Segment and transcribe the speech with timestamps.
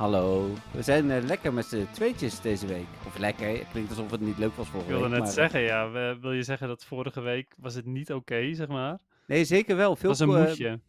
[0.00, 0.54] Hallo.
[0.72, 2.86] We zijn eh, lekker met z'n tweetjes deze week.
[3.06, 5.12] Of lekker, het klinkt alsof het niet leuk was Ik vorige wilde week.
[5.12, 5.90] net maar- zeggen, ja.
[5.90, 8.98] we- wil je zeggen dat vorige week was het niet oké, zeg maar?
[9.26, 9.90] Nee, zeker wel.
[9.90, 10.80] Het Veel was een eh, moedje.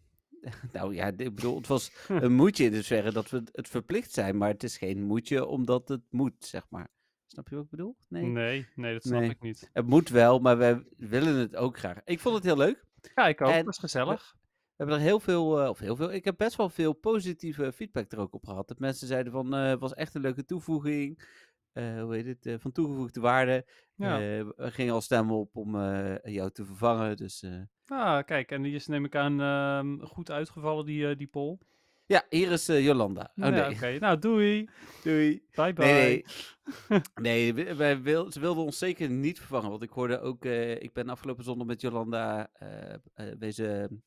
[0.74, 4.12] Nou ja, ik bedoel, het was een moedje in de verre dat we het verplicht
[4.12, 4.38] zijn.
[4.38, 6.88] Maar het is geen moedje omdat het moet, zeg maar.
[7.28, 7.96] Snap je wat ik bedoel?
[8.10, 8.24] Nee.
[8.26, 9.30] Nee, nee, dat snap Nee.
[9.30, 9.70] ik niet.
[9.74, 11.98] Het moet wel, maar we willen het ook graag.
[12.06, 12.86] Ik vond het heel leuk.
[13.16, 13.50] Ja, ik ook.
[13.50, 14.36] En- Het was gezellig.
[14.82, 18.12] Hebben er heel veel, eh, of heel veel, ik heb best wel veel positieve feedback
[18.12, 18.68] er ook op gehad.
[18.68, 21.24] Dat mensen zeiden van, eh, het was echt een leuke toevoeging.
[21.72, 22.46] Eh, hoe heet het?
[22.46, 23.66] eh, van toegevoegde waarde.
[23.96, 24.14] Ja.
[24.16, 24.20] Eh,
[24.56, 27.18] we gingen al stemmen op om eh, jou te vervangen.
[27.18, 31.18] Dus eh, Ah, kijk, en die is neem ik aan ehm, goed uitgevallen, die, eh,
[31.18, 31.58] die poll.
[32.06, 33.22] ja, hier is eh, Jolanda.
[33.36, 33.98] Oh ja, nee, oké.
[34.00, 34.70] Nou, doei.
[35.04, 35.44] doei.
[35.56, 35.86] Bye bye.
[35.86, 37.54] Nee, nee.
[37.76, 39.70] wij wil, ze wilden ons zeker niet vervangen.
[39.70, 43.98] Want ik hoorde ook, eh, ik ben afgelopen zondag met Jolanda eh eh, wezen eh,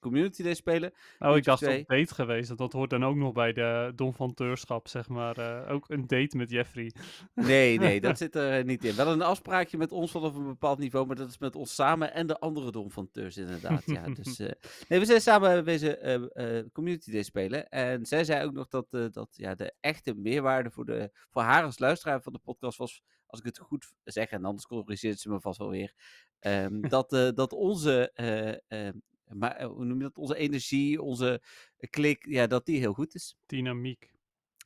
[0.00, 0.92] Community Day spelen.
[1.18, 2.48] Oh, ik dacht op date geweest.
[2.48, 5.36] Dat, dat hoort dan ook nog bij de donfanteurschap, zeg maar.
[5.38, 6.92] eh, ook een date met Jeffrey.
[7.34, 8.94] Nee, nee, dat zit er niet in.
[8.94, 12.12] Wel een afspraakje met ons vanaf een bepaald niveau, maar dat is met ons samen
[12.14, 13.82] en de andere Dom van Teurs inderdaad.
[13.86, 14.50] Ja, dus, eh,
[14.88, 17.68] nee, we zijn samen eh, eh, Community Day spelen.
[17.68, 21.42] En zij zei ook nog dat, eh, dat ja, de echte meerwaarde voor, de, voor
[21.42, 25.20] haar als luisteraar van de podcast was, als ik het goed zeg, en anders corrigeert
[25.20, 25.92] ze me vast wel weer,
[26.38, 28.94] ehm, dat, eh, dat onze, eh, eh,
[29.32, 31.42] maar, eh, hoe noem je dat, onze energie, onze
[31.90, 33.36] klik, ja, dat die heel goed is.
[33.46, 34.10] Dynamiek,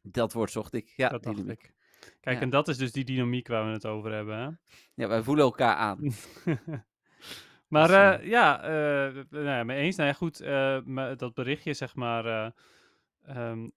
[0.02, 0.92] Dat woord zocht ik.
[0.96, 1.62] Ja, dat dacht dynamiek.
[1.62, 1.74] ik.
[2.20, 2.42] Kijk, Ja.
[2.42, 4.48] en dat is dus die dynamiek waar we het over hebben, hè?
[4.94, 5.98] Ja, wij voelen elkaar aan.
[7.68, 9.96] maar Dus, eh, eh, ja, eh, nou ja, mee eens.
[9.96, 12.50] Nou ja, goed, eh, maar dat berichtje, zeg maar, eh,
[13.36, 13.68] ehm, eh,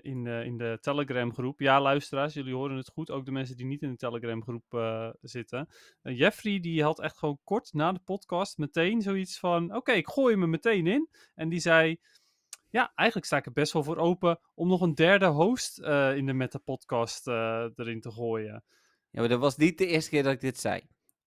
[0.00, 1.60] in, de, in de Telegram groep.
[1.60, 3.10] Ja, luisteraars, jullie horen het goed.
[3.10, 5.68] Ook de mensen die niet in de Telegram groep eh, zitten.
[6.02, 9.74] Eh, Jeffrey, die had echt gewoon kort na de podcast meteen zoiets van...
[9.74, 11.08] Oké, ik gooi me meteen in.
[11.34, 11.98] En die zei...
[12.70, 16.16] Ja, eigenlijk sta ik er best wel voor open om nog een derde host eh,
[16.16, 18.64] in de Meta-podcast eh, erin te gooien.
[19.10, 20.80] Ja, maar dat was niet de eerste keer dat ik dit zei.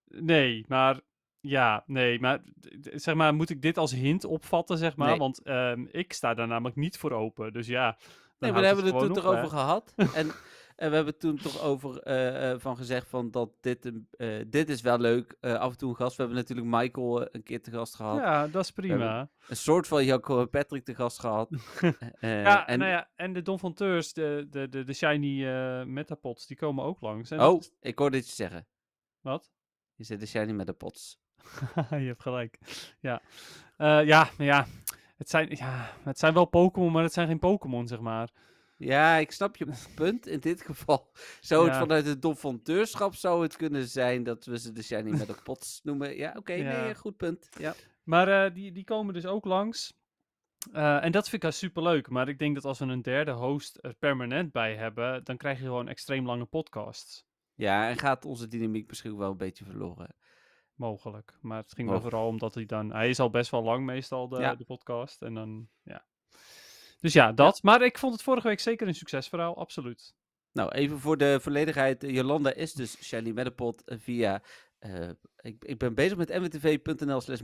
[0.06, 1.02] Nee, maar
[1.40, 2.44] ja, nee, maar
[2.82, 5.10] zeg maar, moet ik dit als hint opvatten, zeg maar?
[5.10, 5.18] Nee.
[5.18, 7.54] Want ehm, ik sta daar namelijk niet voor open.
[7.54, 7.98] Dus ja.
[8.40, 9.94] Nee, maar daar hebben we het toen toch over gehad.
[10.20, 10.32] en,
[10.76, 14.44] en we hebben toen toch over eh, eh, van gezegd van dat dit, een- eh,
[14.48, 15.36] dit is wel leuk.
[15.42, 16.16] af en toe een gast.
[16.16, 18.18] We hebben natuurlijk Michael een keer te gast gehad.
[18.18, 19.30] Ja, dat is prima.
[19.48, 21.50] Een soort van Jacco en Patrick te gast gehad.
[22.20, 25.44] Eh, ja, en, nou ja, en de Don van Teurs, de, de, de, de shiny
[25.86, 27.32] metapods, die komen ook langs.
[27.32, 28.68] En Oh, ik hoorde iets zeggen.
[29.22, 29.52] Wat?
[29.96, 31.20] Je zit de shiny met de pots.
[31.90, 32.60] je hebt gelijk.
[33.00, 33.22] Ja,
[34.04, 34.66] ja, ja.
[35.18, 38.30] Het zijn, ja, het zijn wel Pokémon, maar het zijn geen Pokémon, zeg maar.
[38.78, 40.28] Ja, ik snap je punt.
[40.28, 41.10] In dit geval
[41.42, 41.80] zou het Ja.
[41.80, 45.80] vanuit het donfanteurschap zou het kunnen zijn dat we ze de shiny met de pots
[45.84, 46.16] noemen.
[46.18, 46.82] Ja, oké, Ja.
[46.84, 47.50] nee, goed punt.
[47.60, 47.74] Ja.
[48.04, 49.94] Maar eh, die, die komen dus ook langs.
[50.72, 52.10] Eh, en dat vind ik super leuk.
[52.10, 55.58] Maar ik denk dat als we een derde host er permanent bij hebben, dan krijg
[55.58, 57.26] je gewoon extreem lange podcasts.
[57.56, 60.16] ja, en gaat onze dynamiek misschien wel een beetje verloren.
[60.78, 61.38] Mogelijk.
[61.42, 62.14] Maar het ging wel Mogelijk.
[62.16, 62.92] vooral omdat hij dan.
[62.94, 64.56] Hij is al best wel lang meestal, de, Ja.
[64.56, 65.22] de podcast.
[65.22, 66.06] En dan, ja.
[67.00, 67.64] Dus ja, dat.
[67.64, 70.16] Maar ik vond het vorige week zeker een succesverhaal, absoluut.
[70.52, 72.02] Nou, even voor de volledigheid.
[72.02, 74.42] Jolanda is dus Shelly Meddepot eh, via...
[74.80, 77.42] eh, ik, ik ben bezig met mwtv.nl slash.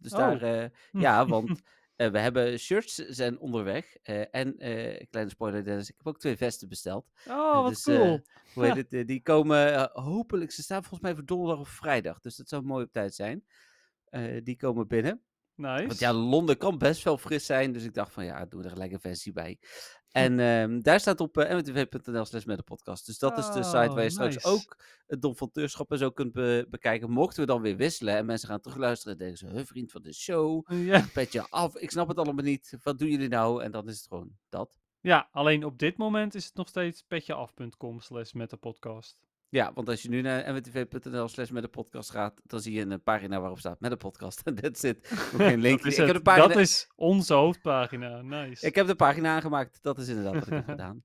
[0.00, 0.18] Dus Oh.
[0.18, 0.42] daar...
[0.42, 1.62] eh, ja, want
[1.96, 3.96] eh, we hebben shirts zijn onderweg.
[4.02, 7.10] eh, en, eh, kleine spoiler Dennis, ik heb ook twee vesten besteld.
[7.28, 8.20] Oh, wat dus, cool.
[8.54, 9.06] Hoe heet het?
[9.06, 10.52] die komen hopelijk...
[10.52, 12.20] Ze staan volgens mij voor donderdag of vrijdag.
[12.20, 13.44] Dus dat zou mooi op tijd zijn.
[14.42, 15.22] Die komen binnen.
[15.54, 15.86] nice.
[15.86, 17.72] Want ja, Londen kan best wel fris zijn.
[17.72, 19.58] Dus ik dacht van ja, doe er gelijk een versie bij.
[20.14, 23.06] En ehm, daar staat op uh, mwtv.nl slash met de podcast.
[23.06, 24.46] Dus dat is de site waar je Oh, straks nice.
[24.48, 27.10] ook het Dom van Teurschap en zo kunt be- bekijken.
[27.10, 30.02] Mochten we dan weer wisselen en mensen gaan terugluisteren en denken ze, "Huh, vriend van
[30.02, 31.04] de show, ja.
[31.12, 32.76] petje af, ik snap het allemaal niet.
[32.82, 33.62] Wat doen jullie nou?
[33.62, 34.78] En dan is het gewoon dat.
[35.00, 39.16] ja, alleen op dit moment is het nog steeds petjeaf.com slash met de podcast.
[39.48, 42.80] Ja, want als je nu naar mwtv.nl slash met de podcast gaat, dan zie je
[42.80, 44.40] een pagina waarop staat met de podcast.
[44.44, 45.06] En that's it.
[45.36, 45.78] Geen link.
[45.82, 48.22] Dat is, ik, heb de pagina, dat is onze hoofdpagina.
[48.22, 48.66] Nice.
[48.66, 49.78] ik heb de pagina aangemaakt.
[49.82, 51.02] Dat is inderdaad wat ik heb gedaan.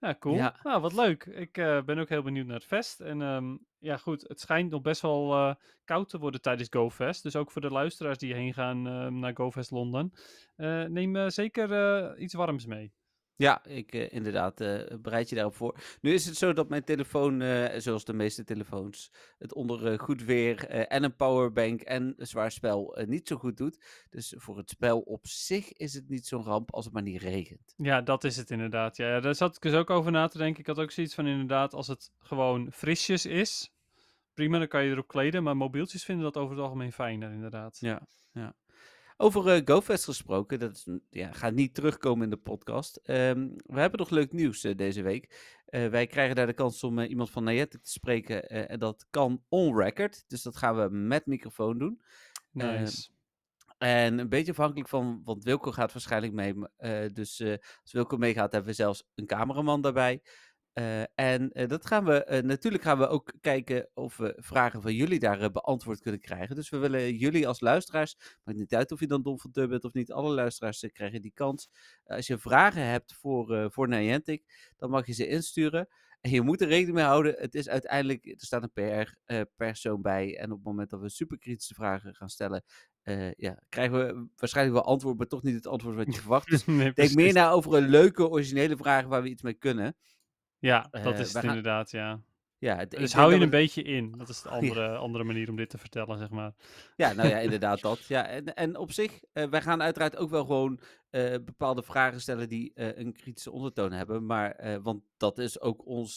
[0.00, 0.34] Ja, cool.
[0.34, 0.56] Ja.
[0.62, 1.24] Nou, wat leuk.
[1.24, 3.00] Ik eh, ben ook heel benieuwd naar het fest.
[3.00, 5.54] En ehm, ja, goed, het schijnt nog best wel eh,
[5.84, 7.22] koud te worden tijdens GoFest.
[7.22, 10.12] Dus ook voor de luisteraars die heen gaan ehm, naar GoFest Londen.
[10.56, 12.92] eh, neem eh, zeker eh, iets warms mee.
[13.36, 15.78] Ja, ik eh, inderdaad eh, bereid je daarop voor.
[16.00, 19.98] Nu is het zo dat mijn telefoon, eh, zoals de meeste telefoons, het onder eh,
[19.98, 24.04] goed weer eh, en een powerbank en een zwaar spel eh, niet zo goed doet.
[24.10, 27.22] Dus voor het spel op zich is het niet zo'n ramp als het maar niet
[27.22, 27.74] regent.
[27.76, 28.96] Ja, dat is het inderdaad.
[28.96, 30.60] Ja, ja, daar zat ik dus ook over na te denken.
[30.60, 33.72] Ik had ook zoiets van inderdaad, als het gewoon frisjes is,
[34.34, 35.42] prima, dan kan je erop kleden.
[35.42, 37.76] Maar mobieltjes vinden dat over het algemeen fijner, inderdaad.
[37.80, 38.54] Ja, ja.
[39.16, 42.96] Over eh, GoFest gesproken, dat is, ja, gaat niet terugkomen in de podcast.
[42.96, 45.52] Ehm, we hebben nog leuk nieuws eh, deze week.
[45.66, 48.48] Eh, wij krijgen daar de kans om iemand van Niantic te spreken.
[48.48, 50.24] en dat kan on record.
[50.28, 52.02] Dus dat gaan we met microfoon doen.
[52.50, 53.08] Nice.
[53.78, 56.54] En een beetje afhankelijk van, want Wilco gaat waarschijnlijk mee.
[57.12, 57.40] dus
[57.82, 60.22] als Wilco meegaat, hebben we zelfs een cameraman daarbij.
[60.74, 64.82] Eh, en eh, dat gaan we, eh, natuurlijk gaan we ook kijken of we vragen
[64.82, 66.56] van jullie daar beantwoord kunnen krijgen.
[66.56, 69.68] Dus we willen jullie als luisteraars, maakt niet uit of je dan Don van Dub
[69.68, 71.70] bent of niet, alle luisteraars krijgen die kans.
[72.04, 75.88] Als je vragen hebt voor, voor Niantic, dan mag je ze insturen.
[76.20, 80.38] En je moet er rekening mee houden, het is uiteindelijk, er staat een PR-persoon bij.
[80.38, 82.64] En op het moment dat we superkritische vragen gaan stellen,
[83.36, 86.48] ja, krijgen we waarschijnlijk wel antwoord, maar toch niet het antwoord wat je verwacht.
[86.48, 89.96] Dus Nee, denk meer na over een leuke, originele vraag waar we iets mee kunnen.
[90.64, 92.20] Ja, Eh, dat is het gaan- inderdaad, ja.
[92.58, 94.12] Ja, het- Dus hou je een beetje in.
[94.18, 94.48] Dat is de
[94.82, 96.52] andere, andere manier om dit te vertellen, zeg maar.
[96.96, 98.04] Ja, nou ja, inderdaad dat.
[98.04, 100.80] Ja, en, en op zich, eh, wij gaan uiteraard ook wel gewoon
[101.10, 104.26] eh, bepaalde vragen stellen die een kritische ondertoon hebben.
[104.26, 106.16] Maar, want dat is ook ons,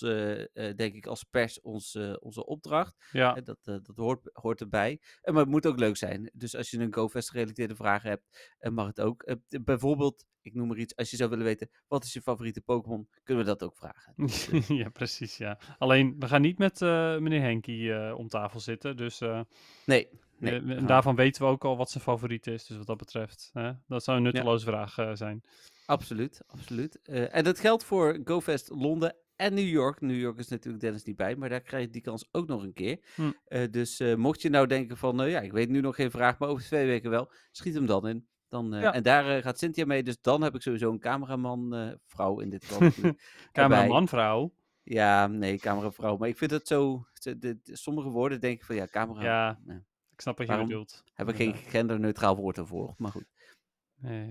[0.76, 2.96] denk ik, als pers ons, onze opdracht.
[3.12, 5.02] Ja, dat dat hoort, hoort erbij.
[5.22, 6.30] En, maar het moet ook leuk zijn.
[6.34, 9.36] Dus als je een GoFest gerelateerde vraag hebt, mag het ook.
[9.64, 13.08] Bijvoorbeeld, ik noem maar iets, als je zou willen weten, wat is je favoriete Pokémon?
[13.24, 14.14] Kunnen we dat ook vragen.
[14.16, 15.60] Dus, ja, precies, ja.
[15.78, 18.98] Alleen, we gaan niet met eh, meneer Henkie eh, om tafel zitten.
[18.98, 19.42] Dus eh,
[19.86, 20.08] nee,
[20.38, 20.76] nee.
[20.76, 22.66] en daarvan weten we ook al wat zijn favoriet is.
[22.66, 23.72] Dus wat dat betreft, hè?
[23.88, 25.44] dat zou een nutteloze vraag zijn.
[25.86, 27.02] Absoluut, absoluut.
[27.02, 30.02] En dat geldt voor GoFest Londen en New York.
[30.02, 32.64] New York is natuurlijk Dennis niet bij, maar daar krijg je die kans ook nog
[32.64, 33.00] een keer.
[33.16, 33.70] Hm.
[33.72, 36.50] Dus mocht je nou denken van, nou ja, ik weet nu nog geen vraag, maar
[36.50, 38.28] over twee weken wel, schiet hem dan in.
[38.48, 38.94] Dan, eh, Ja.
[38.94, 42.40] En daar eh, gaat Cynthia mee, dus dan heb ik sowieso een cameraman, eh, vrouw
[42.40, 42.90] in dit geval.
[43.52, 44.54] Cameraman, vrouw.
[44.84, 46.18] Ja, nee, cameravrouw.
[46.18, 49.22] Maar ik vind het zo, de, de- de- sommige woorden denk ik van, ja, camera,
[49.24, 49.78] Ja, nee.
[50.12, 50.68] ik snap wat je Waarom?
[50.70, 51.04] bedoelt.
[51.14, 53.26] heb ik geen genderneutraal woord ervoor, maar goed.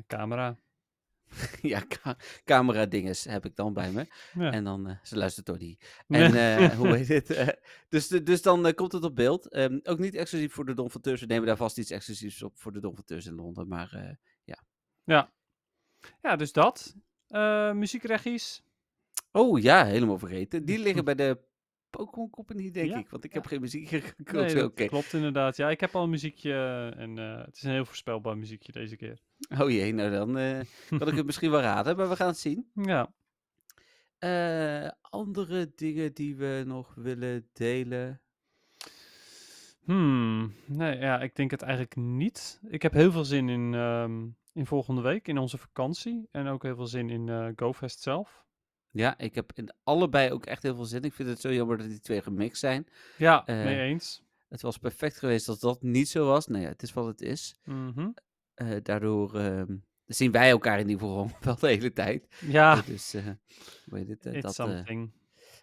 [0.07, 0.57] Camera.
[1.63, 4.07] ja, ca camera dinges heb ik dan bij me.
[4.35, 4.53] Ja.
[4.53, 5.79] En dan, eh, ze luistert door die.
[6.09, 7.31] En eh, hoe heet het?
[7.31, 7.49] eh,
[7.89, 9.49] dus, dus dan komt het op beeld.
[9.49, 11.21] Ehm, ook niet exclusief voor de Don van Teurs.
[11.21, 13.69] We nemen daar vast iets exclusiefs op voor de Don van Teurs in Londen.
[13.69, 14.15] Maar eh,
[16.23, 16.95] ja, dus dat.
[17.75, 18.63] Muziekregies.
[19.33, 20.65] oh ja, helemaal vergeten.
[20.65, 21.39] Die liggen bij de
[21.91, 23.11] Pokémon Company, denk Ja, ik.
[23.11, 23.39] Want ik ja.
[23.39, 24.33] heb geen muziek gekocht.
[24.33, 25.57] Nee, dat klopt inderdaad.
[25.57, 26.53] Ja, ik heb al een muziekje
[26.97, 29.19] en eh, het is een heel voorspelbaar muziekje deze keer.
[29.61, 30.61] Oh jee, nou dan eh,
[30.99, 31.97] kan ik het misschien wel raden.
[31.97, 32.71] Maar we gaan het zien.
[32.75, 33.13] Ja,
[34.19, 38.21] Eh, andere dingen die we nog willen delen.
[39.85, 42.61] Hmm, nee, ja, ik denk het eigenlijk niet.
[42.69, 46.29] Ik heb heel veel zin in, ehm, in volgende week, in onze vakantie.
[46.31, 48.46] En ook heel veel zin in eh GoFest zelf.
[48.97, 51.03] Ja, ik heb in allebei ook echt heel veel zin.
[51.03, 52.87] Ik vind het zo jammer dat die twee gemixt zijn.
[53.17, 54.23] Ja, Eh, mee eens.
[54.49, 56.47] Het was perfect geweest als dat niet zo was.
[56.47, 57.55] Nou ja, het is wat het is.
[57.65, 58.09] Mhm.
[58.55, 59.77] Eh, daardoor ehm,
[60.07, 62.27] zien wij elkaar in ieder geval wel de hele tijd.
[62.41, 63.13] Ja, Eh, dus,
[63.91, 64.27] heet het?
[64.27, 65.11] it's dat, something.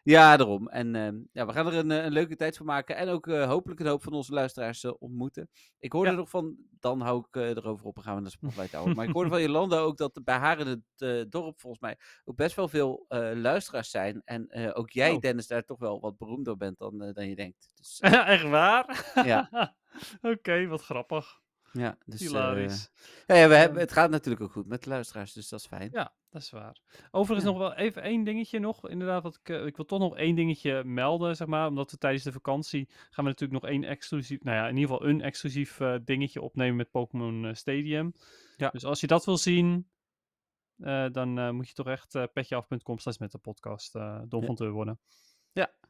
[0.03, 0.67] Ja, daarom.
[0.67, 2.95] En ehm, ja, we gaan er een, eh, een leuke tijd van maken.
[2.95, 5.49] En ook eh, hopelijk een hoop van onze luisteraars eh, ontmoeten.
[5.79, 6.15] Ik hoorde Ja.
[6.15, 8.95] nog van, dan hou ik erover op en gaan we naar Spotlight houden.
[8.95, 10.67] maar ik hoorde van Jolanda ook dat bij haar in
[10.97, 13.05] het dorp volgens mij ook best wel veel
[13.35, 14.21] luisteraars zijn.
[14.25, 15.19] En ook jij, Oh.
[15.19, 17.71] Dennis, daar toch wel wat beroemder bent dan, dan je denkt.
[17.75, 17.99] Dus,
[18.35, 19.11] Echt waar?
[19.25, 19.75] Ja.
[20.21, 21.41] Oké, wat grappig.
[21.73, 22.89] Ja, dus, eh, Hilarisch.
[23.27, 23.85] ja, ja, we hebben, Ehm.
[23.87, 25.89] het gaat natuurlijk ook goed met de luisteraars, dus dat is fijn.
[25.91, 26.79] Ja, dat is waar.
[27.11, 27.57] Overigens Ja.
[27.57, 28.89] nog wel even één dingetje nog.
[28.89, 31.67] Inderdaad, wat ik, eh, ik wil toch nog één dingetje melden, zeg maar.
[31.67, 34.89] Omdat we tijdens de vakantie gaan we natuurlijk nog één exclusief, nou ja, in ieder
[34.91, 38.13] geval een exclusief eh, dingetje opnemen met Pokémon Stadium.
[38.57, 38.69] Ja.
[38.69, 39.87] Dus als je dat wil zien,
[41.11, 44.45] dan moet je toch echt petjeaf.com slash met de podcast Don Ja.
[44.45, 44.97] van Teur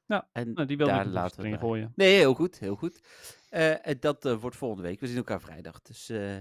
[0.08, 0.28] worden.
[0.32, 1.92] En Nou, die wilde daar laten we erin gooien.
[1.96, 3.02] Nee, heel goed, heel goed.
[3.50, 5.00] Eh, en dat eh, wordt volgende week.
[5.00, 5.82] We zien elkaar vrijdag.
[5.82, 6.38] Dus eh,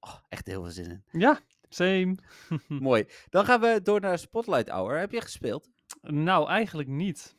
[0.00, 1.20] oh, echt heel veel zin in.
[1.20, 2.16] Ja, same.
[2.68, 3.06] Mooi.
[3.30, 4.98] Dan gaan we door naar Spotlight Hour.
[4.98, 5.68] Heb je gespeeld?
[6.00, 7.36] nou, eigenlijk niet.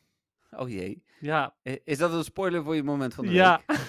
[0.57, 1.03] Oh jee.
[1.19, 3.61] Ja, Is dat een spoiler voor je moment van de ja.
[3.67, 3.79] week?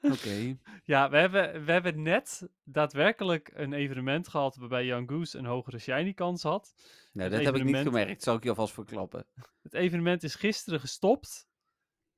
[0.12, 0.56] Oké.
[0.84, 5.78] Ja, we hebben, we hebben net daadwerkelijk een evenement gehad waarbij Young Goose een hogere
[5.78, 6.74] shiny kans had.
[7.12, 8.22] Nou, dat heb ik niet gemerkt.
[8.22, 9.26] Zal ik je alvast verklappen.
[9.62, 11.48] Het evenement is gisteren gestopt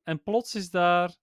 [0.02, 1.16] en plots is daar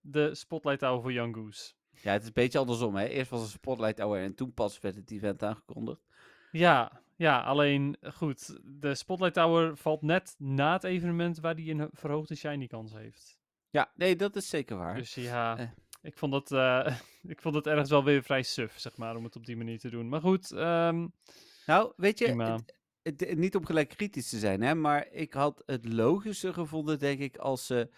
[0.00, 1.72] de Spotlight Hour voor Young Goose.
[1.90, 2.96] Ja, het is een beetje andersom.
[2.96, 3.06] Hè?
[3.06, 6.00] Eerst was een Spotlight Hour en toen pas werd het event aangekondigd.
[6.50, 8.58] Ja, ja, alleen eh, goed.
[8.64, 12.92] De Spotlight Tower valt net na het evenement waar die een ho- verhoogde shiny kans
[12.92, 13.38] heeft.
[13.70, 14.94] Ja, nee, dat is zeker waar.
[14.94, 15.68] Dus ja, Eh.
[16.02, 16.98] ik, vond het, eh,
[17.34, 19.78] ik vond het ergens wel weer vrij suf, zeg maar, om het op die manier
[19.78, 20.08] te doen.
[20.08, 21.06] Maar goed, ehm,
[21.66, 22.26] Nou, weet je,
[23.02, 26.98] het, het- niet om gelijk kritisch te zijn, hè, maar ik had het logischer gevonden,
[26.98, 27.90] denk ik, als ze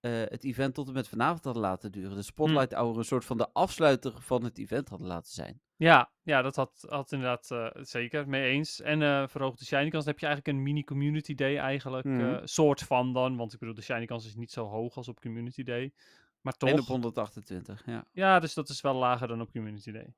[0.00, 2.16] het event tot en met vanavond hadden laten duren.
[2.16, 5.60] De Spotlight Hour een soort van de afsluiter van het event hadden laten zijn.
[5.76, 8.80] Ja, ja, dat had, had inderdaad eh, zeker mee eens.
[8.80, 12.04] En eh verhoogde shiny kans, dan heb je eigenlijk een mini community day eigenlijk.
[12.06, 12.20] Mhm.
[12.20, 15.08] eh, soort van dan, want ik bedoel, de shiny kans is niet zo hoog als
[15.08, 15.92] op community day.
[16.40, 18.06] Maar En op toch, 128, ja.
[18.12, 20.14] ja, dus dat is wel lager dan op community day.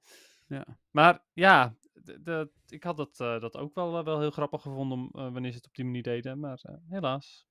[0.46, 0.66] ja.
[0.90, 4.62] Maar ja, de, de- ik had dat, eh, dat ook wel, eh, wel heel grappig
[4.62, 6.38] gevonden om, eh, wanneer ze het op die manier deden.
[6.40, 7.46] Maar eh, helaas.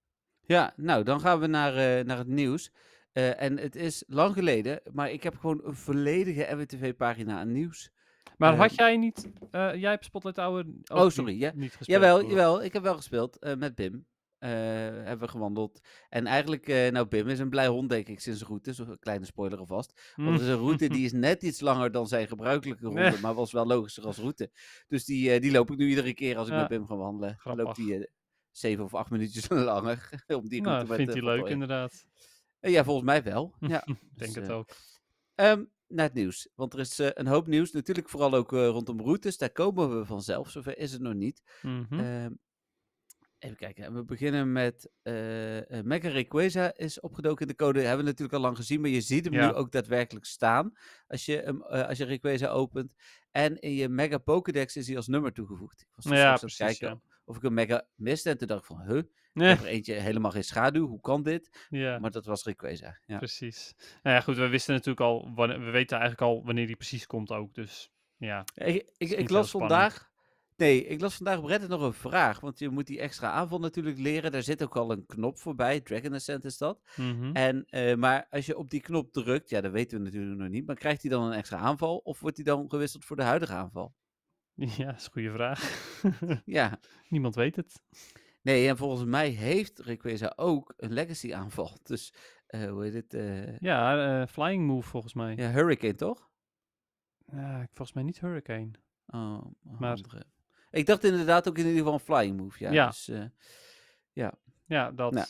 [0.45, 2.71] Ja, nou, dan gaan we naar, eh, naar het nieuws.
[3.11, 7.91] Eh, en het is lang geleden, maar ik heb gewoon een volledige MWTV-pagina aan nieuws.
[8.37, 11.51] Maar had jij niet, eh, jij hebt Spotlight Hour Oh, niet- sorry, ja.
[11.55, 11.87] niet gespeeld?
[12.01, 12.29] Jawel, hoor.
[12.29, 14.05] jawel, ik heb wel gespeeld eh, met Bim.
[14.37, 15.79] Eh, hebben we gewandeld.
[16.09, 18.73] En eigenlijk, nou, Bim is een blij hond, denk ik, sinds de route.
[18.73, 20.11] Zo'n kleine spoiler alvast.
[20.15, 23.19] Want is een route die is net iets langer dan zijn gebruikelijke route, Nee.
[23.21, 24.51] maar was wel logischer als route.
[24.87, 26.59] Dus die, die loop ik nu iedere keer als ik Ja.
[26.59, 27.29] met Bim ga wandelen.
[27.29, 27.63] Dan Grappig.
[27.65, 28.09] loopt die
[28.51, 32.05] zeven of acht minuutjes langer om die route Nou, met vindt hij leuk inderdaad.
[32.59, 33.53] Ja, volgens mij wel.
[33.59, 34.69] Ja, Ik denk dus, het ook.
[35.35, 36.49] Ehm, naar het nieuws.
[36.55, 37.71] Want er is eh, een hoop nieuws.
[37.71, 39.37] Natuurlijk vooral ook eh, rondom routes.
[39.37, 40.49] Daar komen we vanzelf.
[40.49, 41.41] Zover is het nog niet.
[41.61, 41.99] Mhm.
[41.99, 42.31] Ehm,
[43.39, 43.83] even kijken.
[43.83, 47.79] En we beginnen met eh uh, Mega Rayquaza is opgedoken in de code.
[47.79, 48.81] Hebben we natuurlijk al lang gezien.
[48.81, 49.47] Maar je ziet hem Ja.
[49.47, 50.71] nu ook daadwerkelijk staan.
[51.07, 52.93] Als je, hem, als je Rayquaza opent.
[53.31, 55.81] En in je Mega Pokédex is hij als nummer toegevoegd.
[55.81, 56.57] Ik was ja, precies.
[56.57, 57.14] kijken Ja.
[57.25, 58.29] Of ik een Mega miste.
[58.29, 58.97] En toen dacht ik van, huh?
[58.97, 60.87] Ik Nee, heb er eentje helemaal geen schaduw.
[60.87, 61.67] Hoe kan dit?
[61.69, 61.99] ja.
[61.99, 62.99] Maar dat was Rayquaza.
[63.05, 63.17] Ja.
[63.17, 63.73] Precies.
[64.03, 67.05] Nou ja, goed, we wisten natuurlijk al, wanneer, we weten eigenlijk al wanneer die precies
[67.07, 67.53] komt ook.
[67.53, 70.13] Dus ja, Ik, ik, ik las vandaag.
[70.57, 72.39] Nee, ik las vandaag op Reddit nog een vraag.
[72.39, 74.31] Want je moet die extra aanval natuurlijk leren.
[74.31, 75.81] Daar zit ook al een knop voorbij.
[75.81, 76.81] Dragon Ascent is dat.
[76.95, 77.31] Mhm.
[77.35, 80.49] En, eh, maar als je op die knop drukt, ja, dat weten we natuurlijk nog
[80.49, 80.65] niet.
[80.65, 81.97] Maar krijgt hij dan een extra aanval?
[81.97, 83.93] Of wordt hij dan gewisseld voor de huidige aanval?
[84.77, 85.91] ja, dat is een goede vraag.
[86.45, 86.79] Ja.
[87.09, 87.81] Niemand weet het.
[88.41, 91.77] Nee, en volgens mij heeft Rayquaza ook een legacy aanval.
[91.83, 92.13] Dus,
[92.47, 93.13] eh, hoe heet het?
[93.13, 95.35] eh, Ja, eh, Flying Move volgens mij.
[95.35, 96.29] ja, Hurricane toch?
[97.31, 98.71] Ja, volgens mij niet Hurricane.
[99.07, 100.25] Oh, Maar- andere.
[100.69, 102.63] Ik dacht inderdaad ook in ieder geval een flying move.
[102.63, 102.85] Ja, Ja.
[102.87, 103.25] Dus, eh,
[104.67, 105.13] Ja, dat.
[105.13, 105.27] Nou,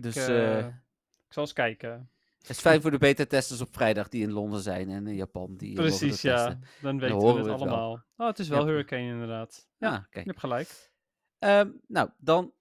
[0.00, 2.10] dus, ik zal eens kijken.
[2.40, 5.56] Het is fijn voor de beta-testers op vrijdag die in Londen zijn en in Japan.
[5.56, 6.36] Die, Precies, ja.
[6.36, 6.64] testen.
[6.80, 7.54] Dan weten we het we het wel.
[7.56, 8.04] allemaal.
[8.16, 8.66] Oh, het is wel Ja.
[8.66, 9.68] Hurricane inderdaad.
[9.76, 10.90] Ja, Ah, je hebt gelijk.
[11.38, 12.52] Ehm, nou, dan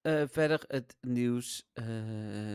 [0.00, 1.68] eh, verder het nieuws.
[1.72, 1.84] Eh,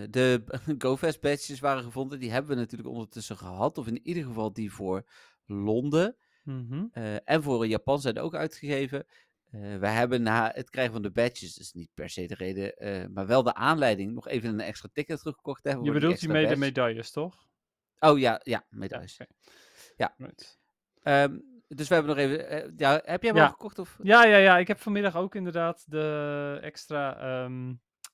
[0.09, 0.43] de
[0.77, 2.19] GoFest badges waren gevonden.
[2.19, 3.77] Die hebben we natuurlijk ondertussen gehad.
[3.77, 5.03] Of in ieder geval die voor
[5.45, 6.15] Londen.
[6.43, 6.85] Mhm.
[6.91, 9.05] eh, en voor Japan zijn ook uitgegeven.
[9.53, 12.75] Eh we hebben na het krijgen van de badges, dus niet per se de reden,
[12.77, 15.83] eh, maar wel de aanleiding, nog even een extra ticket teruggekocht hebben.
[15.85, 16.65] Je bedoelt die extra mee de badge.
[16.65, 17.47] medailles, toch?
[17.99, 19.17] Oh ja, ja, Ja, medailles.
[19.97, 20.13] Ja.
[20.17, 20.59] Right.
[21.03, 22.49] Ehm, dus we hebben nog even.
[22.49, 23.45] eh, ja, heb jij hem Ja.
[23.45, 23.79] al gekocht?
[23.79, 23.97] Of?
[24.03, 24.57] Ja, ja, ja.
[24.57, 27.73] Ik heb vanmiddag ook inderdaad de extra ehm,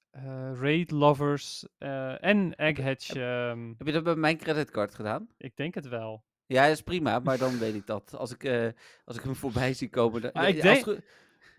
[0.09, 3.13] eh, Raid Lovers en Egghatch.
[3.15, 5.27] ehm, Heb je dat bij mijn creditcard gedaan?
[5.37, 6.23] ik denk het wel.
[6.45, 8.13] Ja, dat is prima, maar dan weet ik dat.
[8.15, 8.73] Als ik,
[9.05, 10.21] als ik hem voorbij zie komen.
[10.21, 10.99] Dan, ik denk-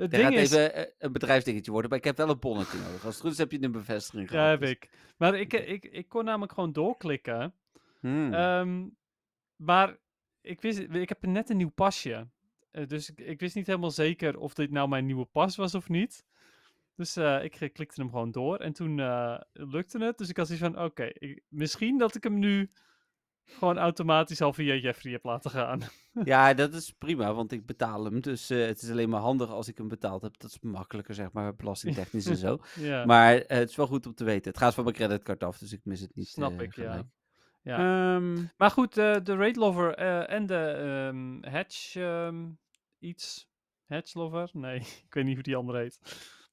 [0.01, 0.53] Het ding gaat is...
[0.53, 3.05] even eh, een bedrijfsdingetje worden, maar ik heb wel een bonnetje nodig.
[3.05, 4.51] Als het goed is, heb je een bevestiging Ja, gehad.
[4.51, 4.91] heb dus- ik.
[5.17, 7.55] Maar ik, ik, ik kon namelijk gewoon doorklikken.
[8.01, 8.35] Hmm.
[8.35, 8.87] Ehm,
[9.57, 9.97] maar
[10.41, 12.29] ik, wist, ik heb net een nieuw pasje.
[12.71, 15.75] Eh, dus ik, ik wist niet helemaal zeker of dit nou mijn nieuwe pas was
[15.75, 16.25] of niet.
[17.01, 20.19] Dus eh, ik eh, klikte hem gewoon door en toen eh, lukte het.
[20.19, 21.11] Dus ik had zoiets van, oké,
[21.49, 22.71] misschien dat ik hem nu
[23.59, 25.81] gewoon automatisch al via Jeffrey heb laten gaan.
[26.25, 28.21] Ja, dat is prima, want ik betaal hem.
[28.21, 30.39] Dus eh, het is alleen maar handig als ik hem betaald heb.
[30.39, 32.59] Dat is makkelijker, zeg maar, belastingtechnisch en zo.
[32.75, 34.51] ja, Maar eh, het is wel goed om te weten.
[34.51, 36.29] Het gaat van mijn creditcard af, dus ik mis het niet.
[36.29, 36.91] snap eh, ik, ja.
[36.91, 37.07] gelijk.
[37.63, 38.15] ja.
[38.17, 39.95] Ehm, Maar goed, de Raid Lover
[40.29, 42.47] en de ehm Hatch ehm,
[42.99, 43.49] iets.
[43.87, 44.51] Hatch Lover?
[44.53, 45.99] Nee, ik weet niet hoe die andere heet.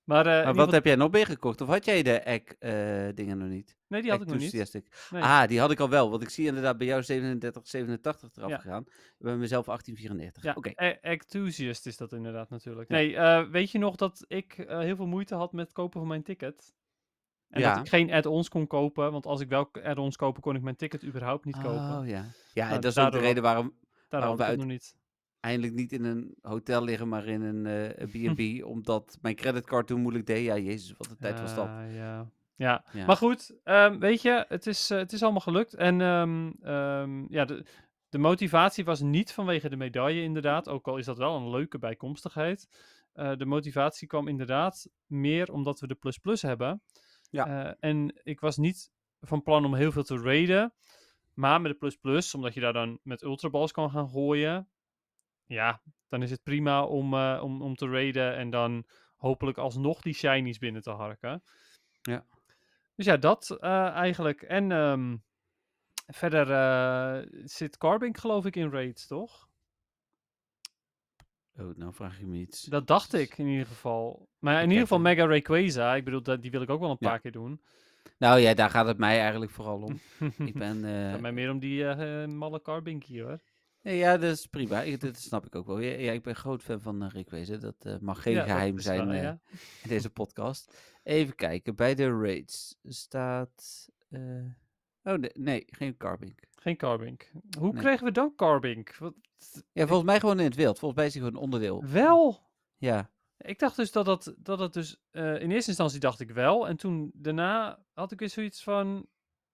[0.07, 1.61] Maar, eh, maar wat geval- heb jij nog meegekocht?
[1.61, 2.71] Of had jij de egg eh,
[3.15, 3.77] dingen nog niet?
[3.87, 4.83] nee, die had Egg ik nog niet.
[5.09, 5.21] Nee.
[5.23, 6.09] Ah, die had ik al wel.
[6.09, 8.57] Want ik zie inderdaad bij jou 3787 eraf Ja.
[8.57, 8.83] gegaan.
[9.17, 10.43] Bij mezelf 1894.
[10.43, 10.71] Ja, Oké.
[10.75, 12.89] e- Enthusiast is dat inderdaad natuurlijk.
[12.89, 12.95] Ja.
[12.95, 16.07] Nee, eh, weet je nog dat ik heel veel moeite had met het kopen van
[16.07, 16.73] mijn ticket?
[17.49, 17.73] En Ja.
[17.75, 20.75] dat ik geen add-ons kon kopen, want als ik wel add-ons kopen, kon ik mijn
[20.75, 21.97] ticket überhaupt niet kopen.
[21.99, 22.25] Oh ja.
[22.53, 23.73] Ja, Nou, en dat is ook de reden waarom
[24.09, 24.95] Daar waarom we het nog niet.
[25.39, 28.63] Eindelijk niet in een hotel liggen, maar in een eh, B&B.
[28.74, 30.46] omdat mijn creditcard toen moeilijk deed.
[30.46, 31.65] Ja, jezus, wat een tijd was dat.
[31.65, 32.29] Ja, ja.
[32.56, 32.84] Ja.
[32.94, 33.06] Ja.
[33.06, 35.74] maar goed, ehm, weet je, het is, eh, het is allemaal gelukt.
[35.74, 37.65] En ehm, ehm, ja, de,
[38.10, 41.77] de motivatie was niet vanwege de medaille inderdaad, ook al is dat wel een leuke
[41.77, 42.67] bijkomstigheid.
[43.13, 46.82] Eh, de motivatie kwam inderdaad meer omdat we de plus plus hebben.
[47.29, 47.65] Ja.
[47.65, 48.91] Eh, en ik was niet
[49.22, 50.74] van plan om heel veel te raiden.
[51.34, 54.67] Maar met de plus plus, omdat je daar dan met ultraballs kan gaan gooien.
[55.47, 58.85] Ja, dan is het prima om, eh, om, om te raiden en dan
[59.15, 61.43] hopelijk alsnog die shinies binnen te harken.
[62.01, 62.25] Ja.
[62.95, 64.41] Dus ja, dat eh, eigenlijk.
[64.41, 65.17] En ehm,
[66.07, 69.47] verder eh, zit Carbink geloof ik in raids, toch?
[71.59, 72.63] Oh, nou vraag je me iets.
[72.63, 74.29] Dat dacht ik in ieder geval.
[74.39, 75.95] Maar in Ik ieder geval Mega Rayquaza.
[75.95, 77.09] Ik bedoel, die wil ik ook wel een Ja.
[77.09, 77.61] paar keer doen.
[78.17, 79.99] Nou ja, daar gaat het mij eigenlijk vooral om.
[80.47, 80.83] ik ben...
[80.83, 81.85] Het gaat mij meer om die
[82.27, 83.39] malle Carbink hier hoor.
[83.81, 84.81] Nee, ja, dat is prima.
[84.81, 85.79] Ik, dat snap ik ook wel.
[85.79, 87.60] Ja, ja, ik ben groot fan van uh, Rick Wezen.
[87.60, 89.39] Dat eh, mag geen Ja, geheim zijn waar, eh, ja.
[89.84, 90.77] in deze podcast.
[91.03, 91.75] Even kijken.
[91.75, 93.89] Bij de raids staat...
[94.10, 94.22] eh,
[95.03, 96.39] Oh, nee, nee, geen Carbink.
[96.55, 97.31] Geen Carbink.
[97.60, 97.81] Hoe Nee.
[97.81, 98.98] kregen we dan Carbink?
[98.98, 99.13] Wat,
[99.72, 100.79] Ja, volgens mij gewoon in het wild.
[100.79, 101.84] Volgens mij is hij gewoon een onderdeel.
[101.86, 102.50] wel?
[102.77, 103.12] Ja.
[103.38, 105.01] Ik dacht dus dat dat, dat het dus...
[105.12, 106.67] eh, in eerste instantie dacht ik wel.
[106.67, 109.07] En toen daarna had ik weer zoiets van...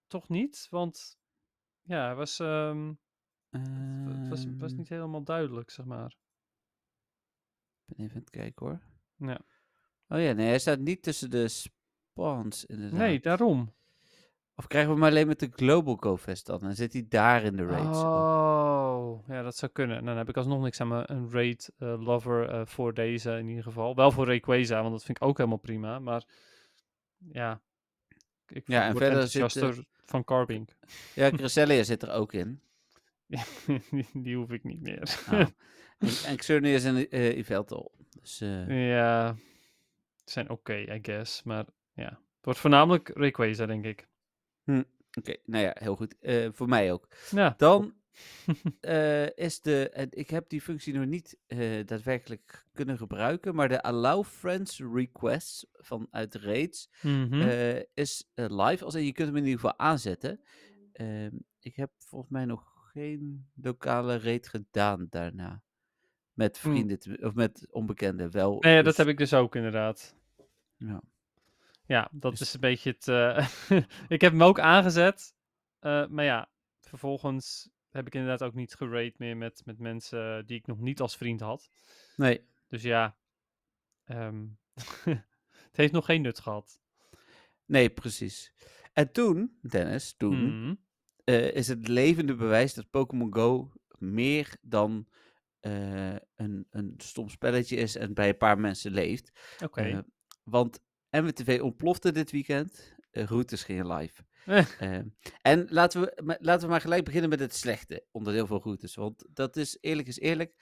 [0.07, 0.67] Toch niet?
[0.69, 1.17] Want
[1.81, 2.39] ja, het was,
[3.57, 6.15] het was, was Ehm, niet helemaal duidelijk, zeg maar.
[7.85, 8.79] Ik ben even aan het kijken hoor.
[9.15, 9.39] Ja.
[10.07, 12.99] Oh ja, nee, hij staat niet tussen de spawns inderdaad.
[12.99, 13.73] Nee, daarom.
[14.55, 16.61] Of krijgen we hem alleen met de Global GoFest dan?
[16.61, 17.97] En zit hij daar in de raids?
[17.97, 19.97] Oh, ja, dat zou kunnen.
[19.97, 23.31] En dan heb ik alsnog niks aan mijn een raid eh, lover eh, voor deze
[23.31, 23.95] in ieder geval.
[23.95, 25.99] Wel voor Rayquaza, want dat vind ik ook helemaal prima.
[25.99, 26.23] Maar
[27.17, 27.61] ja,
[28.47, 29.69] ik Ja, en verder zit, eh,
[30.05, 30.75] van Carbink.
[31.15, 32.61] Ja, Cresselia zit er ook in.
[33.33, 35.19] Die, die hoef ik niet meer.
[35.31, 35.47] Nou,
[36.25, 37.91] en, Xerneas en eh Yveltal.
[38.21, 39.35] Dus eh, ja,
[40.25, 41.43] zijn oké, I guess.
[41.43, 44.07] Maar ja, het wordt voornamelijk Rayquaza, denk ik.
[45.17, 46.19] oké, nou ja, heel goed.
[46.19, 47.07] Eh, voor mij ook.
[47.31, 47.93] Ja, Dan
[48.79, 51.37] eh, is de, en ik heb die functie nog niet
[51.85, 58.85] daadwerkelijk kunnen gebruiken, maar de Allow Friends Requests vanuit Raids eh, is live.
[58.85, 60.39] Als je kunt hem in ieder geval aanzetten.
[60.93, 65.61] Ehm, ik heb volgens mij nog geen lokale raid gedaan daarna.
[66.33, 66.71] Met Hmm.
[66.71, 68.57] vrienden, te- of met onbekenden wel.
[68.59, 70.15] nee, dat dus- heb ik dus ook inderdaad.
[70.77, 71.01] Ja.
[71.85, 73.07] Ja, dat Dus- is een beetje het.
[73.07, 73.47] eh,
[74.15, 75.35] ik heb hem ook aangezet.
[75.79, 76.49] eh, maar ja,
[76.81, 80.99] vervolgens heb ik inderdaad ook niet gerate meer met, met mensen die ik nog niet
[81.01, 81.71] als vriend had.
[82.15, 83.17] Nee, Dus ja,
[84.03, 84.45] ehm,
[85.69, 86.79] het heeft nog geen nut gehad.
[87.65, 88.53] nee, precies.
[88.93, 90.75] En toen, Dennis, toen Mhm.
[91.23, 95.07] Eh, is het levende bewijs dat Pokémon Go meer dan
[95.59, 99.31] eh, een, een stom spelletje is en bij een paar mensen leeft.
[99.63, 99.81] Oké.
[99.81, 99.99] Eh,
[100.43, 102.95] want MWTV ontplofte dit weekend.
[103.11, 104.23] routes gingen live.
[105.41, 108.95] En laten we, laten we maar gelijk beginnen met het slechte onderdeel van routes.
[108.95, 110.55] Want dat is eerlijk is eerlijk.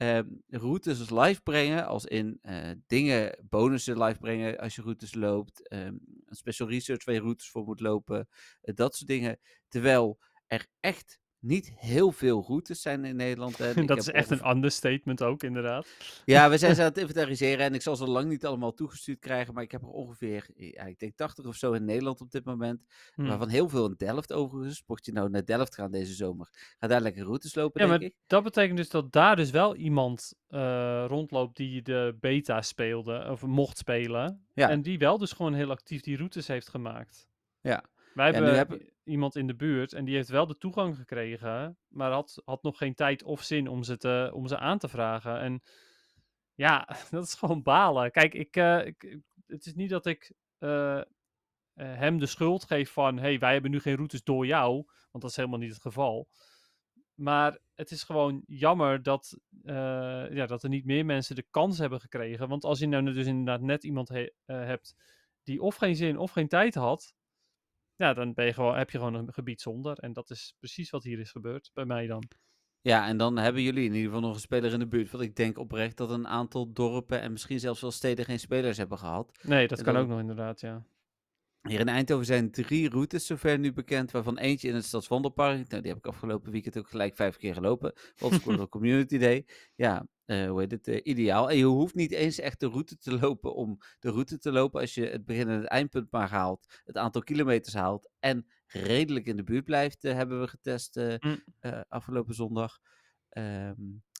[0.00, 5.68] Ehm, routes live brengen, als in eh, dingen, bonussen live brengen als je routes loopt.
[5.68, 5.94] ehm,
[6.26, 8.28] een special research waar je routes voor moet lopen.
[8.62, 9.38] eh, dat soort dingen.
[9.68, 13.60] Terwijl er echt niet heel veel routes zijn in Nederland.
[13.60, 15.86] En dat is echt ongeveer- een understatement ook, inderdaad.
[16.24, 19.18] ja, we zijn ze aan het inventariseren en ik zal ze lang niet allemaal toegestuurd
[19.18, 22.30] krijgen, maar ik heb er ongeveer, ja, ik denk 80 of zo in Nederland op
[22.30, 23.26] dit moment, Hm.
[23.26, 24.82] waarvan heel veel in Delft overigens.
[24.86, 26.48] Mocht je nou naar Delft gaan deze zomer,
[26.78, 28.16] ga daar lekker routes lopen, Ja, denk maar ik.
[28.26, 33.42] dat betekent dus dat daar dus wel iemand eh, rondloopt die de beta speelde, of
[33.42, 34.44] mocht spelen.
[34.54, 34.68] Ja.
[34.70, 37.28] En die wel dus gewoon heel actief die routes heeft gemaakt.
[37.60, 37.84] Ja.
[38.14, 42.10] Wij Ja, hebben iemand in de buurt en die heeft wel de toegang gekregen, maar
[42.12, 45.40] had, had nog geen tijd of zin om ze, om ze aan te vragen.
[45.40, 45.62] En
[46.54, 48.10] ja, dat is gewoon balen.
[48.10, 51.04] Kijk, ik, eh, ik, ik- het is niet dat ik eh, eh,
[51.74, 54.74] hem de schuld geef van, hey, wij hebben nu geen routes door jou,
[55.10, 56.28] want dat is helemaal niet het geval.
[57.14, 59.38] Maar het is gewoon jammer dat,
[60.32, 62.48] ja, dat er niet meer mensen de kans hebben gekregen.
[62.48, 64.94] Want als je nou dus inderdaad net iemand he- hebt
[65.42, 67.14] die of geen zin of geen tijd had,
[68.00, 69.98] ja, dan ben je gewoon, heb je gewoon een gebied zonder.
[69.98, 72.28] En dat is precies wat hier is gebeurd, bij mij dan.
[72.80, 75.24] Ja, en dan hebben jullie in ieder geval nog een speler in de buurt, want
[75.24, 78.98] ik denk oprecht dat een aantal dorpen en misschien zelfs wel steden geen spelers hebben
[78.98, 79.38] gehad.
[79.42, 80.84] Nee, dat En kan dan- ook nog inderdaad, ja.
[81.68, 85.68] Hier in Eindhoven zijn drie routes zover nu bekend, waarvan eentje in het Stadswandelpark.
[85.68, 87.92] Nou, die heb ik afgelopen weekend ook gelijk vijf keer gelopen.
[88.20, 89.46] Old Squirrel Community Day.
[89.74, 90.88] Ja, eh, hoe heet het?
[90.88, 91.50] eh, ideaal.
[91.50, 94.80] En je hoeft niet eens echt de route te lopen om de route te lopen.
[94.80, 99.26] Als je het begin en het eindpunt maar haalt, het aantal kilometers haalt en redelijk
[99.26, 101.44] in de buurt blijft, eh, hebben we getest Mm.
[101.88, 102.78] afgelopen zondag.
[103.28, 103.74] Ehm,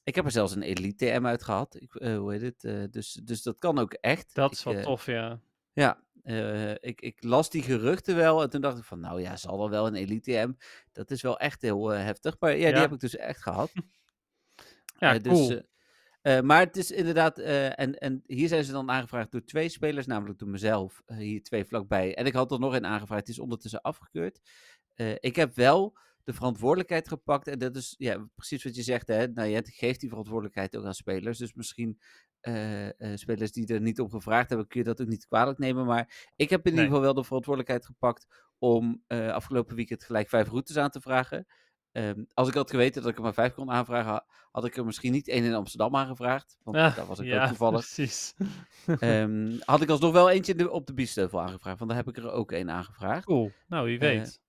[0.05, 1.74] ik heb er zelfs een Elite TM uit gehad.
[1.81, 2.92] Ik, eh, hoe heet het?
[2.92, 4.35] dus, dus dat kan ook echt.
[4.35, 5.40] Dat Ik, is wel tof, ja.
[5.73, 9.37] Ja, eh, ik, ik las die geruchten wel en toen dacht ik van, nou ja,
[9.37, 10.57] zal er wel een Elite M.
[10.93, 12.37] Dat is wel echt heel eh, heftig.
[12.39, 12.81] Maar ja, die Ja.
[12.81, 13.71] heb ik dus echt gehad.
[14.99, 15.51] Ja, Eh, dus, cool.
[16.23, 19.45] eh, eh, maar het is inderdaad, eh, en, en hier zijn ze dan aangevraagd door
[19.45, 22.15] twee spelers, namelijk door mezelf, eh, hier twee vlakbij.
[22.17, 24.41] En ik had er nog een aangevraagd, die is ondertussen afgekeurd.
[24.95, 29.09] Eh, ik heb wel de verantwoordelijkheid gepakt, en dat is ja, precies wat je zegt,
[29.09, 29.27] hè.
[29.29, 32.01] Nou, je geeft die verantwoordelijkheid ook aan spelers, dus misschien
[32.40, 35.59] eh, eh, spelers die er niet om gevraagd hebben, kun je dat ook niet kwalijk
[35.59, 35.87] nemen.
[35.87, 36.72] Maar ik heb in Nee.
[36.72, 38.26] ieder geval wel de verantwoordelijkheid gepakt
[38.59, 41.46] om eh, afgelopen weekend gelijk vijf routes aan te vragen.
[41.92, 44.76] Ehm, als ik had geweten dat ik er maar vijf kon aanvragen, ha- had ik
[44.76, 46.57] er misschien niet één in Amsterdam aangevraagd.
[46.62, 47.81] Want Ah, daar was ik ja, ook toevallig.
[47.81, 48.35] precies.
[49.00, 52.31] Ehm, had ik alsnog wel eentje op de Biesheuvel aangevraagd, want daar heb ik er
[52.31, 53.24] ook één aangevraagd.
[53.24, 53.53] Cool.
[53.68, 54.40] Nou, wie weet.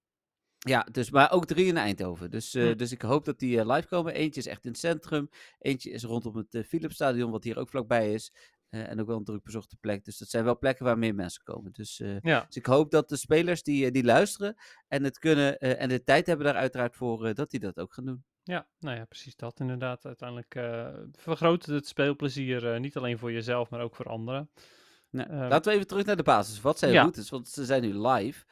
[0.67, 2.31] Ja, dus, maar ook drie in Eindhoven.
[2.31, 2.75] Dus, eh, Hm.
[2.75, 4.13] dus ik hoop dat die eh, live komen.
[4.13, 5.29] Eentje is echt in het centrum.
[5.59, 8.33] Eentje is rondom het uh, Philipsstadion, wat hier ook vlakbij is.
[8.69, 10.03] Eh, en ook wel een druk bezochte plek.
[10.03, 11.71] Dus dat zijn wel plekken waar meer mensen komen.
[11.71, 12.43] Dus, eh, ja.
[12.45, 14.55] dus ik hoop dat de spelers die, eh, die luisteren
[14.87, 17.77] en het kunnen eh, en de tijd hebben daar uiteraard voor, eh, dat die dat
[17.79, 18.23] ook gaan doen.
[18.43, 20.05] Ja, nou ja, precies dat inderdaad.
[20.05, 24.49] Uiteindelijk eh, vergroot het speelplezier eh, niet alleen voor jezelf, maar ook voor anderen.
[25.09, 26.61] Nou, laten we even terug naar de basis.
[26.61, 27.01] Wat zijn ja.
[27.01, 27.29] routes?
[27.29, 28.45] Want ze zijn nu live.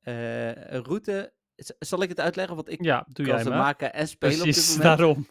[0.00, 1.32] Eh, een route,
[1.78, 2.54] zal ik het uitleggen?
[2.56, 3.58] Want ik Ja, doe kan jij ze maar.
[3.58, 4.98] maken en spelen op dit Precies, moment.
[4.98, 5.26] daarom.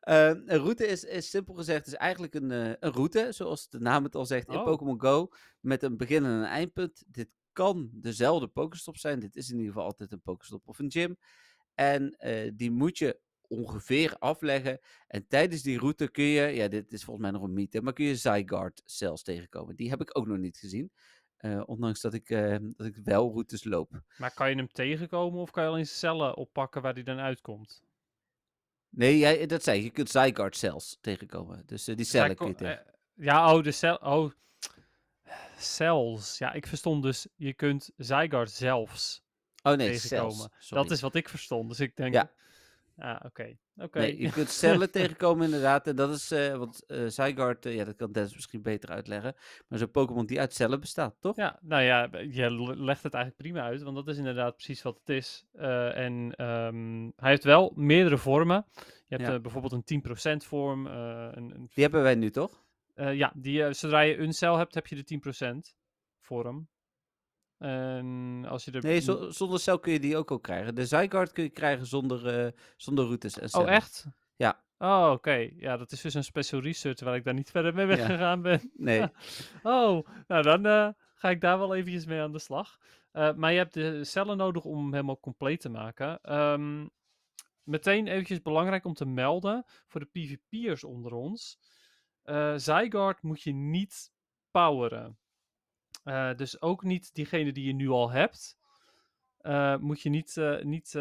[0.00, 3.78] Eh, een route is, is simpel gezegd is eigenlijk een, eh, een route, zoals de
[3.80, 4.64] naam het al zegt, in Oh.
[4.64, 5.28] Pokémon Go,
[5.60, 7.02] met een begin en een eindpunt.
[7.06, 9.20] Dit kan dezelfde Pokéstop zijn.
[9.20, 11.16] Dit is in ieder geval altijd een Pokéstop of een gym.
[11.74, 14.78] En eh, die moet je ongeveer afleggen.
[15.06, 17.92] En tijdens die route kun je, ja, dit is volgens mij nog een mythe, maar
[17.92, 19.76] kun je Zygarde cells tegenkomen.
[19.76, 20.92] Die heb ik ook nog niet gezien.
[21.40, 24.02] Eh, ondanks dat ik, eh, dat ik wel routes loop.
[24.16, 27.82] Maar kan je hem tegenkomen of kan je alleen cellen oppakken waar hij dan uitkomt?
[28.88, 29.84] Nee, jij, dat zei je.
[29.84, 31.62] Je kunt Zygarde cells tegenkomen.
[31.66, 32.86] Dus eh, die cellen kun je tegen.
[32.86, 33.96] eh, ja, oh, de cel...
[33.96, 34.30] Oh,
[35.58, 36.38] cells.
[36.38, 39.22] Ja, ik verstond dus, je kunt Zygarde zelfs
[39.62, 40.50] Oh nee, tegenkomen.
[40.58, 40.68] cells.
[40.68, 42.14] Dat is wat ik verstond, dus ik denk...
[42.14, 42.30] Ja.
[43.02, 43.56] Ah, oké.
[43.76, 43.98] Oké.
[43.98, 45.86] Nee, je kunt cellen tegenkomen inderdaad.
[45.86, 49.34] En dat is, eh want eh Zygarde, eh, ja, dat kan Dennis misschien beter uitleggen.
[49.68, 51.36] Maar zo'n Pokémon die uit cellen bestaat, toch?
[51.36, 54.82] Ja, nou ja, je le- legt het eigenlijk prima uit, want dat is inderdaad precies
[54.82, 55.44] wat het is.
[55.94, 58.64] En ehm, hij heeft wel meerdere vormen.
[59.06, 59.40] Je hebt Ja.
[59.40, 60.86] bijvoorbeeld een 10% vorm.
[60.86, 62.64] een, een, Die hebben wij nu, toch?
[62.94, 65.74] ja, die, zodra je een cel hebt, heb je de 10%
[66.20, 66.68] vorm.
[67.60, 68.82] En als je er...
[68.82, 70.74] Nee, zo- zonder cel kun je die ook al krijgen.
[70.74, 73.66] De Zygarde kun je krijgen zonder, eh, zonder routes en cellen.
[73.66, 74.06] Oh, echt?
[74.36, 74.62] Ja.
[74.78, 75.50] Oh, oké.
[75.56, 78.70] Ja, dat is dus een special research waar ik daar niet verder mee weggegaan ben.
[78.74, 79.04] Nee.
[79.62, 82.78] Oh, nou dan eh, ga ik daar wel eventjes mee aan de slag.
[83.12, 86.20] Eh, maar je hebt de cellen nodig om hem helemaal compleet te maken.
[86.22, 86.86] Ehm,
[87.62, 91.58] meteen eventjes belangrijk om te melden voor de PvP'ers onder ons.
[92.22, 94.12] Eh Zygarde moet je niet
[94.50, 95.18] poweren.
[96.02, 98.58] Eh, dus ook niet diegene die je nu al hebt.
[99.40, 100.92] eh, moet je niet, eh, niet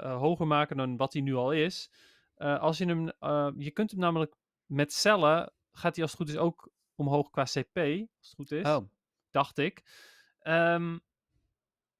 [0.00, 1.90] hoger maken dan wat hij nu al is.
[2.36, 3.04] Als je hem,
[3.60, 4.34] je kunt hem namelijk
[4.66, 7.76] met cellen, gaat hij als het goed is ook omhoog qua CP,
[8.18, 8.84] als het goed is Oh,
[9.30, 9.82] dacht ik.
[10.40, 10.98] Ehm,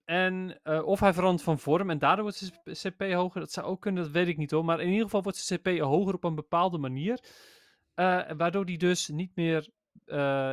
[0.05, 3.41] en, of hij verandert van vorm en daardoor wordt zijn CP hoger.
[3.41, 4.65] Dat zou ook kunnen, dat weet ik niet hoor.
[4.65, 7.21] Maar in ieder geval wordt zijn CP hoger op een bepaalde manier.
[8.37, 9.69] waardoor die dus niet meer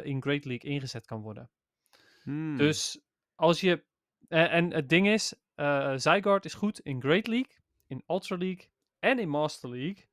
[0.06, 1.50] in Great League ingezet kan worden.
[2.26, 2.58] Hmm.
[2.58, 3.00] Dus
[3.36, 3.84] als je.
[4.28, 7.56] eh, en het ding is, eh Zygarde is goed in Great League,
[7.88, 10.06] in Ultra League en in Master League.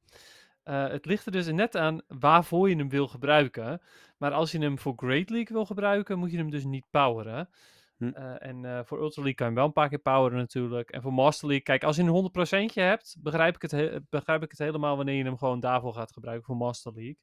[0.62, 3.80] Eh, het ligt er dus net aan waarvoor je hem wil gebruiken.
[4.18, 7.48] Maar als je hem voor Great League wil gebruiken, moet je hem dus niet poweren.
[7.96, 8.08] Hm.
[8.08, 10.90] Eh, en voor Ultra League kan je hem wel een paar keer poweren natuurlijk.
[10.90, 14.42] En voor Master League, kijk, als je een 100% hebt, begrijp ik, het he- begrijp
[14.42, 17.18] ik het helemaal wanneer je hem gewoon daarvoor gaat gebruiken voor Master League.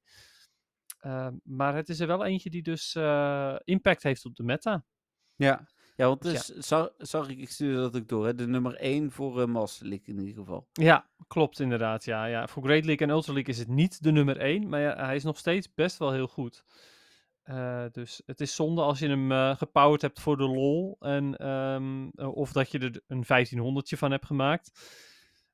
[1.00, 4.86] Eh, maar het is er wel eentje die dus eh, impact heeft op de meta.
[5.36, 5.68] Ja.
[5.96, 8.36] Ja, want Dus dus, zag, zag ik, ik stuurde dat ook door, hè?
[8.36, 10.68] de nummer 1 voor uh, Master League in ieder geval.
[10.72, 12.06] Ja, klopt inderdaad.
[12.06, 12.48] Ja, ja.
[12.48, 15.16] Voor Great League en Ultra League is het niet de nummer 1, maar ja, hij
[15.16, 16.64] is nog steeds best wel heel goed.
[17.44, 20.96] Eh, dus het is zonde als je hem eh gepowerd hebt voor de lol.
[21.00, 24.72] En, ehm, eh, of dat je er een 1500 van hebt gemaakt.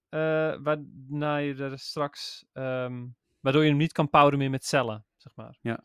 [0.10, 0.20] Eh,
[0.62, 2.46] waarna je er straks.
[2.54, 3.06] ehm,
[3.40, 5.58] waardoor je hem niet kan poweren meer met cellen, zeg maar.
[5.62, 5.84] Ja.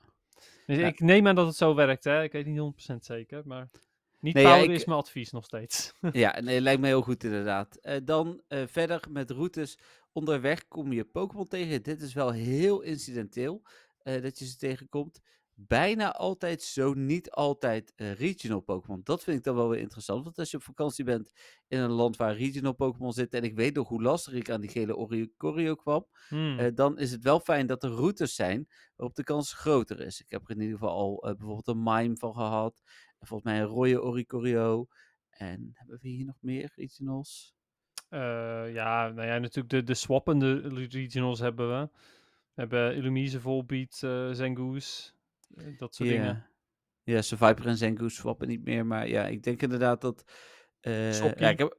[0.67, 0.87] Dus Ja.
[0.87, 2.23] ik neem aan dat het zo werkt, hè.
[2.23, 3.69] Ik weet niet 100% zeker, maar.
[4.21, 5.93] Niet Nee, ja, poweren ik- is mijn advies nog steeds.
[6.13, 7.77] ja, nee, lijkt me heel goed inderdaad.
[7.77, 9.79] Eh, dan eh, verder met routes.
[10.13, 11.83] Onderweg kom je Pokémon tegen.
[11.83, 13.63] Dit is wel heel incidenteel
[14.03, 15.21] eh, dat je ze tegenkomt.
[15.67, 19.01] Bijna altijd, zo niet altijd, eh, regional Pokémon.
[19.05, 20.25] Dat vind ik dan wel weer interessant.
[20.25, 21.33] Want als je op vakantie bent
[21.69, 23.39] in een land waar regional Pokémon zitten.
[23.39, 26.07] En ik weet nog hoe lastig ik aan die gele Oricorio kwam.
[26.29, 26.59] Hmm.
[26.59, 30.21] eh, dan is het wel fijn dat er routes zijn waarop de kans groter is.
[30.21, 32.83] Ik heb er in ieder geval al eh, bijvoorbeeld een Mime van gehad.
[33.19, 34.87] volgens mij een rode Oricorio.
[35.31, 37.55] En hebben we hier nog meer regionals?
[38.73, 41.89] Ja, nou ja, natuurlijk de, de swappende regionals hebben we.
[42.55, 43.95] We hebben Illumise, Volbeat,
[44.33, 45.13] Zengoose,
[45.79, 46.47] dat soort dingen.
[47.03, 48.87] Ja, Survivor en Zengoose swappen niet meer.
[48.87, 50.25] Maar ja, ik denk inderdaad dat...
[50.81, 51.43] eh, Sokkie.
[51.43, 51.79] ja, ik heb,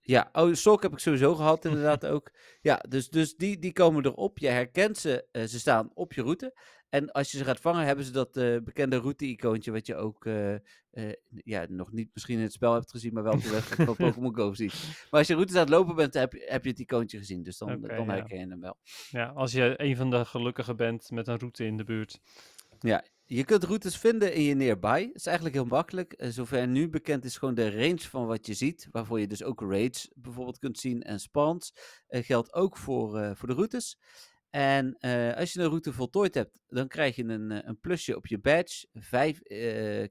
[0.00, 2.30] ja, oh, Sok heb ik sowieso gehad inderdaad ook.
[2.60, 4.38] Ja, dus, dus die, die komen erop.
[4.38, 6.54] Je herkent ze, eh, ze staan op je route.
[6.88, 10.26] En als je ze gaat vangen, hebben ze dat eh, bekende route-icoontje, wat je ook
[10.26, 10.54] eh,
[10.90, 11.12] eh,
[11.44, 13.96] ja, nog niet misschien in het spel hebt gezien, maar wel op de website van
[14.06, 14.72] Pokémon Go ziet.
[15.10, 17.42] Maar als je route aan het lopen bent, heb je, heb je het icoontje gezien.
[17.42, 18.76] Dus dan, dan herken je hem wel.
[19.10, 22.20] Ja, als je een van de gelukkigen bent met een route in de buurt.
[23.30, 25.06] Je kunt routes vinden in je nearby.
[25.06, 26.12] Het is eigenlijk heel makkelijk.
[26.12, 28.88] Eh, zover nu bekend is gewoon de range van wat je ziet.
[28.90, 31.72] Waarvoor je dus ook raids bijvoorbeeld kunt zien en spawns.
[32.06, 33.98] Eh, geldt ook voor, eh, voor de routes.
[34.50, 34.98] En
[35.36, 38.86] als je een route voltooid hebt, dan krijg je een, een plusje op je badge.
[38.92, 39.42] Vijf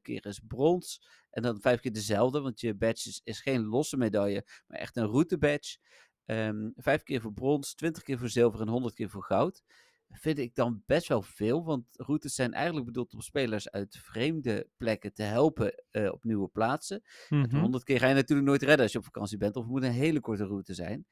[0.01, 1.07] keer is brons.
[1.29, 4.97] En dan vijf keer dezelfde, want je badge is, is geen losse medaille, maar echt
[4.97, 5.77] een route badge.
[6.25, 9.63] Ehm, vijf keer voor brons, twintig keer voor zilver en honderd keer voor goud
[10.09, 11.63] vind ik dan best wel veel.
[11.63, 16.47] Want routes zijn eigenlijk bedoeld om spelers uit vreemde plekken te helpen eh, op nieuwe
[16.47, 17.01] plaatsen.
[17.29, 17.57] Mhm.
[17.57, 19.55] Honderd keer ga je natuurlijk nooit redden als je op vakantie bent.
[19.55, 21.05] Of het moet een hele korte route zijn.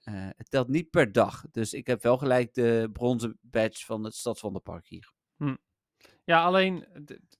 [0.00, 1.44] Eh, het telt niet per dag.
[1.50, 5.12] Dus ik heb wel gelijk de bronzen badge van het Stadswandelpark hier.
[6.24, 6.86] Ja, alleen,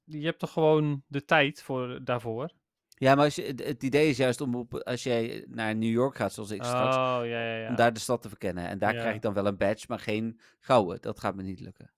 [0.05, 2.53] je hebt toch gewoon de tijd voor, daarvoor?
[3.01, 6.17] Ja, maar als je, het, idee is juist om op, als jij naar New York
[6.17, 7.69] gaat, zoals ik straks, Oh, ja, ja, ja.
[7.69, 8.69] om daar de stad te verkennen.
[8.69, 11.01] En daar krijg ik dan wel een badge, maar geen gouden.
[11.01, 11.91] Dat gaat me niet lukken.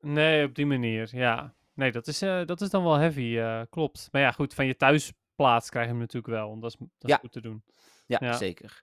[0.00, 1.54] Nee, op die manier, ja.
[1.74, 4.08] Nee, dat is, eh, dat is dan wel heavy, eh, klopt.
[4.12, 7.10] Maar ja, goed, van je thuisplaats krijg je hem natuurlijk wel, want dat is, dat
[7.10, 7.64] is goed te doen.
[8.06, 8.82] Ja, zeker.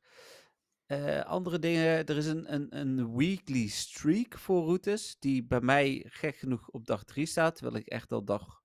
[0.86, 6.06] Eh, andere dingen, er is een, een, een weekly streak voor routes, die bij mij
[6.08, 8.63] gek genoeg op dag 3 staat, terwijl ik echt al dag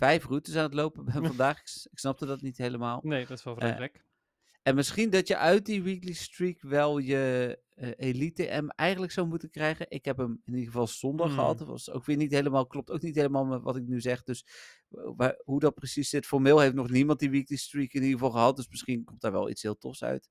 [0.00, 1.58] 5 routes aan het lopen ben vandaag.
[1.58, 3.00] Ik, snapte dat niet helemaal.
[3.02, 4.04] Nee, dat is wel Eh, vrij gek.
[4.62, 9.26] En misschien dat je uit die weekly streak wel je eh, Elite M eigenlijk zou
[9.26, 9.86] moeten krijgen.
[9.88, 11.34] Ik heb hem in ieder geval zondag Hmm.
[11.36, 11.58] gehad.
[11.58, 14.22] Dat was ook weer niet helemaal, klopt ook niet helemaal met wat ik nu zeg.
[14.22, 14.46] Dus
[14.90, 18.18] eh, waar- hoe dat precies zit, formeel heeft nog niemand die weekly streak in ieder
[18.18, 18.56] geval gehad.
[18.56, 20.28] Dus misschien komt daar wel iets heel tofs uit.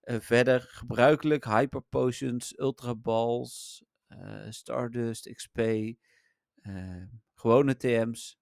[0.00, 7.02] Eh, verder gebruikelijk Hyper Potions, Ultra Balls, eh, Stardust, XP, eh,
[7.34, 8.40] gewone TM's.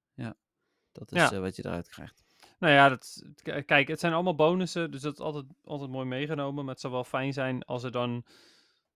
[0.93, 1.33] Dat is Ja.
[1.33, 2.23] eh, wat je eruit krijgt.
[2.59, 3.23] Nou ja, dat,
[3.67, 6.65] kijk, het zijn allemaal bonussen, dus dat is altijd, altijd mooi meegenomen.
[6.65, 8.25] Maar het zou wel fijn zijn als er dan,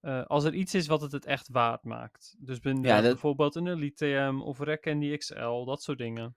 [0.00, 2.34] eh, als er iets is wat het het echt waard maakt.
[2.38, 6.36] Dus ben, Ja, dat- bijvoorbeeld een Elite TM of Rec Candy XL, dat soort dingen.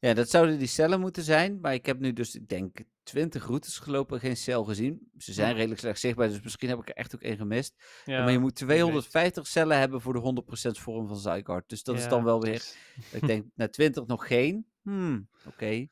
[0.00, 1.60] Ja, dat zouden die cellen moeten zijn.
[1.60, 5.10] Maar ik heb nu dus, ik denk, 20 routes gelopen, geen cel gezien.
[5.16, 5.56] Ze zijn Hm.
[5.56, 7.74] redelijk slecht zichtbaar, dus misschien heb ik er echt ook één gemist.
[8.04, 8.68] Ja, maar je moet weet.
[8.68, 11.64] 250 cellen hebben voor de 100% vorm van Zygarde.
[11.66, 12.64] Dus dat is dan wel weer,
[13.12, 14.66] ik denk, na 20 nog geen.
[14.88, 15.86] Hmm, oké.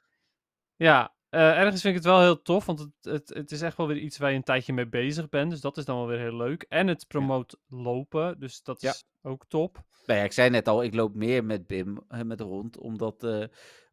[0.77, 3.77] Ja, eh, ergens vind ik het wel heel tof, want het, het, het is echt
[3.77, 5.51] wel weer iets waar je een tijdje mee bezig bent.
[5.51, 6.63] Dus dat is dan wel weer heel leuk.
[6.63, 8.91] En het promoot lopen, dus dat Ja.
[8.91, 9.85] is ook top.
[10.07, 13.25] Nou ja, ik zei net al, ik loop meer met Bim, eh, met rond, omdat,
[13.25, 13.45] eh,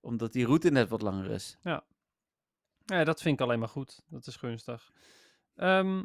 [0.01, 1.57] omdat die route net wat langer is.
[1.61, 1.83] Ja,
[2.85, 4.01] dat vind ik alleen maar goed.
[4.07, 4.91] Dat is gunstig.
[5.55, 6.03] Ehm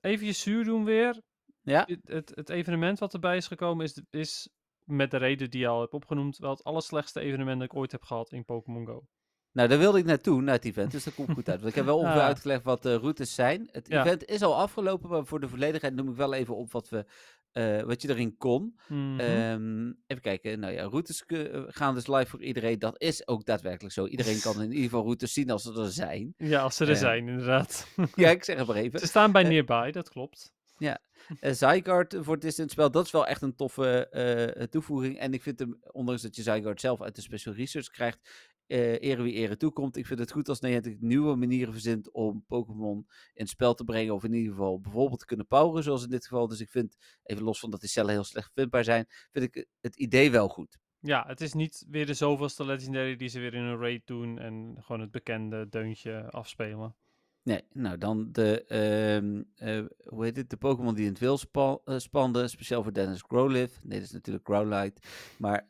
[0.00, 1.22] even je zuur doen weer.
[1.62, 1.84] Ja?
[1.86, 4.48] Het, het, het evenement wat erbij is gekomen is, is
[4.86, 7.92] met de reden die je al hebt opgenoemd, wel het allerslechtste evenement dat ik ooit
[7.92, 9.06] heb gehad in Pokémon Go.
[9.52, 11.58] Nou, daar wilde ik naartoe, naar het event, dus dat komt goed uit.
[11.60, 12.26] Want ik heb wel ongeveer Ah.
[12.26, 13.68] uitgelegd wat de routes zijn.
[13.72, 14.00] Het Ja.
[14.04, 17.04] event is al afgelopen, maar voor de volledigheid noem ik wel even op wat, we,
[17.52, 18.78] eh, wat je erin kon.
[18.88, 19.20] Mhm.
[19.20, 22.78] Ehm, even kijken, nou ja, routes eh, gaan dus live voor iedereen.
[22.78, 24.06] Dat is ook daadwerkelijk zo.
[24.06, 26.34] Iedereen kan in ieder geval routes zien als ze er zijn.
[26.36, 27.88] ja, als ze er eh, zijn, inderdaad.
[28.14, 28.98] Ja, ik zeg het maar even.
[29.00, 30.54] ze staan bij eh, Nearby, dat klopt.
[30.78, 30.94] Uh,
[31.52, 35.18] Zygarde voor het distance spel, dat is wel echt een toffe eh, toevoeging.
[35.18, 39.02] En ik vind hem, ondanks dat je Zygarde zelf uit de special research krijgt, eh
[39.02, 39.96] ere wie ere toekomt.
[39.96, 42.96] Ik vind het goed als Niantic nieuwe manieren verzint om Pokémon
[43.32, 44.14] in het spel te brengen.
[44.14, 46.48] Of in ieder geval bijvoorbeeld te kunnen poweren, zoals in dit geval.
[46.48, 49.66] Dus ik vind, even los van dat die cellen heel slecht vindbaar zijn, vind ik
[49.80, 50.78] het idee wel goed.
[51.00, 54.38] Ja, het is niet weer de zoveelste Legendary die ze weer in een raid doen
[54.38, 56.96] en gewoon het bekende deuntje afspelen.
[57.46, 61.50] Nee, nou dan de, ehm, eh, hoe heet het, de Pokémon die in het wild
[61.84, 63.78] eh, spanden, speciaal voor Dennis Growlithe.
[63.82, 65.00] Nee, dat is natuurlijk Growlite,
[65.38, 65.68] maar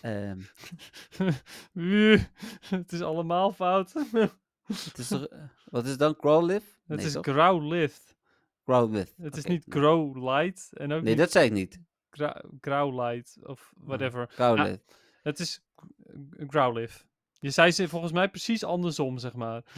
[0.00, 0.40] ehm,
[2.76, 3.92] het is allemaal fout.
[4.84, 6.66] het is toch, eh, wat is het dan, Growlithe?
[6.86, 7.16] het nee, is?
[7.20, 8.00] Growlithe.
[8.64, 9.12] Growlithe.
[9.22, 9.80] Het is niet nou.
[9.80, 11.80] Growlite en ook Nee, niet dat zei ik niet.
[12.60, 14.28] Growlite of whatever.
[14.28, 14.82] Growlithe.
[15.22, 15.62] Het is
[16.46, 16.98] Growlithe.
[17.40, 19.62] Je zei ze volgens mij precies andersom, zeg maar.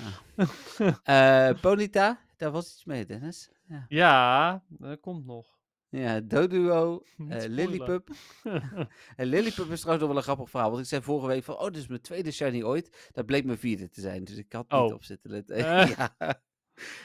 [1.02, 3.50] Eh, Ponyta, daar was iets mee, Dennis.
[3.68, 3.84] Ja.
[3.88, 5.56] Ja, dat komt nog.
[5.88, 7.50] Ja, Doduo, spoilen.
[7.50, 8.08] Lillipup.
[9.16, 10.70] En Lillipup is trouwens nog wel een grappig verhaal.
[10.70, 13.08] Want ik zei vorige week van, oh, dit is mijn tweede shiny ooit.
[13.12, 14.24] Dat bleek mijn vierde te zijn.
[14.24, 14.94] Dus ik had niet Oh.
[14.94, 15.56] op zitten letten.
[15.56, 15.88] Eh.
[15.88, 16.14] ja.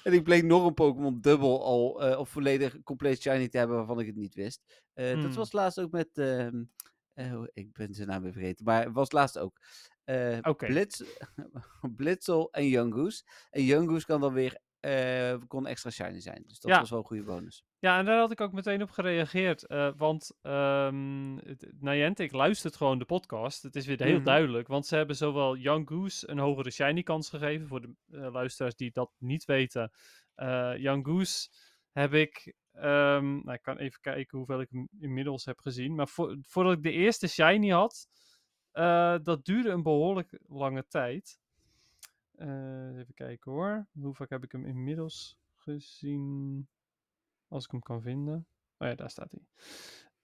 [0.04, 4.00] En ik bleek nog een Pokémon dubbel al, of volledig compleet shiny te hebben waarvan
[4.00, 4.62] ik het niet wist.
[4.94, 5.34] Dat Hmm.
[5.34, 6.63] was laatst ook met, ehm,
[7.13, 9.60] eh, ik ben zijn naam weer vergeten, maar het was laatst ook.
[10.04, 10.39] Eh.
[10.58, 11.02] Blitz,
[11.98, 13.26] Blitzel en Youngoos.
[13.50, 16.44] En Youngoos kan dan weer, eh, kon extra shiny zijn.
[16.48, 16.80] Dus dat Ja.
[16.80, 17.63] was wel een goede bonus.
[17.80, 19.66] Ja, en daar had ik ook meteen op gereageerd.
[19.68, 23.63] eh, want het- Niantic luistert gewoon de podcast.
[23.63, 24.24] Het is weer heel Mhm.
[24.24, 24.68] duidelijk.
[24.68, 27.68] Want ze hebben zowel Young Goose een hogere shiny kans gegeven.
[27.68, 27.94] Voor de
[28.32, 29.92] luisteraars die dat niet weten.
[30.78, 31.50] Young Goose
[31.92, 32.54] heb ik...
[32.74, 35.96] ehm, nou, ik kan even kijken hoeveel ik inmiddels heb gezien.
[35.96, 38.08] Maar voor, voordat ik de eerste shiny had...
[38.74, 41.40] eh, dat duurde een behoorlijk lange tijd.
[42.36, 43.86] Eh, even kijken hoor.
[44.02, 46.68] Hoe vaak heb ik hem inmiddels gezien?
[47.48, 48.48] Als ik hem kan vinden.
[48.78, 49.42] Oh ja, daar staat hij.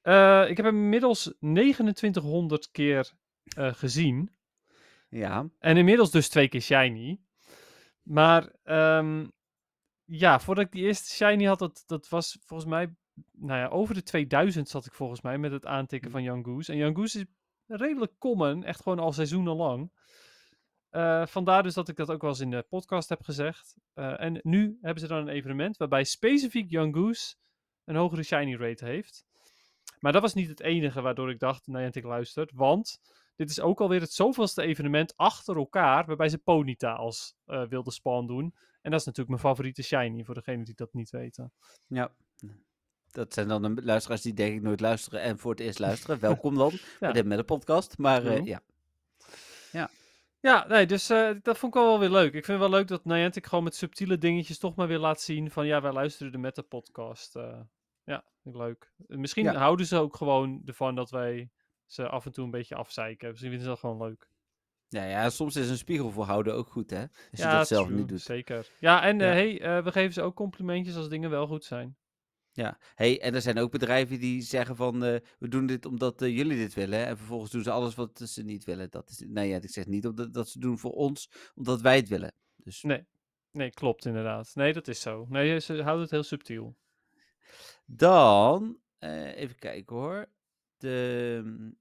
[0.02, 3.12] Eh, ik heb hem inmiddels 2900 keer
[3.56, 4.32] gezien.
[5.10, 7.20] Ja, En inmiddels dus twee keer shiny.
[8.04, 9.28] Maar ehm,
[10.06, 12.96] ja, voordat ik die eerste shiny had, dat, dat was volgens mij...
[13.32, 16.72] Nou ja, over de 2000 zat ik volgens mij met het aantikken van Young Goose.
[16.72, 17.26] En Young Goose is
[17.70, 19.92] redelijk common, echt gewoon al seizoenenlang.
[20.90, 23.76] Eh, vandaar dus dat ik dat ook wel eens in de podcast heb gezegd.
[23.94, 27.36] Eh, en nu hebben ze dan een evenement waarbij specifiek Young Goose
[27.86, 29.26] een hogere shiny rate heeft.
[30.00, 32.52] Maar dat was niet het enige waardoor ik dacht, Niantic luistert.
[32.54, 33.00] Want
[33.36, 37.92] dit is ook alweer het zoveelste evenement achter elkaar waarbij ze Ponyta als eh, wilde
[37.92, 38.56] spawn doen.
[38.82, 41.54] En dat is natuurlijk mijn favoriete shiny voor degenen die dat niet weten.
[41.88, 42.16] ja.
[43.12, 46.20] Dat zijn dan de luisteraars die denk ik nooit luisteren en voor het eerst luisteren.
[46.30, 47.98] Welkom dan bij de met de podcast.
[47.98, 48.44] Maar eh, Jo.
[49.72, 49.90] ja,
[50.42, 52.26] Ja, nee, dus eh, dat vond ik wel weer leuk.
[52.34, 55.22] Ik vind het wel leuk dat Niantic gewoon met subtiele dingetjes toch maar weer laat
[55.22, 57.36] zien van ja, wij luisteren de Meta podcast.
[57.36, 57.60] eh.
[58.04, 58.92] ja, vind ik leuk.
[59.08, 59.54] Misschien Ja.
[59.56, 61.50] houden ze ook gewoon ervan dat wij
[61.86, 63.28] ze af en toe een beetje afzeiken.
[63.30, 64.28] Misschien vinden ze dat gewoon leuk.
[64.90, 67.02] ja, ja, soms is een spiegel voor houden ook goed, hè?
[67.02, 68.22] Als je ja, dat zelf true, niet doet.
[68.22, 68.68] Zeker.
[68.80, 69.26] Ja, en Ja.
[69.26, 71.98] hey, we geven ze ook complimentjes als dingen wel goed zijn.
[72.60, 76.22] Ja, hey, en er zijn ook bedrijven die zeggen van, eh, we doen dit omdat
[76.22, 77.06] eh, jullie dit willen.
[77.06, 78.90] En vervolgens doen ze alles wat ze niet willen.
[78.90, 81.96] Dat is, nou ja, ik zeg niet omdat, dat ze doen voor ons, omdat wij
[81.96, 82.34] het willen.
[82.56, 83.06] Dus Nee.
[83.52, 84.56] Nee, klopt inderdaad.
[84.56, 85.26] Nee, dat is zo.
[85.30, 86.78] Nee, ze houden het heel subtiel.
[87.86, 90.30] dan, eh, even kijken hoor.
[90.78, 91.78] De, mm,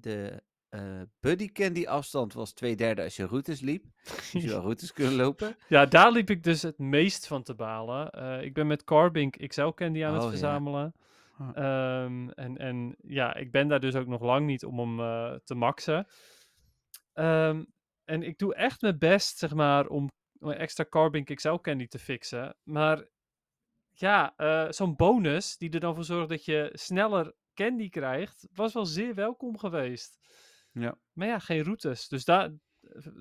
[0.00, 3.84] de eh, buddy candy afstand was twee derde als je routes liep.
[4.04, 5.56] Dus je wel routes kunnen lopen.
[5.68, 8.10] Ja, daar liep ik dus het meest van te balen.
[8.10, 10.30] Eh, ik ben met Carbink XL Candy aan Oh, het ja.
[10.30, 10.94] verzamelen.
[11.36, 11.48] Huh.
[11.54, 15.34] Ehm, en, en ja, ik ben daar dus ook nog lang niet om hem eh,
[15.44, 16.06] te maxen.
[17.12, 17.64] Ehm,
[18.04, 20.08] en ik doe echt mijn best, zeg maar, om
[20.40, 22.56] extra Carbink XL Candy te fixen.
[22.62, 23.06] Maar
[23.90, 24.34] ja,
[24.70, 29.14] zo'n bonus die er dan voor zorgt dat je sneller candy krijgt, was wel zeer
[29.14, 30.18] welkom geweest.
[30.80, 30.98] Ja.
[31.12, 32.08] Maar ja, geen routes.
[32.08, 32.52] Dus daar,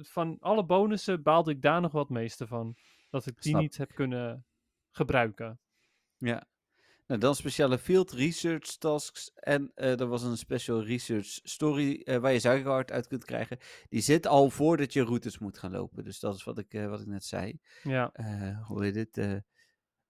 [0.01, 2.77] van alle bonussen baalde ik daar nog wat meeste van.
[3.09, 4.45] Dat ik die Snap niet heb kunnen
[4.91, 5.59] gebruiken.
[6.17, 6.47] Ja.
[7.07, 9.31] Nou, dan speciale field research tasks.
[9.33, 13.57] En eh, er was een special research story eh, waar je zuigerhard uit kunt krijgen.
[13.89, 16.03] Die zit al voordat je routes moet gaan lopen.
[16.03, 17.59] Dus dat is wat ik, eh, wat ik net zei.
[17.83, 18.11] Ja,
[18.67, 19.43] hoe heet dit?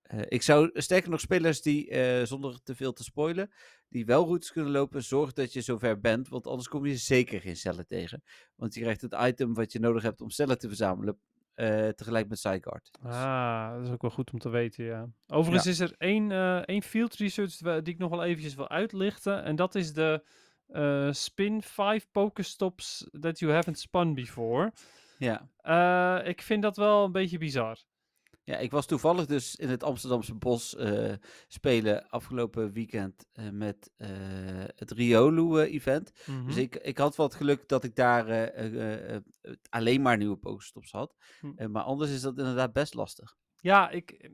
[0.08, 3.52] Eh, ik zou sterker nog spelers die, eh, zonder te veel te spoilen,
[3.90, 6.28] die wel routes kunnen lopen, zorg dat je zover bent.
[6.28, 8.24] Want anders kom je zeker geen cellen tegen.
[8.56, 11.20] Want je krijgt het item wat je nodig hebt om cellen te verzamelen.
[11.58, 12.90] eh, tegelijk met Zygarde.
[13.02, 15.10] Dus- ah, dat is ook wel goed om te weten, ja.
[15.28, 16.32] Overigens is er één,
[16.66, 19.44] één field research die ik nog wel eventjes wil uitlichten.
[19.44, 20.24] En dat is de
[21.12, 24.74] spin 5 Pokestops that you haven't spun before.
[25.18, 26.22] ja.
[26.24, 27.78] Ik vind dat wel een beetje bizar.
[28.48, 31.14] Ja, ik was toevallig dus in het Amsterdamse bos eh,
[31.48, 34.08] spelen afgelopen weekend eh, met eh,
[34.76, 36.12] het Riolu-event.
[36.26, 36.46] Mhm.
[36.46, 38.52] Dus ik, ik had wat geluk dat ik daar
[39.70, 41.16] alleen maar nieuwe Pokestops had.
[41.40, 41.72] Hm.
[41.72, 43.36] Maar anders is dat inderdaad best lastig.
[43.56, 44.30] Ja, ik,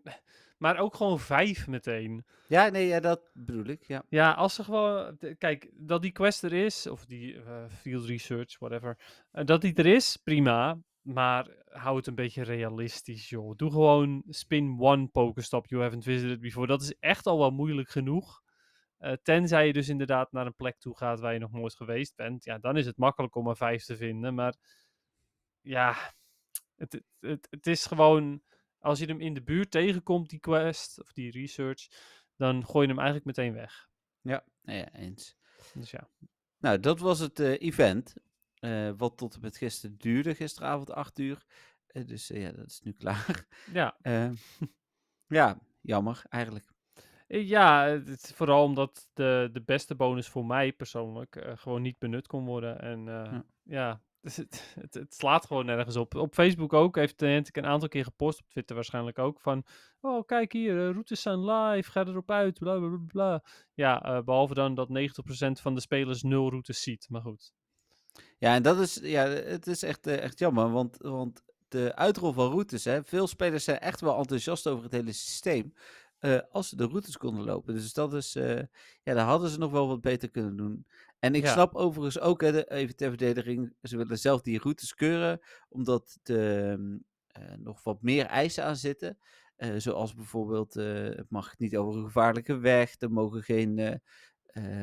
[0.58, 2.26] maar ook gewoon vijf meteen.
[2.48, 4.04] Ja, nee, ja, dat bedoel ik, ja.
[4.10, 5.18] Ja, als ze gewoon.
[5.38, 8.98] Kijk, dat die quest er is, of die field research, whatever.
[9.32, 10.78] dat die er is, prima.
[11.04, 13.56] Maar hou het een beetje realistisch, joh.
[13.56, 16.68] Doe gewoon spin one Pokestop you haven't visited before.
[16.68, 18.42] Dat is echt al wel moeilijk genoeg.
[18.98, 22.16] Eh, tenzij je dus inderdaad naar een plek toe gaat waar je nog nooit geweest
[22.16, 22.44] bent.
[22.44, 24.34] Ja, dan is het makkelijk om er vijf te vinden.
[24.34, 24.56] Maar
[25.62, 26.14] ja,
[26.76, 28.42] het, het, het, is gewoon.
[28.80, 31.88] Als je hem in de buurt tegenkomt, die quest of die research,
[32.36, 33.90] dan gooi je hem eigenlijk meteen weg.
[34.22, 35.38] Ja, ja, eens.
[35.74, 36.10] Dus ja.
[36.58, 38.16] Nou, dat was het eh, event.
[38.64, 41.46] Eh, wat tot en met gisteren duurde, gisteravond 8 uur.
[41.88, 43.46] Eh, dus eh, ja, dat is nu klaar.
[43.74, 43.98] Ja,
[45.28, 46.72] ja, jammer eigenlijk.
[47.28, 52.46] Ja, het vooral omdat de, de beste bonus voor mij persoonlijk gewoon niet benut kon
[52.46, 52.80] worden.
[52.82, 53.46] En Ja.
[53.64, 56.16] ja, dus het, het, het slaat gewoon nergens op.
[56.16, 59.66] Op Facebook ook heeft ik een aantal keer gepost, op Twitter waarschijnlijk ook, van...
[60.02, 63.44] Oh, kijk hier, routes zijn live, ga erop uit, bla bla bla bla.
[63.74, 64.92] Ja, eh, behalve dan dat 90%
[65.62, 67.54] van de spelers nul routes ziet, maar goed.
[68.44, 72.34] Ja, en dat is, ja, het is echt, eh, echt jammer, want, want de uitrol
[72.34, 75.74] van routes, hè, veel spelers zijn echt wel enthousiast over het hele systeem,
[76.20, 77.74] eh, als ze de routes konden lopen.
[77.74, 78.62] Dus dat is, eh,
[79.04, 80.86] ja, daar hadden ze nog wel wat beter kunnen doen.
[81.20, 81.52] En ik Ja.
[81.52, 85.40] snap overigens ook, hè, de, even ter verdediging, ze willen zelf die routes keuren,
[85.70, 86.80] omdat er
[87.58, 89.18] nog wat meer eisen aan zitten.
[89.78, 94.02] Zoals bijvoorbeeld, het mag niet over een gevaarlijke weg, er mogen geen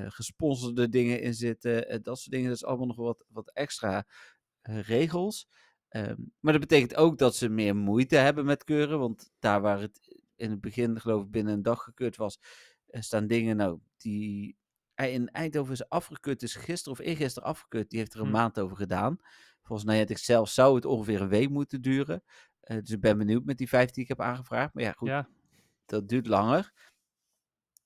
[0.08, 2.48] gesponsorde dingen in zitten, eh, dat soort dingen.
[2.48, 4.06] Dat is allemaal nog wat, wat extra
[4.60, 5.48] eh, regels.
[5.88, 9.80] Ehm, maar dat betekent ook dat ze meer moeite hebben met keuren, want daar waar
[9.80, 12.38] het in het begin, geloof ik, binnen een dag gekeurd was,
[12.86, 14.56] eh, staan dingen, nou, die
[14.94, 17.90] in Eindhoven is afgekeurd, is gisteren of eergisteren afgekeurd.
[17.90, 18.32] Die heeft er een Hm.
[18.32, 19.18] maand over gedaan.
[19.62, 22.22] Volgens mij had ik zelf, zou het ongeveer een week moeten duren.
[22.60, 24.74] Eh, dus ik ben benieuwd met die vijf die ik heb aangevraagd.
[24.74, 25.28] Maar ja, goed, Ja,
[25.86, 26.72] dat duurt langer.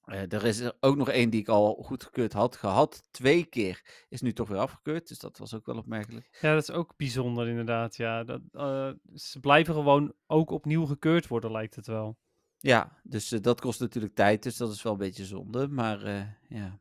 [0.04, 3.02] Eh, er is er ook nog één die ik al goedgekeurd had gehad.
[3.10, 5.08] Twee keer is nu toch weer afgekeurd.
[5.08, 6.38] Dus dat was ook wel opmerkelijk.
[6.40, 7.96] ja, dat is ook bijzonder inderdaad.
[7.96, 12.16] Ja, dat, eh, ze blijven gewoon ook opnieuw gekeurd worden, lijkt het wel.
[12.58, 14.42] Ja, dus eh, dat kost natuurlijk tijd.
[14.42, 15.68] Dus dat is wel een beetje zonde.
[15.68, 16.08] Maar
[16.48, 16.78] ja.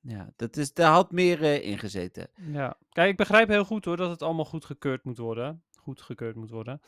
[0.00, 2.30] Ja, dat is, daar had meer in gezeten.
[2.34, 5.62] Ja, kijk, ik begrijp heel goed hoor dat het allemaal goed gekeurd moet worden.
[5.76, 6.80] Goed gekeurd moet worden.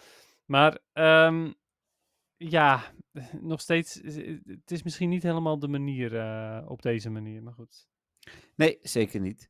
[0.44, 1.50] Maar ehm,
[2.48, 2.92] ja,
[3.40, 7.52] nog steeds, i- het is misschien niet helemaal de manier eh, op deze manier, maar
[7.54, 7.86] goed.
[8.56, 9.48] Nee, zeker niet.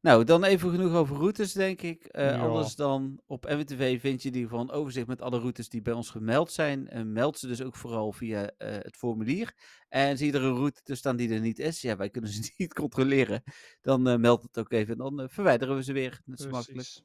[0.00, 2.04] Nou, dan even genoeg over routes, denk ik.
[2.04, 2.38] Eh, Ja.
[2.38, 5.82] Anders dan op NWTV vind je in ieder geval een overzicht met alle routes die
[5.82, 6.88] bij ons gemeld zijn.
[6.88, 9.54] En meld ze dus ook vooral via eh, het formulier.
[9.88, 12.30] En zie je er een route te staan die er niet is, ja, wij kunnen
[12.30, 13.42] ze niet controleren.
[13.80, 16.20] Dan eh meld het ook even en dan eh, verwijderen we ze weer.
[16.24, 17.02] Dat is makkelijk.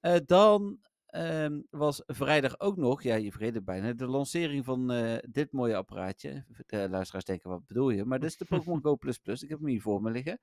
[0.00, 0.78] Eh, dan
[1.12, 5.52] ehm, was vrijdag ook nog, ja, je vergeet het bijna, de lancering van eh, dit
[5.52, 6.44] mooie apparaatje.
[6.66, 8.04] De luisteraars denken, wat bedoel je?
[8.04, 8.96] Maar dit is de Pokémon Go++.
[9.22, 10.40] Ik heb hem hier voor me liggen.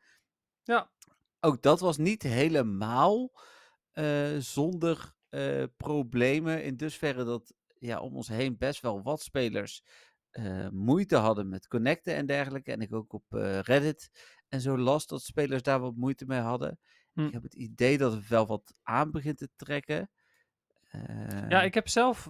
[0.63, 0.91] Ja,
[1.39, 3.31] Ook dat was niet helemaal
[3.91, 6.63] eh, zonder eh, problemen.
[6.63, 9.83] In dusverre dat ja, om ons heen best wel wat spelers
[10.71, 12.71] moeite hadden met connecten en dergelijke.
[12.71, 13.25] En ik ook op
[13.61, 14.09] Reddit
[14.47, 16.79] en zo las dat spelers daar wat moeite mee hadden.
[17.13, 17.25] Hm.
[17.25, 20.09] Ik heb het idee dat het wel wat aan begint te trekken.
[20.91, 22.29] Ja Eh, ik heb zelf,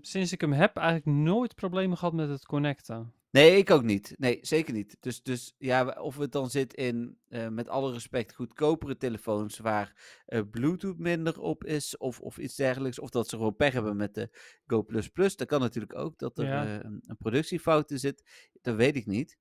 [0.00, 3.12] sinds ik hem heb, eigenlijk nooit problemen gehad met het connecten.
[3.30, 4.14] Nee, ik ook niet.
[4.18, 4.96] Nee, zeker niet.
[5.00, 10.20] Dus, dus ja, of het dan zit in, eh, met alle respect, goedkopere telefoons waar
[10.26, 12.98] eh, Bluetooth minder op is of, of iets dergelijks.
[12.98, 14.28] Of dat ze gewoon pech hebben met de
[14.66, 14.86] Go++.
[15.14, 16.80] Dat kan natuurlijk ook, dat er Ja.
[16.84, 18.48] een, een productiefout in zit.
[18.62, 19.38] Dat weet ik niet.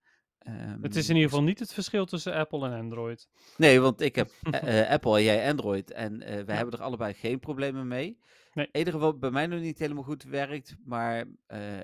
[0.82, 3.28] Het is Ehm, in ieder geval niet het verschil tussen Apple en Android.
[3.58, 5.92] Nee, want ik heb eh, eh, Apple en jij Android.
[5.92, 8.18] En eh wij hebben er allebei geen problemen mee.
[8.54, 8.66] Nee.
[8.66, 10.76] Het enige wat bij mij nog niet helemaal goed werkt.
[10.86, 11.26] Maar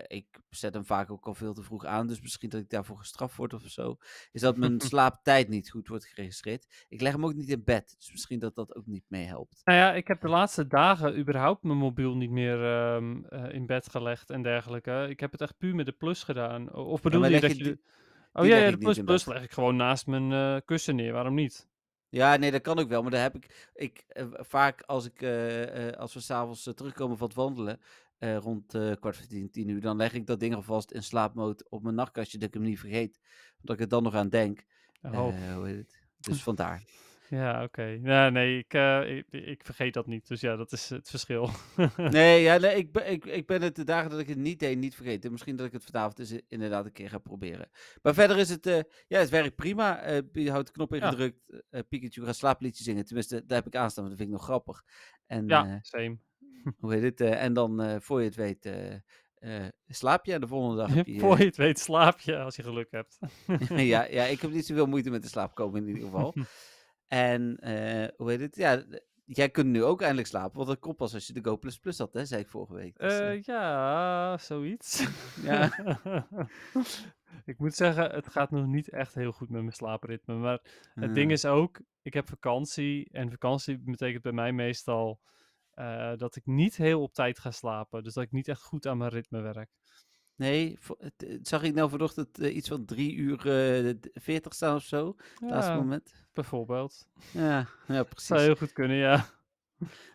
[0.08, 2.08] ik zet hem vaak ook al veel te vroeg aan.
[2.08, 3.98] Dus misschien dat ik daarvoor gestraft word of zo.
[4.32, 6.86] Is dat mijn slaaptijd niet goed wordt geregistreerd.
[6.90, 7.96] Ik leg hem ook niet in bed.
[7.98, 9.62] Dus misschien dat dat ook niet meehelpt.
[9.64, 13.66] Nou ja, ik heb de laatste dagen überhaupt mijn mobiel niet meer ehm, eh, in
[13.66, 15.06] bed gelegd en dergelijke.
[15.10, 16.74] Ik heb het echt puur met de plus gedaan.
[16.74, 17.82] Of bedoel je dat je die-
[18.38, 19.34] Oh die ja, ja, de plus plus bed.
[19.34, 21.14] leg ik gewoon naast mijn eh, kussen neer.
[21.14, 21.68] Waarom niet?
[22.10, 23.02] Ja, nee, dat kan ook wel.
[23.02, 27.28] Maar dan heb ik, ik eh, vaak als, ik, eh, als we s'avonds terugkomen van
[27.28, 27.80] het wandelen,
[28.20, 31.84] rond kwart voor tien, tien uur, dan leg ik dat ding alvast in slaapmode op
[31.84, 33.20] mijn nachtkastje, dat ik hem niet vergeet.
[33.60, 34.66] Omdat ik er dan nog aan denk.
[35.02, 36.00] Oh, hoe heet het?
[36.20, 36.84] Dus vandaar.
[37.30, 37.84] Ja, oké.
[38.04, 40.28] Ja, nee, ik, eh, ik, ik vergeet dat niet.
[40.28, 41.50] Dus ja, dat is het verschil.
[41.98, 44.60] Nee, ja, nee ik, ben, ik, ik ben het de dagen dat ik het niet
[44.60, 45.32] deed niet vergeten.
[45.32, 47.70] Misschien dat ik het vanavond eens inderdaad een keer ga proberen.
[48.02, 50.00] Maar verder is het, eh, ja, het werkt prima.
[50.02, 50.98] Eh, je houdt de knop Ja.
[51.04, 53.06] ingedrukt, eh Pikachu gaat slaapliedje zingen.
[53.06, 54.84] Tenminste, daar heb ik aanstaan, want dat vind ik nog grappig.
[55.26, 56.18] En ja, eh, same.
[56.80, 57.22] hoe heet het?
[57.22, 58.94] eh, en dan, eh, voor je het weet, eh,
[59.36, 61.20] eh, slaap je en de volgende dag je...
[61.20, 63.18] Voor je het weet slaap je als je geluk hebt.
[63.70, 66.34] ja, ja, ik heb niet zoveel moeite met de slaap komen in ieder geval.
[67.08, 68.56] En eh, hoe heet het?
[68.56, 68.84] Ja,
[69.28, 71.60] jij kunt nu ook eindelijk slapen, want dat pas als je de Go++
[71.98, 72.98] had, hè, zei ik vorige week.
[72.98, 75.08] Dus, eh, Eh, ja, zoiets.
[75.44, 75.72] Ja.
[77.46, 80.36] ik moet zeggen, het gaat nog niet echt heel goed met mijn slaapritme.
[80.36, 80.62] Maar
[80.94, 83.10] het ding eh, is ook, ik heb vakantie.
[83.12, 85.20] En vakantie betekent bij mij meestal
[86.16, 88.04] dat ik niet heel op tijd ga slapen.
[88.04, 89.70] Dus dat ik niet echt goed aan mijn ritme werk.
[90.38, 93.38] Nee, het- het- zag ik nou vanochtend eh, iets van 3 uur
[93.86, 96.14] eh, d- 40 staan of zo, laatste Ja, moment.
[96.34, 97.08] bijvoorbeeld.
[97.32, 98.38] Ja, ja Zou precies.
[98.42, 99.26] heel goed kunnen, ja.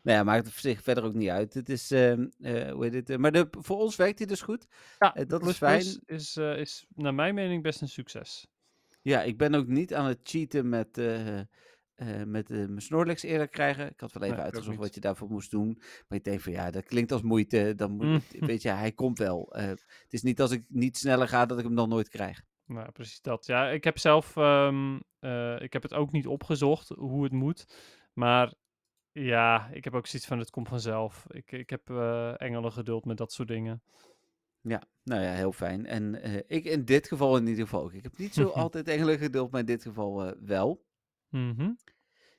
[0.03, 1.55] Nou ja, maakt het voor zich verder ook niet uit.
[1.55, 3.11] Het is, ehm, eh, hoe heet het?
[3.11, 4.67] eh, maar de, voor ons werkt hij dus goed.
[4.99, 5.79] Ja, Eh, dat is fijn.
[5.81, 8.47] Plus is, eh, is naar mijn mening best een succes.
[9.03, 11.01] Ja, ik ben ook niet aan het cheaten met,
[12.07, 13.89] eh, met eh, mijn Snorlax eerder krijgen.
[13.91, 15.77] Ik had wel even Nee, uitgezocht wat je daarvoor moest doen.
[16.09, 17.73] Maar ik denk van ja, dat klinkt als moeite.
[17.77, 18.13] Dan moet, Mm.
[18.13, 19.53] het- weet je, hij komt wel.
[19.55, 22.43] Eh, het is niet als ik niet sneller ga dat ik hem dan nooit krijg.
[22.67, 23.47] Nou, precies dat.
[23.47, 27.77] Ja, ik heb zelf, ehm, eh, ik heb het ook niet opgezocht hoe het moet.
[28.13, 28.55] Maar
[29.13, 31.25] ja, ik heb ook zoiets van, het komt vanzelf.
[31.29, 31.91] Ik, ik heb
[32.37, 33.83] engelen geduld met dat soort dingen.
[34.61, 35.87] Ja, nou ja, heel fijn.
[35.87, 37.93] En ik in dit geval in ieder geval ook.
[37.93, 40.85] Ik heb niet zo altijd engelen geduld, maar in dit geval wel.
[41.29, 41.71] Mhm.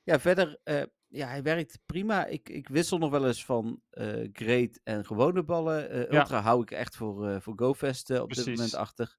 [0.04, 2.26] Ja, verder, eh, ja, hij werkt prima.
[2.26, 5.90] Ik, ik wissel nog wel eens van eh Great en gewone ballen.
[5.90, 6.18] Eh, Ja.
[6.20, 9.16] Ultra hou ik echt voor, voor GoFest op dit moment achter.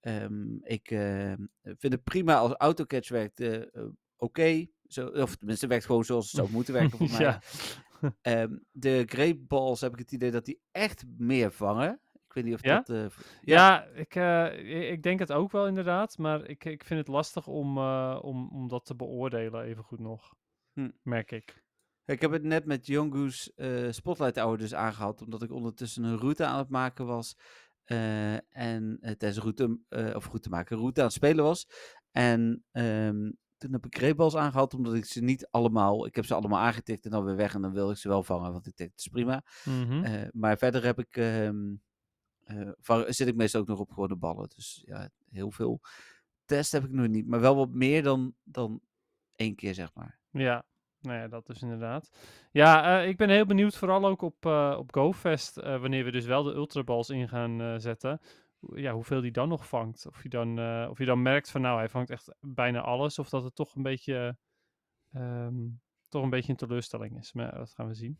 [0.00, 0.88] Ehm, ik
[1.62, 3.42] vind het prima als autocatch werkt.
[4.16, 7.20] Oké, Zo of tenminste, werkt gewoon zoals het zou moeten werken voor mij.
[7.20, 7.40] ja.
[8.22, 12.00] Ehm, de Great Balls heb ik het idee dat die echt meer vangen.
[12.34, 12.74] Ik weet niet of Ja?
[12.84, 12.88] dat...
[12.96, 13.06] eh,
[13.40, 17.08] Ja, ik, eh, i- ik denk het ook wel inderdaad, maar ik, ik vind het
[17.08, 20.34] lastig om, eh, om, om dat te beoordelen even goed nog,
[20.72, 20.90] Hm.
[21.02, 21.64] merk ik.
[22.04, 26.44] Ik heb het net met eh, Spotlight Hour dus aangehad, omdat ik ondertussen een route
[26.44, 27.36] aan het maken was.
[27.84, 29.78] en tijdens route,
[30.14, 31.66] of route maken, route aan het spelen was.
[32.10, 36.34] En ehm, toen heb ik greepballs aangehad, omdat ik ze niet allemaal, ik heb ze
[36.34, 37.54] allemaal aangetikt en dan weer weg.
[37.54, 39.42] En dan wil ik ze wel vangen, want ik denk, het is prima.
[39.64, 40.28] Mhm.
[40.32, 41.74] Maar verder heb ik, ehm,
[42.80, 44.48] va- zit ik meestal ook nog op gewone ballen.
[44.54, 45.80] Dus ja, heel veel
[46.44, 47.26] test heb ik nog niet.
[47.26, 48.80] Maar wel wat meer dan, dan
[49.34, 50.18] één keer, zeg maar.
[50.30, 50.64] Ja,
[51.00, 52.10] nou dat is inderdaad.
[52.50, 56.24] Ja, eh, ik ben heel benieuwd, vooral ook op, eh, op GoFest, wanneer we dus
[56.24, 58.20] wel de ultraballs in gaan zetten.
[58.74, 60.06] Ja, hoeveel die dan nog vangt.
[60.06, 63.18] Of je dan, of je dan merkt van, nou, hij vangt echt bijna alles.
[63.18, 64.36] Of dat het toch een beetje,
[65.12, 65.54] ehm,
[66.08, 67.32] toch een beetje een teleurstelling is.
[67.32, 68.18] Maar dat gaan we zien.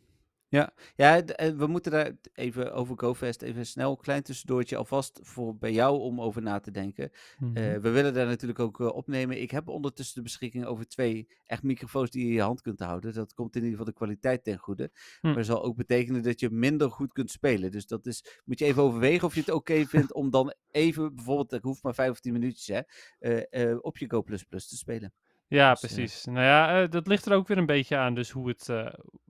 [0.95, 5.19] Ja, d- eh, we moeten daar even over GoFest even snel een klein tussendoortje alvast
[5.21, 7.11] voor bij jou om over na te denken.
[7.39, 7.57] Mhm.
[7.57, 9.41] Eh, we willen daar natuurlijk ook eh, opnemen.
[9.41, 12.79] Ik heb ondertussen de beschikking over twee echt microfoons die je in je hand kunt
[12.79, 13.13] houden.
[13.13, 14.91] Dat komt in ieder geval de kwaliteit ten goede.
[15.19, 15.33] Hm.
[15.33, 17.71] Maar zal ook betekenen dat je minder goed kunt spelen.
[17.71, 21.15] Dus dat is, moet je even overwegen of je het oké vindt om dan even,
[21.15, 22.83] bijvoorbeeld, dat hoeft maar vijf of tien minuutjes,
[23.19, 25.13] hè, op je Go++ te spelen.
[25.47, 26.25] ja, dus, precies.
[26.25, 28.65] Nou ja, dat ligt er ook weer een beetje aan, dus hoe, het,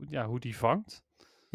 [0.10, 1.04] ja, hoe die vangt.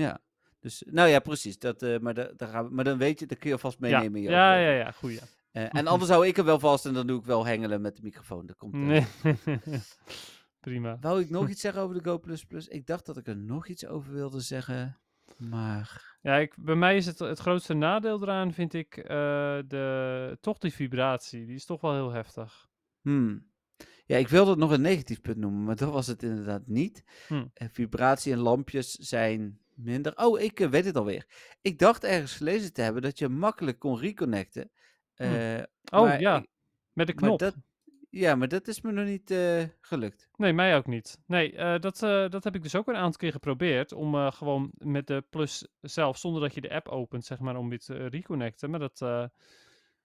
[0.04, 0.18] Ja,
[0.60, 1.58] dus, nou ja, precies.
[1.58, 3.76] Dat, eh, maar, da- daar gaan we, maar dan weet je, dat kun je alvast
[3.80, 5.20] Ja, meenemen in je ja, ja, overweging.
[5.20, 5.60] ja.
[5.62, 7.96] Eh, en anders hou ik hem wel vast en dan doe ik wel hengelen met
[7.96, 8.46] de microfoon.
[8.46, 9.06] Dat komt, Nee.
[10.60, 10.98] Prima.
[11.00, 12.20] Wou ik nog iets zeggen over de Go++?
[12.68, 14.98] Ik dacht dat ik er nog iets over wilde zeggen,
[15.36, 16.16] maar...
[16.22, 19.06] Ja, ik, bij mij is het, het grootste nadeel eraan, vind ik, eh,
[19.66, 21.46] de, toch die vibratie.
[21.46, 22.68] Die is toch wel heel heftig.
[23.00, 23.46] Hmm.
[24.06, 27.04] Ja, ik wilde het nog een negatief punt noemen, maar dat was het inderdaad niet.
[27.28, 27.46] Hm.
[27.54, 30.16] Eh, vibratie en lampjes zijn minder...
[30.16, 31.26] Oh, ik eh, weet het alweer.
[31.62, 34.70] Ik dacht ergens gelezen te hebben dat je makkelijk kon reconnecten.
[35.14, 35.62] Eh,
[35.92, 36.46] Oh ja, ik-
[36.92, 37.38] met de maar knop.
[37.38, 37.54] dat-
[38.10, 40.28] ja, maar dat is me nog niet eh, gelukt.
[40.36, 41.18] Nee, mij ook niet.
[41.26, 41.98] Nee, dat,
[42.30, 43.92] dat heb ik dus ook een aantal keer geprobeerd.
[43.92, 47.68] Om gewoon met de plus zelf, zonder dat je de app opent, zeg maar, om
[47.68, 48.70] weer te reconnecten.
[48.70, 49.30] Maar dat,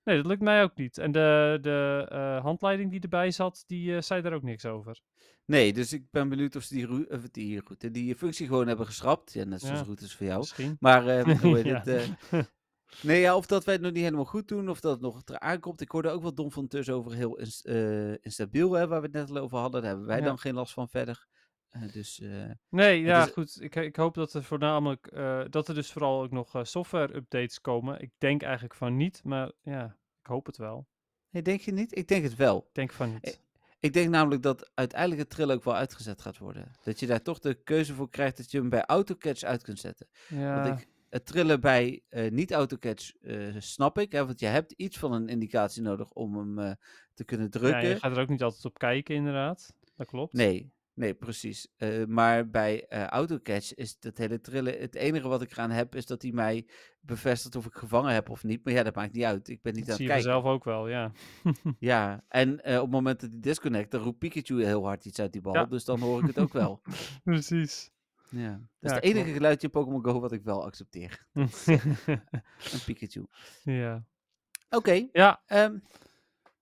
[0.04, 0.98] nee, dat lukt mij ook niet.
[0.98, 5.00] En de, de eh, handleiding die erbij zat, die eh, zei daar ook niks over.
[5.46, 8.68] Nee, dus ik ben benieuwd of ze die, roe- of die, route, die functie gewoon
[8.68, 9.34] hebben geschrapt.
[9.34, 9.84] Ja, net zoals Ja.
[9.86, 10.40] routes voor jou.
[10.40, 10.76] Misschien.
[10.80, 11.82] Maar eh, hoe heet Ja.
[11.84, 11.88] het?
[12.32, 12.40] eh,
[13.10, 15.22] nee, ja, of dat wij het nog niet helemaal goed doen, of dat het nog
[15.26, 15.82] eraan komt.
[15.82, 19.06] Ik hoorde ook wel Don van Tus over heel ins- eh, instabiel, hè, waar we
[19.06, 19.82] het net al over hadden.
[19.82, 20.24] Daar hebben wij Ja.
[20.26, 21.26] dan geen last van verder.
[21.74, 23.62] Eh, dus eh, Nee, ja, is- goed.
[23.62, 28.02] Ik, ik hoop dat er voornamelijk, eh, dat er dus vooral ook nog software-updates komen.
[28.02, 30.88] Ik denk eigenlijk van niet, maar ja, ik hoop het wel.
[31.30, 31.98] nee, denk je niet?
[31.98, 32.58] Ik denk het wel.
[32.68, 33.42] Ik denk van niet.
[33.80, 36.72] Ik denk namelijk dat uiteindelijk het trillen ook wel uitgezet gaat worden.
[36.84, 39.80] Dat je daar toch de keuze voor krijgt dat je hem bij AutoCatch uit kunt
[39.80, 40.08] zetten.
[40.30, 44.12] ja, Want ik, het trillen bij niet-AutoCatch eh, snap ik.
[44.12, 46.78] Hè, want je hebt iets van een indicatie nodig om hem
[47.14, 47.88] te kunnen ja, drukken.
[47.88, 49.74] je gaat er ook niet altijd op kijken, inderdaad.
[49.96, 50.34] Dat klopt.
[50.34, 51.68] Nee, nee, precies.
[51.78, 54.80] Eh, maar bij eh AutoCatch is dat hele trillen...
[54.80, 56.68] Het enige wat ik eraan heb, is dat hij mij
[57.00, 58.64] bevestigt of ik gevangen heb of niet.
[58.64, 59.48] Maar ja, dat maakt niet uit.
[59.50, 60.42] Ik ben niet dat aan zie het je kijken.
[60.42, 61.12] vanzelf ook wel, ja.
[61.80, 65.20] Ja, en eh, op het moment dat hij disconnect, dan roept Pikachu heel hard iets
[65.20, 65.54] uit die bal.
[65.54, 65.66] Ja.
[65.66, 66.82] Dus dan hoor ik het ook wel.
[67.24, 67.92] Precies.
[68.30, 68.50] Ja.
[68.52, 69.36] Dat is Ja, het enige klopt.
[69.38, 71.26] geluidje in Pokémon Go wat ik wel accepteer.
[71.34, 71.50] Een
[72.86, 73.26] Pikachu.
[73.64, 74.06] ja.
[74.70, 75.78] Oké, Ja, ehm,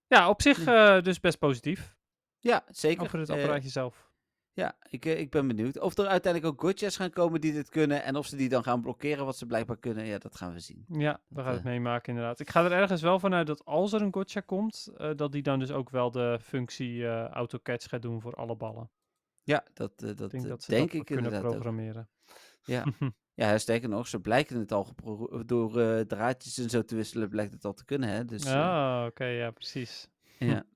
[0.08, 0.64] ja, op zich
[1.04, 1.96] dus best positief
[2.40, 3.02] ja, zeker.
[3.04, 4.11] over het apparaatje zelf.
[4.54, 5.80] Ja, ik, eh, ik ben benieuwd.
[5.80, 8.04] Of er uiteindelijk ook gotchas gaan komen die dit kunnen.
[8.04, 10.06] En of ze die dan gaan blokkeren, wat ze blijkbaar kunnen.
[10.06, 10.86] Ja, dat gaan we zien.
[10.88, 12.40] Ja, we gaan het eh, meemaken inderdaad.
[12.40, 15.42] Ik ga er ergens wel vanuit dat als er een gotcha komt, eh, dat die
[15.42, 18.90] dan dus ook wel de functie eh auto-catch gaat doen voor alle ballen.
[19.44, 21.42] Ja, dat, Ik dat denk dat ze denk dat ik kunnen ook.
[21.52, 22.10] programmeren.
[22.64, 22.86] Ja.
[23.34, 24.88] ja, sterker nog, ze blijken het al
[25.46, 25.72] door
[26.08, 28.26] draadjes en zo te wisselen, blijkt het al te kunnen, hè?
[28.26, 30.08] Dus, Ah, oké, ja, precies.
[30.40, 30.64] ja.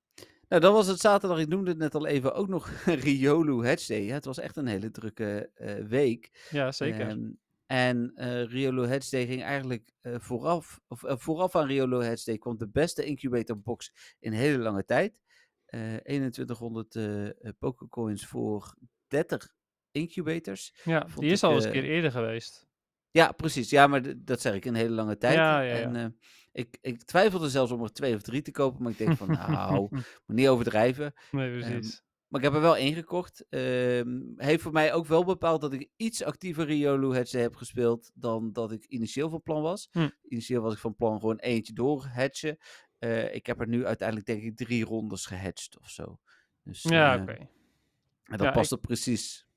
[0.49, 3.93] Nou, dan was het zaterdag, ik noemde het net al even, ook nog Riolu Hedge
[3.93, 4.03] Day.
[4.03, 6.47] Ja, het was echt een hele drukke eh, week.
[6.49, 7.07] Ja, zeker.
[7.07, 7.29] Ehm,
[7.65, 12.37] en eh Riolo Hedge Day ging eigenlijk eh, vooraf, of vooraf aan Riolo Hedge Day
[12.37, 15.19] kwam de beste incubator box in hele lange tijd.
[15.65, 18.75] Eh 2100 eh, eh, Pokécoins voor
[19.07, 19.53] 30
[19.91, 20.73] incubators.
[20.83, 22.67] ja, die is ik, al eens een keer eerder geweest.
[23.11, 23.69] Ja, precies.
[23.69, 25.35] Ja, maar dat zeg ik een hele lange tijd.
[25.35, 25.93] Ja, ja, ja.
[25.93, 26.17] En
[26.55, 29.27] ik, ik twijfelde zelfs om er twee of drie te kopen, maar ik denk van,
[29.27, 29.87] nou,
[30.25, 31.13] moet niet overdrijven.
[31.31, 32.03] nee, precies.
[32.27, 33.45] Maar ik heb er wel één gekocht.
[33.49, 38.11] Ehm, heeft voor mij ook wel bepaald dat ik iets actiever Riolu Hedge heb gespeeld
[38.13, 39.87] dan dat ik initieel van plan was.
[39.91, 40.09] Hm.
[40.27, 42.57] Initieel was ik van plan gewoon eentje door hedgen.
[42.97, 46.19] Eh, ik heb er nu uiteindelijk denk ik drie rondes gehedged of zo.
[46.63, 47.31] Dus, ja, eh, oké.
[47.31, 49.47] En dat Ja, past er precies.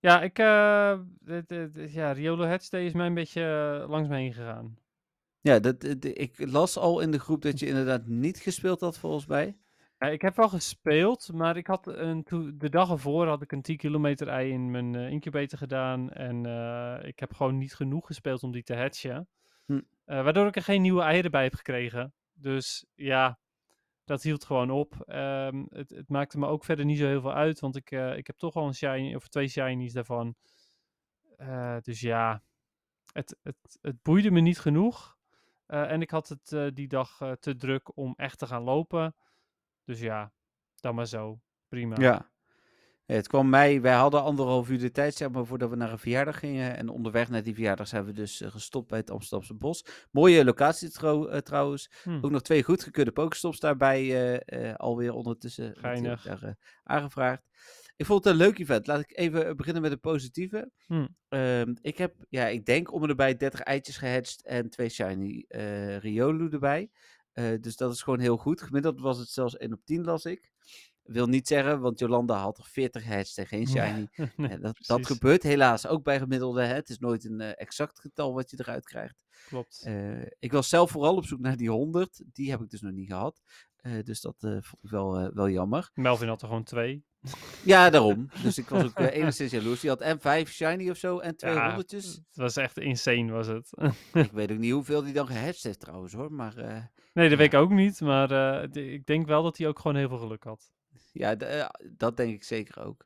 [0.00, 3.42] Ja, ik, eh, dit- dit- dit- ja, Riolo Headstay is mij een beetje
[3.82, 4.78] eh, langs me heen gegaan.
[5.40, 9.26] Ja, dat, ik las al in de groep dat je inderdaad niet gespeeld had volgens
[9.26, 9.56] mij.
[9.98, 13.52] Ja, ik heb wel gespeeld, maar ik had een, toe- de dag ervoor had ik
[13.52, 16.10] een 10 kilometer ei in mijn eh, incubator gedaan.
[16.10, 19.28] En eh, ik heb gewoon niet genoeg gespeeld om die te hatchen.
[19.66, 19.80] Hm.
[20.04, 22.12] Eh, waardoor ik er geen nieuwe eieren bij heb gekregen.
[22.32, 23.38] Dus ja,
[24.10, 24.94] dat hield gewoon op.
[25.06, 28.16] Ehm, het, het maakte me ook verder niet zo heel veel uit, want ik, eh,
[28.16, 30.34] ik heb toch al een shiny, of twee shinies daarvan.
[31.36, 32.42] Eh, dus ja,
[33.12, 35.18] het, het, het boeide me niet genoeg.
[35.66, 39.14] Eh, en ik had het die dag te druk om echt te gaan lopen.
[39.84, 40.32] Dus ja,
[40.74, 41.40] dan maar zo.
[41.68, 41.96] Prima.
[42.00, 42.29] Ja.
[43.16, 45.98] Het kwam mij, wij hadden anderhalf uur de tijd zeg maar, voordat we naar een
[45.98, 46.76] verjaardag gingen.
[46.76, 49.84] En onderweg naar die verjaardag zijn we dus eh, gestopt bij het Amsterdamse Bos.
[50.10, 51.90] Mooie locatie trouw- eh, trouwens.
[52.02, 52.18] Hm.
[52.20, 56.40] Ook nog twee goedgekeurde pokestops daarbij eh, eh, alweer ondertussen natuurlijk Geinig.
[56.40, 57.42] daar, aangevraagd.
[57.96, 58.86] Ik vond het een leuk event.
[58.86, 60.70] Laat ik even beginnen met het positieve.
[60.86, 61.06] Hm.
[61.28, 65.44] Ehm, ik heb, ja, ik denk om en erbij 30 eitjes gehatcht en twee shiny
[65.98, 66.90] Riolu erbij.
[67.60, 68.62] Dus dat is gewoon heel goed.
[68.62, 70.52] Gemiddeld was het zelfs 1 op 10 las ik.
[71.02, 74.08] Wil niet zeggen, want Jolanda had er 40 gehatcht en geen shiny.
[74.36, 76.62] Nee, dat, dat gebeurt helaas ook bij gemiddelde.
[76.62, 76.74] Hè.
[76.74, 79.14] Het is nooit een eh, exact getal wat je eruit krijgt.
[79.46, 79.82] Klopt.
[79.84, 82.22] Eh, ik was zelf vooral op zoek naar die 100.
[82.32, 83.42] Die heb ik dus nog niet gehad.
[83.76, 85.90] Eh, dus dat vond ik wel, wel jammer.
[85.94, 87.04] Melvin had er gewoon twee.
[87.64, 88.28] Ja, daarom.
[88.42, 89.80] Dus ik was ook enigszins jaloers.
[89.80, 92.14] Die had en 5 shiny of zo en twee Ja, honderdjes.
[92.14, 93.70] Het was echt insane, was het.
[94.12, 96.32] Ik weet ook niet hoeveel die dan gehatcht heeft trouwens hoor.
[96.32, 96.54] Maar
[97.12, 98.00] nee, dat weet ik ook niet.
[98.00, 100.70] Maar ik denk wel dat hij ook gewoon heel veel geluk had.
[101.12, 103.04] Ja, eh, dat denk ik zeker ook.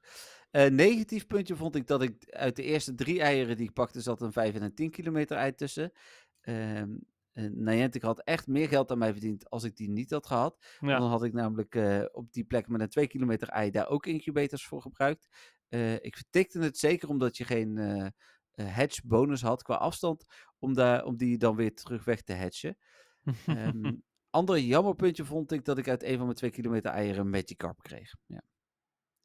[0.50, 4.00] Eh, negatief puntje vond ik dat ik uit de eerste drie eieren die ik pakte
[4.00, 5.92] zat een 5 en een 10 kilometer ei tussen.
[6.40, 6.96] Ehm
[7.34, 10.76] uh, Niantic had echt meer geld aan mij verdiend als ik die niet had gehad.
[10.80, 10.98] Ja.
[10.98, 14.06] Dan had ik namelijk eh, op die plek met een 2 kilometer ei daar ook
[14.06, 15.28] incubators voor gebruikt.
[15.68, 18.12] Eh, ik vertikte het zeker omdat je geen
[18.54, 20.24] hedge bonus had qua afstand.
[20.58, 22.76] Om, daar, om die dan weer terug weg te hatchen.
[23.46, 23.92] Ehm
[24.34, 27.82] ander jammerpuntje vond ik dat ik uit een van mijn 2 kilometer eieren een Magikarp
[27.82, 28.14] kreeg.
[28.26, 28.42] Ja.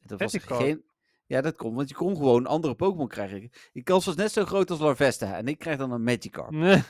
[0.00, 0.60] Dat was Magikarp?
[0.60, 0.84] geen...
[1.26, 3.50] Ja, dat kon, want je kon gewoon andere Pokémon krijgen.
[3.72, 5.36] Je kans was net zo groot als Larvesta.
[5.36, 6.50] En ik krijg dan een Magikarp.
[6.50, 6.82] Nee.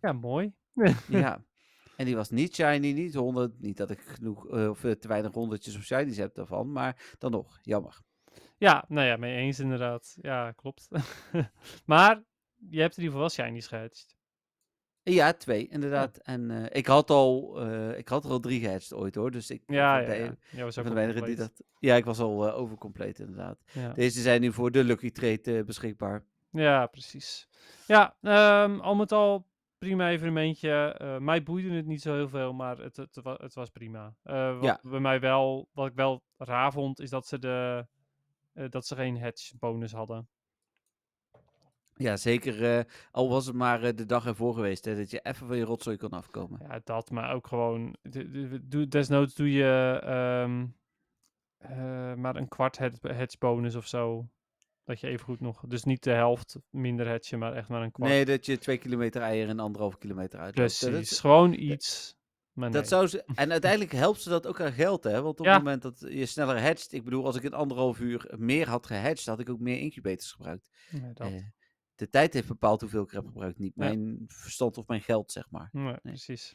[0.00, 0.52] Ja, mooi.
[1.08, 1.44] Ja.
[1.96, 3.60] En die was niet shiny, niet 100.
[3.60, 6.72] Niet dat ik genoeg, eh, of eh, te weinig honderdjes of shinies heb daarvan.
[6.72, 8.00] Maar dan nog, jammer.
[8.58, 10.16] Ja, nou ja, mee eens inderdaad.
[10.20, 10.88] Ja, klopt.
[11.92, 12.22] maar
[12.70, 14.16] je hebt in ieder geval wel shinies gehatcht.
[15.04, 16.16] Ja, twee, inderdaad.
[16.16, 19.30] En eh, ik, had al, eh, ik had er al drie gehatcht ooit hoor.
[19.30, 20.26] Dus ik Ja, ja, ja.
[20.26, 21.38] was van ook de wel weinigen die compleet.
[21.38, 21.66] dat.
[21.78, 23.58] Ja, ik was al uh, overcompleet inderdaad.
[23.72, 23.92] Ja.
[23.92, 26.24] Deze zijn nu voor de Lucky Trade beschikbaar.
[26.50, 27.48] Ja, precies.
[27.86, 28.16] Ja,
[28.64, 29.46] um, al met al
[29.78, 30.98] prima evenementje.
[31.02, 34.14] Uh, mij boeide het niet zo heel veel, maar het, het, het, het was prima.
[34.22, 34.80] Wat Ja.
[34.82, 37.86] bij mij wel, wat ik wel raar vond, is dat ze de
[38.68, 40.28] dat ze geen hedge bonus hadden.
[42.02, 42.76] Ja, zeker.
[42.78, 45.56] Uh, al was het maar uh, de dag ervoor geweest, hè, dat je even van
[45.56, 46.60] je rotzooi kon afkomen.
[46.68, 47.96] Ja, dat, maar ook gewoon.
[48.02, 50.02] De, de, de, desnoods doe je
[50.44, 50.74] um,
[51.70, 54.28] uh, maar een kwart hedge bonus of zo.
[54.84, 55.64] Dat je even goed nog.
[55.66, 58.10] Dus niet de helft minder hedge, maar echt maar een kwart.
[58.10, 60.54] Nee, dat je twee kilometer eieren en anderhalve kilometer uit.
[60.54, 62.16] Precies, dat, gewoon iets.
[62.52, 62.80] Maar nee.
[62.80, 65.22] dat zou ze, en uiteindelijk helpt ze dat ook aan geld, hè?
[65.22, 65.52] Want op ja.
[65.52, 68.86] het moment dat je sneller hedgt, ik bedoel, als ik in anderhalf uur meer had
[68.86, 70.70] gehedged, had ik ook meer incubators gebruikt.
[70.90, 71.30] Nee, dat.
[72.02, 73.84] Uh, de tijd heeft bepaald hoeveel ik heb gebruikt, niet Ja.
[73.84, 75.68] mijn verstand of mijn geld, zeg maar.
[75.72, 76.54] Nee, precies.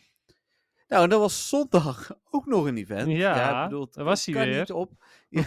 [0.87, 3.11] Nou, en dat was zondag ook nog een event.
[3.11, 4.59] Ja, ik bedoel, daar was hij weer.
[4.59, 4.91] Niet op.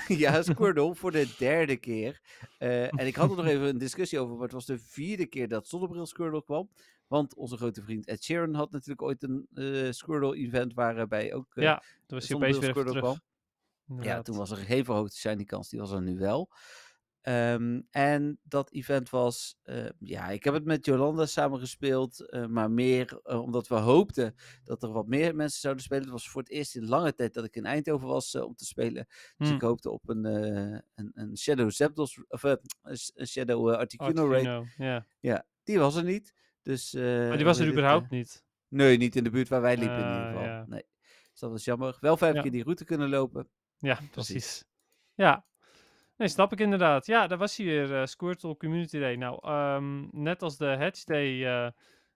[0.09, 2.21] ja, Squirtle voor de derde keer.
[2.59, 5.27] Uh, en ik had er nog even een discussie over, maar het was de vierde
[5.27, 6.71] keer dat Zonnebril Squirtle kwam.
[7.07, 11.65] Want onze grote vriend Ed Sheeran had natuurlijk ooit een eh, Squirtle-event waarbij ook eh,
[11.65, 13.19] ja, toen was hij opeens weer Squirtle terug.
[14.01, 16.51] Ja, toen was er geen verhoogde shiny kans, die was er nu wel.
[17.21, 22.47] Ehm, en dat event was, eh, ja, ik heb het met Jolanda samen gespeeld, eh,
[22.47, 26.03] maar meer eh, omdat we hoopten dat er wat meer mensen zouden spelen.
[26.03, 28.65] Het was voor het eerst in lange tijd dat ik in Eindhoven was om te
[28.65, 29.07] spelen.
[29.37, 29.55] Dus Hm.
[29.55, 34.67] ik hoopte op een, een, een Shadow Zapdos, of een Shadow Articuno raid.
[34.77, 35.07] Ja.
[35.21, 36.35] Ja, die was er niet.
[36.63, 38.45] Dus, Maar die was er überhaupt niet.
[38.69, 40.43] Nee, niet in de buurt waar wij liepen in ieder geval.
[40.43, 40.65] ja.
[40.69, 40.85] Nee.
[41.31, 41.97] Dus dat was jammer.
[42.01, 42.43] Wel vijf Ja.
[42.43, 43.49] keer die route kunnen lopen.
[43.79, 44.11] Ja, precies.
[44.11, 44.65] precies.
[45.15, 45.47] Ja.
[46.21, 47.07] Nee, snap ik inderdaad.
[47.07, 49.17] Ja, daar was hij weer, eh, Squirtle Community Day.
[49.17, 51.71] Nou, ehm, net als de Hatch Day eh,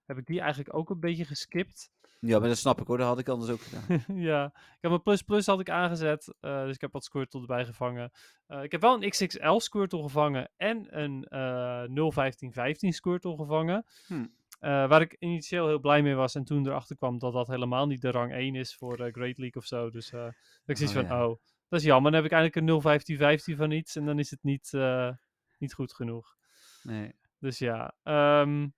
[0.06, 1.90] heb ik die eigenlijk ook een beetje geskipt.
[2.20, 2.98] Ja, maar dat snap ik hoor.
[2.98, 4.04] Dat had ik anders ook gedaan.
[4.30, 7.40] ja, ik heb mijn plus plus had ik aangezet, eh, dus ik heb wat Squirtle
[7.40, 8.10] erbij gevangen.
[8.46, 13.84] Eh, ik heb wel een XXL Squirtle gevangen en een eh 01515 Squirtle gevangen.
[14.06, 14.24] Hm.
[14.64, 17.86] Eh, waar ik initieel heel blij mee was en toen erachter kwam dat dat helemaal
[17.86, 19.90] niet de rang 1 is voor eh, Great League of zo.
[19.90, 20.26] Dus eh
[20.66, 21.26] ik zoiets Oh, van, ja.
[21.26, 21.36] oh,
[21.68, 22.10] dat is jammer.
[22.12, 25.10] Dan heb ik eigenlijk een 01515 van iets en dan is het niet, eh,
[25.58, 26.36] niet goed genoeg.
[26.82, 27.12] Nee.
[27.38, 28.68] Dus ja, ehm,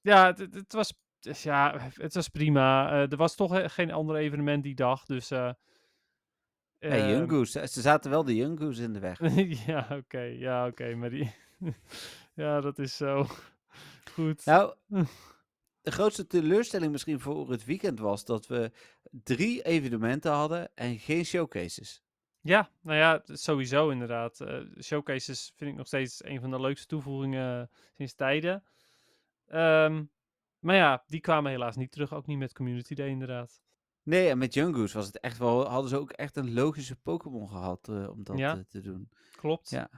[0.00, 2.90] ja, het, het- was, dus ja, het was prima.
[2.90, 5.30] Eh, er was toch he- geen ander evenement die dag, dus...
[5.30, 5.50] eh
[6.78, 7.44] Hey, ehm.
[7.44, 9.18] Ze zaten wel de Goose in de weg.
[9.66, 11.34] ja, oké, ja, oké, maar die...
[12.34, 13.26] ja, dat is zo
[14.14, 14.44] goed.
[14.44, 14.74] Nou,
[15.80, 18.72] de grootste teleurstelling misschien voor het weekend was dat we
[19.10, 22.02] drie evenementen hadden en geen showcases.
[22.42, 24.40] Ja, nou ja, sowieso inderdaad.
[24.40, 28.64] Eh, showcases vind ik nog steeds een van de leukste toevoegingen sinds tijden.
[29.46, 30.04] Ehm,
[30.58, 33.60] maar ja, die kwamen helaas niet terug, ook niet met Community Day inderdaad.
[34.02, 37.48] Nee, en met Goose was het echt wel, hadden ze ook echt een logische Pokémon
[37.48, 38.54] gehad eh, om dat Ja.
[38.56, 39.08] eh, te doen.
[39.36, 39.70] Klopt.
[39.70, 39.88] Ja.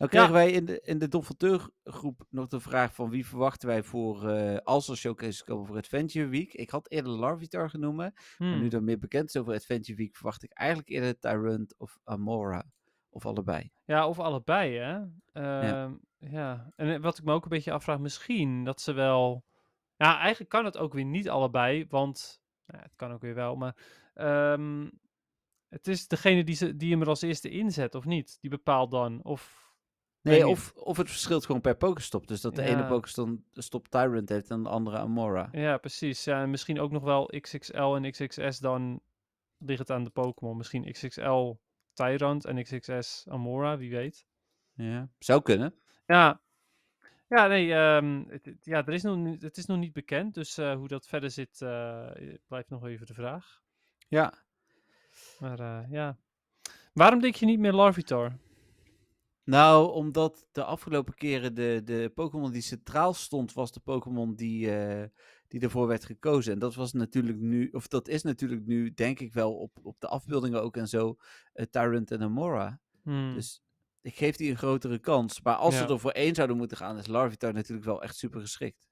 [0.00, 3.68] Nou kregen wij in de, in de Donfateur groep nog de vraag van wie verwachten
[3.68, 6.52] wij voor, eh, als er showcases komen voor Adventure Week.
[6.54, 8.60] Ik had eerder Larvitar genoemd, maar Hmm.
[8.60, 12.64] nu dat meer bekend is over Adventure Week, verwacht ik eigenlijk eerder Tyrant of Amora.
[13.10, 13.70] Of allebei.
[13.84, 15.00] Ja, of allebei, hè?
[15.32, 16.72] Ehm, ja.
[16.76, 19.44] En eh, wat ik me ook een beetje afvraag, misschien dat ze wel...
[19.96, 22.42] Ja, eigenlijk kan het ook weer niet allebei, want...
[22.66, 23.76] Nou, het kan ook weer wel, maar...
[24.14, 24.88] ehm,
[25.68, 28.38] het is degene die, ze, die hem er als eerste inzet, of niet?
[28.40, 29.68] Die bepaalt dan, of...
[30.22, 32.26] Nee, of, of het verschilt gewoon per Pokestop.
[32.26, 32.86] Dus dat de ene.
[32.86, 35.48] Pokestop stop Tyrant heeft en de andere Amora.
[35.52, 36.24] Ja, precies.
[36.24, 39.00] Ja, en misschien ook nog wel XXL en XXS dan
[39.58, 40.56] ligt het aan de Pokémon.
[40.56, 41.52] Misschien XXL
[41.92, 44.26] Tyrant en XXS Amora, wie weet.
[44.72, 45.08] Ja.
[45.18, 45.74] Zou kunnen.
[46.06, 46.40] Ja,
[47.28, 50.34] ja nee, ehm, het, het- ja, er is nog, niet- het is nog niet bekend.
[50.34, 52.10] Dus eh, hoe dat verder zit, eh,
[52.46, 53.62] blijft nog even de vraag.
[54.08, 54.32] Ja.
[55.38, 56.16] Maar eh, ja.
[56.92, 58.32] Waarom denk je niet meer Larvitar?
[59.44, 64.76] Nou, omdat de afgelopen keren de, de Pokémon die centraal stond, was de Pokémon die,
[64.76, 65.08] eh,
[65.48, 66.52] die ervoor werd gekozen.
[66.52, 69.96] En dat was natuurlijk nu, of dat is natuurlijk nu, denk ik wel, op, op
[70.00, 71.16] de afbeeldingen ook en zo,
[71.52, 72.80] eh, Tyrant en Amora.
[73.02, 73.62] Hmm, Dus
[74.00, 75.40] ik geef die een grotere kans.
[75.42, 75.86] Maar als Ja.
[75.86, 78.88] ze er voor één zouden moeten gaan, is Larvitar natuurlijk wel echt super geschikt.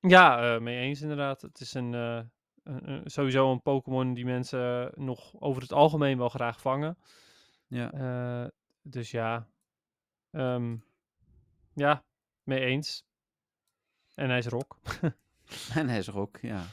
[0.00, 1.42] Ja, eh, mee eens inderdaad.
[1.42, 2.20] Het is een, eh,
[2.62, 6.98] een- een- sowieso een Pokémon die mensen nog over het algemeen wel graag vangen.
[7.66, 7.92] Ja.
[7.92, 8.48] Eh,
[8.82, 9.48] dus ja.
[10.36, 10.76] Ehm,
[11.74, 12.04] ja,
[12.42, 13.06] mee eens.
[14.14, 14.76] En hij is rock.
[15.74, 16.66] En hij is ook, ja.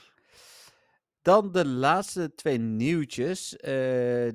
[1.22, 3.58] Dan de laatste twee nieuwtjes.
[3.58, 3.72] Eh,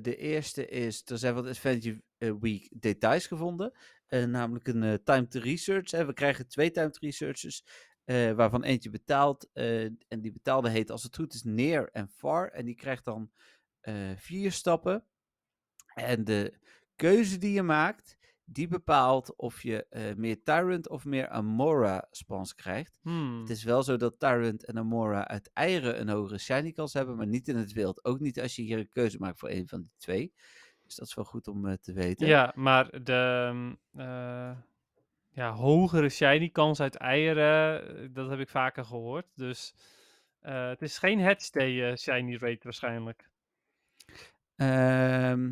[0.01, 3.73] de eerste is, er zijn wat Adventure eh, Week details gevonden.
[4.09, 5.91] Eh, namelijk een eh, timed research.
[5.91, 6.05] Hè.
[6.05, 7.65] We krijgen twee timed researches,
[8.03, 9.49] eh, waarvan eentje betaald.
[9.53, 12.47] en die betaalde heet, als het goed is, near en far.
[12.47, 13.31] En die krijgt dan
[14.15, 15.05] vier stappen.
[15.93, 16.53] En de
[16.95, 18.17] keuze die je maakt,
[18.51, 22.99] die bepaalt of je eh, meer Tyrant of meer Amora spans krijgt.
[23.01, 23.39] Hmm.
[23.39, 27.15] Het is wel zo dat Tyrant en Amora uit eieren een hogere shiny kans hebben,
[27.15, 28.05] maar niet in het wild.
[28.05, 30.33] Ook niet als je hier een keuze maakt voor een van die twee.
[30.89, 32.27] Dus dat is wel goed om eh, te weten.
[32.27, 34.57] Ja, maar de ehm, eh,
[35.29, 39.25] ja, hogere shiny kans uit eieren, dat heb ik vaker gehoord.
[39.35, 39.73] Dus
[40.39, 43.29] het is geen hatchday eh, shiny rate waarschijnlijk.
[44.55, 45.51] Ehm,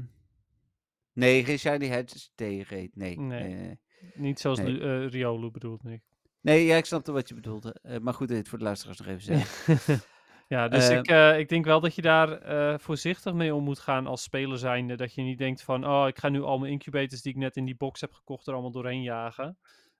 [1.18, 2.06] nee, geen shiny
[2.36, 2.90] day rate.
[2.94, 3.20] Nee.
[3.20, 3.44] Nee.
[3.44, 3.54] Nee.
[3.56, 3.80] nee.
[4.14, 4.80] Niet zoals Nee.
[4.80, 6.02] Eh, Riolu bedoelt ik.
[6.42, 7.76] nee, ja, ik snapte wat je bedoelde.
[7.82, 10.00] Eh, maar goed, dit voor de luisteraars nog even zeggen.
[10.48, 13.64] ja, dus Ehm, ik, eh, ik denk wel dat je daar eh, voorzichtig mee om
[13.64, 14.96] moet gaan als speler zijnde.
[14.96, 17.56] Dat je niet denkt van, oh, ik ga nu al mijn incubators die ik net
[17.56, 19.58] in die box heb gekocht er allemaal doorheen jagen.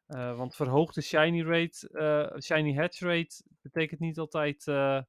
[0.08, 5.02] Eh, want verhoogde shiny rate, eh, shiny hatch rate, betekent niet altijd eh,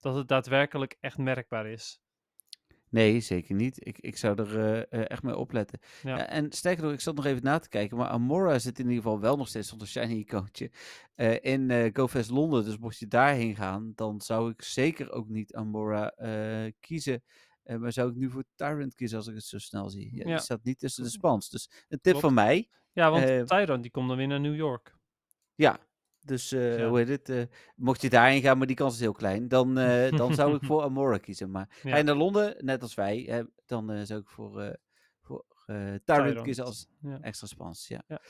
[0.00, 2.00] dat het daadwerkelijk echt merkbaar is.
[2.90, 3.86] Nee, zeker niet.
[3.86, 5.78] Ik, ik zou er eh, eh, echt mee opletten.
[6.02, 6.16] Ja.
[6.16, 8.84] Ja, en sterker nog, ik zat nog even na te kijken, maar Amora zit in
[8.88, 10.70] ieder geval wel nog steeds onder shiny icoontje
[11.14, 12.64] eh, in eh GoFest Londen.
[12.64, 17.22] Dus mocht je daarheen gaan, dan zou ik zeker ook niet Amora eh, kiezen.
[17.62, 20.14] Eh, maar zou ik nu voor Tyrant kiezen als ik het zo snel zie.
[20.16, 20.30] Ja, Ja.
[20.34, 21.48] Die staat niet tussen de spans.
[21.50, 22.20] Dus een tip Klopt.
[22.20, 22.68] van mij.
[22.92, 24.96] Ja, want Eh, Tyrant die komt dan weer naar New York.
[25.54, 25.78] Ja,
[26.28, 26.88] dus eh, Ja.
[26.88, 27.28] hoe heet het?
[27.28, 27.42] eh,
[27.76, 30.62] mocht je daarheen gaan, maar die kans is heel klein, dan, eh, dan zou ik
[30.64, 31.50] voor Amora kiezen.
[31.50, 31.96] Maar ga Ja.
[31.96, 34.76] je naar Londen, net als wij, hè, dan zou ik voor,
[35.20, 35.44] voor
[36.04, 37.18] Tyrant kiezen als Ja.
[37.20, 37.88] extra spans.
[37.88, 38.02] Ja.
[38.06, 38.20] Ja.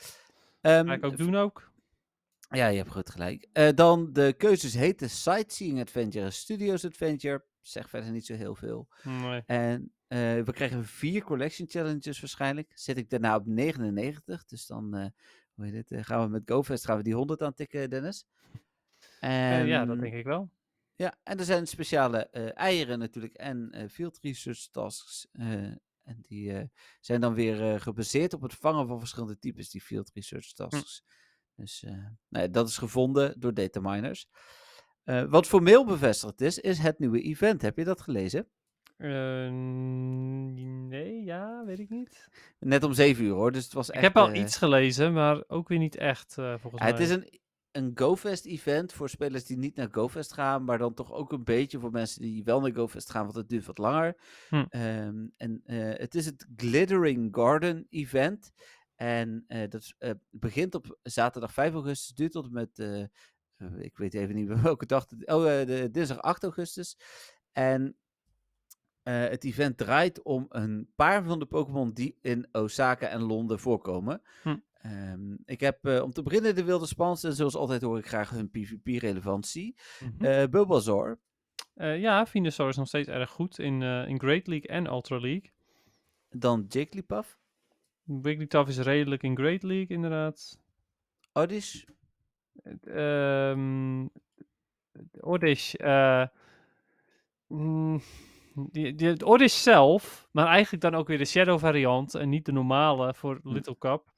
[0.61, 1.71] Ehm, Ga ik ook doen ook.
[2.49, 3.47] Ja, je hebt goed gelijk.
[3.75, 7.43] Dan de keuzes heten Sightseeing Adventure en Studios Adventure.
[7.61, 8.87] Zeg verder niet zo heel veel.
[9.03, 9.43] Nee.
[9.45, 9.93] En
[10.45, 12.71] we krijgen vier collection challenges waarschijnlijk.
[12.73, 14.45] Zit ik daarna op 99.
[14.45, 15.11] Dus dan
[15.59, 18.25] hoe heet het, eh, gaan we met GoFest gaan we die 100 aantikken, Dennis.
[19.19, 20.49] Eh, ja, dat En- denk ik wel.
[20.95, 25.27] ja, en er zijn speciale eh, eieren natuurlijk en field research tasks.
[26.03, 30.51] en die zijn dan weer gebaseerd op het vangen van verschillende types, die field research
[30.53, 31.03] tasks.
[31.55, 31.85] Dus
[32.27, 34.27] nou dat is gevonden door dataminers.
[35.03, 37.61] Eh wat formeel bevestigd is, is het nieuwe event.
[37.61, 38.47] Heb je dat gelezen?
[38.99, 39.49] Eh,
[40.87, 42.27] nee, ja, weet ik niet.
[42.59, 44.03] Net om 7 uur hoor, dus het was Ik echt...
[44.03, 47.05] heb al eh, iets gelezen, maar ook weer niet echt, eh, volgens Ja, het mij.
[47.05, 47.39] is een,
[47.71, 51.79] een GoFest-event voor spelers die niet naar GoFest gaan, maar dan toch ook een beetje
[51.79, 54.17] voor mensen die wel naar GoFest gaan, want het duurt wat langer.
[54.49, 54.65] Hm.
[54.69, 58.51] Ehm, en eh, het is het Glittering Garden Event.
[58.95, 59.93] En dat
[60.29, 62.79] begint op zaterdag 5 augustus, duurt tot met,
[63.77, 66.97] ik weet even niet welke dag, het- oh, de, dinsdag 8 augustus.
[67.51, 67.97] En
[69.09, 73.59] eh, het event draait om een paar van de Pokémon die in Osaka en Londen
[73.59, 74.21] voorkomen.
[74.43, 74.57] Hm.
[74.81, 78.07] Ehm, ik heb eh, om te beginnen de wilde spans en zoals altijd hoor ik
[78.07, 79.75] graag hun PvP-relevantie.
[79.99, 80.25] Mhm.
[80.25, 81.19] Eh Bulbasaur,
[81.75, 85.51] ja, Venusaur is nog steeds erg goed in, in Great League en Ultra League.
[86.29, 87.37] dan Jigglypuff,
[88.03, 90.59] Wigglytuff is redelijk in Great League, inderdaad.
[91.33, 91.83] Oddish,
[92.83, 94.07] ehm,
[95.19, 95.73] Oddish.
[97.47, 98.01] mm,
[98.71, 102.51] die, die, het zelf, maar eigenlijk dan ook weer de Shadow variant en niet de
[102.51, 103.49] normale voor Hm.
[103.49, 104.13] Little Cup.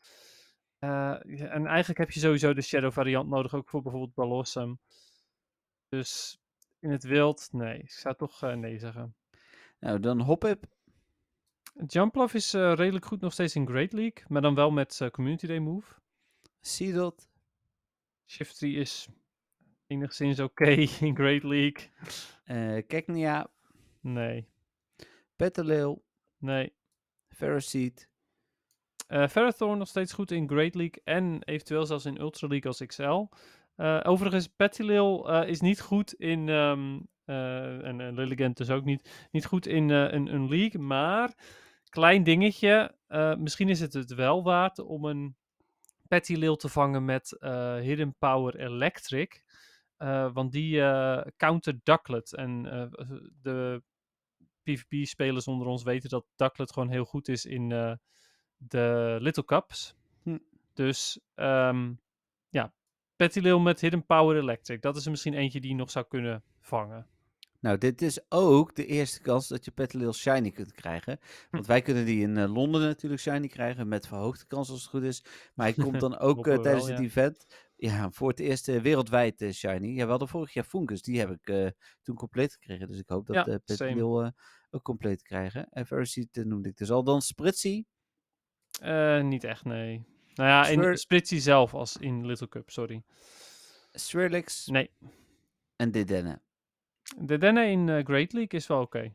[0.81, 4.79] Eh, en eigenlijk heb je sowieso de Shadow variant nodig, ook voor bijvoorbeeld Blossom.
[5.89, 6.39] Dus
[6.79, 7.79] in het wild, nee.
[7.79, 9.15] Ik zou toch eh, nee zeggen.
[9.79, 10.65] nou dan Hoppip,
[11.87, 15.47] Jumpluff is eh, redelijk goed nog steeds in Great League, maar dan wel met Community
[15.47, 15.93] Day Move.
[16.61, 17.29] Seedot,
[18.25, 19.07] Shiftry is
[19.87, 20.71] enigszins oké
[21.05, 21.89] in Great League.
[22.87, 23.49] Keknia,
[24.01, 24.47] Nee,
[25.35, 26.03] Petalil,
[26.37, 26.73] nee.
[27.29, 28.09] Ferroseed,
[29.11, 32.85] Eh Ferrothorn nog steeds goed in Great League en eventueel zelfs in Ultra League als
[32.85, 33.27] XL.
[33.75, 36.71] Eh, overigens, Petilil eh is niet goed in, eh,
[37.85, 41.33] en uh, Lilligant dus ook niet, niet goed in een, een league, maar
[41.89, 42.95] klein dingetje,
[43.37, 45.35] misschien is het het wel waard om een
[46.07, 47.37] Petilil te vangen met
[47.81, 49.43] Hidden Power Electric,
[50.33, 50.81] want die
[51.37, 52.63] counter Ducklet en
[53.41, 53.83] de
[54.73, 57.93] PvP-spelers onder ons weten dat Ducklet gewoon heel goed is in eh,
[58.57, 59.95] de Little Cups.
[60.23, 60.37] Hm.
[60.73, 61.93] Dus ehm
[62.49, 62.73] ja,
[63.15, 64.81] Petilil met Hidden Power Electric.
[64.81, 67.07] Dat is er misschien eentje die je nog zou kunnen vangen.
[67.61, 71.19] Nou, dit is ook de eerste kans dat je Petalil Shiny kunt krijgen.
[71.51, 74.89] Want wij kunnen die in eh, Londen natuurlijk Shiny krijgen, met verhoogde kans als het
[74.89, 75.23] goed is.
[75.53, 77.09] Maar hij komt dan ook eh, tijdens wel, het ja.
[77.09, 77.45] event,
[77.75, 79.87] ja, voor het eerst eh, wereldwijd Shiny.
[79.87, 82.87] Ja, we hadden vorig jaar Fungus, die heb ik toen compleet gekregen.
[82.87, 84.33] Dus ik hoop dat Ja, same.
[84.71, 85.69] Ook compleet krijgen.
[85.69, 85.85] En
[86.37, 87.03] eh, noemde ik dus al.
[87.03, 87.85] Dan Spritzy,
[88.81, 90.05] Eh, niet echt, nee.
[90.35, 93.03] Nou ja, in Swir- Spritzy zelf als in Little Cup, sorry.
[93.91, 94.91] Swirlix Nee,
[95.75, 96.41] en Dedenne.
[97.17, 99.13] de Denne in eh, Great League is wel oké.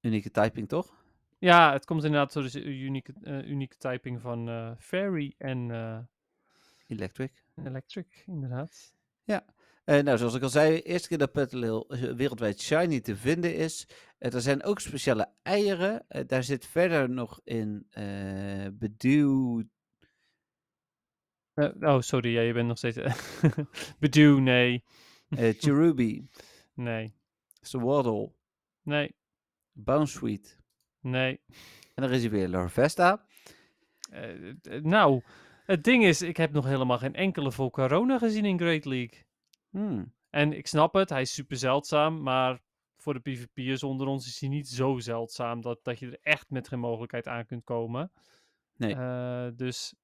[0.00, 1.04] Unieke typing, toch?
[1.38, 5.70] Ja, het komt inderdaad door de unieke, eh, unieke typing van Fairy en
[6.86, 7.44] Electric.
[7.64, 8.94] Electric, inderdaad.
[9.86, 13.54] Eh, nou, zoals ik al zei, eerste keer dat Petalil eh, wereldwijd shiny te vinden
[13.54, 13.88] is.
[14.18, 16.06] Eh, er zijn ook speciale eieren.
[16.26, 17.86] Daar zit verder nog in
[18.72, 19.62] beduw.
[21.54, 22.98] Eh, oh, sorry, ja, je bent nog steeds...
[24.00, 24.84] Bedoe, nee.
[25.28, 26.28] Cherubi,
[26.74, 27.14] Nee,
[27.60, 28.32] Swaddle,
[28.82, 29.14] nee,
[29.72, 30.58] Bounsweet.
[31.00, 31.40] nee.
[31.94, 33.26] En dan is hij weer Larvesta.
[34.82, 35.22] Nou,
[35.64, 39.24] het ding is, ik heb nog helemaal geen enkele Volcarona gezien in Great League.
[39.76, 40.12] Hmm.
[40.30, 42.60] En ik snap het, hij is super zeldzaam, maar
[42.96, 46.50] voor de PvP'ers onder ons is hij niet zo zeldzaam dat, dat je er echt
[46.50, 48.12] met geen mogelijkheid aan kunt komen.
[48.76, 48.94] Nee.
[48.94, 49.94] Eh, dus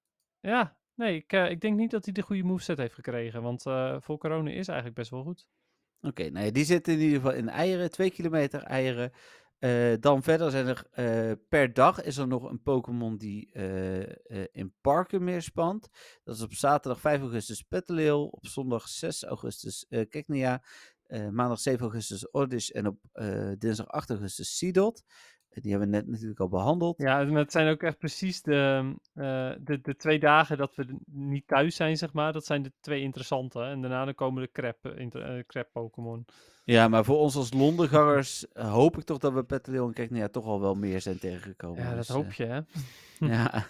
[0.40, 3.66] ja, nee, ik, eh, ik denk niet dat hij de goede moveset heeft gekregen, want
[3.66, 5.46] eh Volcarona is eigenlijk best wel goed.
[6.00, 7.90] Oké, nou ja, die zitten in ieder geval in eieren.
[7.90, 9.12] Twee kilometer eieren.
[9.62, 14.44] Eh, dan verder zijn er eh, per dag is er nog een Pokémon die eh,
[14.52, 15.88] in parken meer spant.
[16.24, 20.62] Dat is op zaterdag 5 augustus Petalil, op zondag 6 augustus eh Keknia,
[21.30, 22.98] maandag 7 augustus Oddish en op
[23.58, 25.04] dinsdag 8 augustus Seedot.
[25.52, 26.98] Eh, die hebben we net natuurlijk al behandeld.
[26.98, 28.94] Ja, het zijn ook echt precies de,
[29.82, 32.32] de, twee dagen dat we niet thuis zijn, zeg maar.
[32.32, 33.60] Dat zijn de twee interessante.
[33.60, 34.94] En daarna komen de crap,
[35.46, 36.26] crap Pokémon.
[36.64, 40.28] Ja, maar voor ons als Londengangers eh, hoop ik toch dat we Petalil en Keknia
[40.28, 41.82] toch al wel meer zijn tegengekomen.
[41.82, 42.60] Ja, dat Dus, eh, hoop je, hè.
[43.26, 43.66] Ja.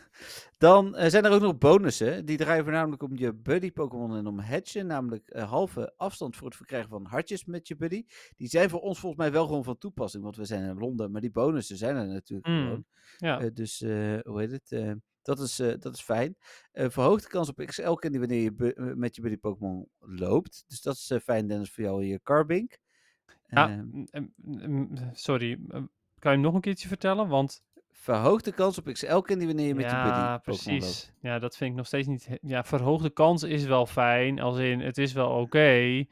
[0.59, 2.25] Dan eh, zijn er ook nog bonussen.
[2.25, 4.87] Die draaien voornamelijk om je buddy Pokémon en om hatchen.
[4.87, 8.05] Namelijk halve afstand voor het verkrijgen van hartjes met je buddy.
[8.37, 10.23] Die zijn voor ons volgens mij wel gewoon van toepassing.
[10.23, 11.11] Want we zijn in Londen.
[11.11, 12.85] Maar die bonussen zijn er natuurlijk Mm, gewoon.
[13.17, 13.81] Ja, dus
[14.23, 14.97] hoe heet het?
[15.23, 16.37] Dat, is, eh, dat is fijn.
[16.73, 20.65] Eh verhoogde kans op XL candy wanneer je eh, met je buddy Pokémon loopt.
[20.69, 22.79] Dus dat is fijn, Dennis, voor jou in je Carbink.
[23.47, 25.59] ja Ehm, mm, mm, sorry.
[26.19, 27.29] Kan je hem nog een keertje vertellen?
[27.29, 30.83] Want verhoogde kans op XL candy wanneer je met je buddy ja, Pokémon loopt.
[30.83, 31.13] precies.
[31.21, 32.29] Ja, dat vind ik nog steeds niet...
[32.43, 34.41] Ja, verhoogde kans is wel fijn.
[34.41, 36.05] Als in, het is wel oké.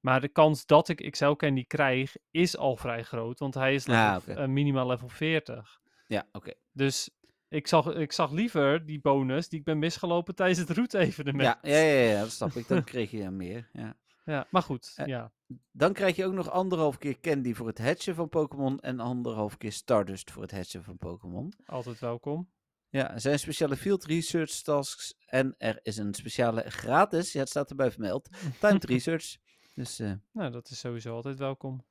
[0.00, 3.38] maar de kans dat ik XL Candy krijg, is al vrij groot.
[3.38, 5.80] Want hij is Ah, level, minimaal level 40.
[6.06, 6.52] Ja, oké.
[6.72, 7.10] Dus
[7.48, 11.42] ik zag, ik zag liever die bonus die ik ben misgelopen tijdens het route-evenement.
[11.42, 12.68] Ja, ja, ja, ja, dat snap ik.
[12.68, 13.68] Dan kreeg je er meer.
[13.72, 13.96] Ja.
[14.24, 15.32] Ja, maar goed, Eh, ja.
[15.72, 19.56] Dan krijg je ook nog anderhalf keer candy voor het hatchen van Pokémon en anderhalf
[19.56, 21.52] keer Stardust voor het hatchen van Pokémon.
[21.66, 22.50] Altijd welkom.
[22.88, 27.48] Ja, er zijn speciale field research tasks en er is een speciale gratis, ja het
[27.48, 28.28] staat erbij vermeld,
[28.60, 29.36] timed research.
[29.74, 31.84] Dus eh, Nou, dat is sowieso altijd welkom.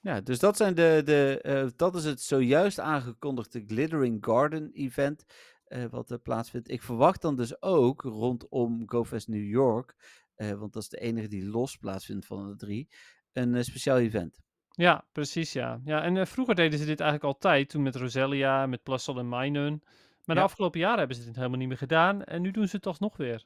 [0.00, 5.24] Ja, dus dat zijn de, de eh, dat is het zojuist aangekondigde Glittering Garden event
[5.64, 6.70] eh, wat er plaatsvindt.
[6.70, 9.94] Ik verwacht dan dus ook rondom GoFest New York,
[10.34, 12.88] eh, want dat is de enige die los plaatsvindt van de drie,
[13.32, 14.40] een eh, speciaal event.
[14.70, 15.80] Ja, precies, ja.
[15.84, 19.28] Ja, en eh, vroeger deden ze dit eigenlijk altijd, toen met Roselia, met Plusle en
[19.28, 19.82] Minun.
[20.24, 22.24] Maar de afgelopen jaren hebben ze dit helemaal niet meer gedaan.
[22.24, 23.44] En nu doen ze het alsnog weer.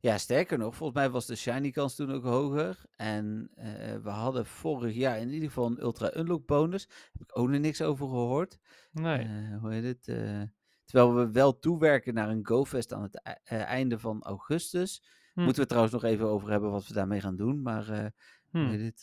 [0.00, 2.84] Ja, sterker nog, volgens mij was de shiny kans toen ook hoger.
[2.96, 6.88] En eh, we hadden vorig jaar in ieder geval een ultra unlock bonus.
[7.12, 8.58] Heb ik ook nog niks over gehoord.
[8.92, 9.18] Nee.
[9.18, 10.08] Eh, hoe heet het?
[10.08, 10.42] eh,
[10.84, 15.02] terwijl we wel toewerken naar een GoFest aan het e- einde van augustus.
[15.34, 15.38] Hm.
[15.40, 17.62] Moeten we het trouwens nog even over hebben wat we daarmee gaan doen.
[17.62, 18.68] Maar hoe Hm.
[18.70, 18.80] heet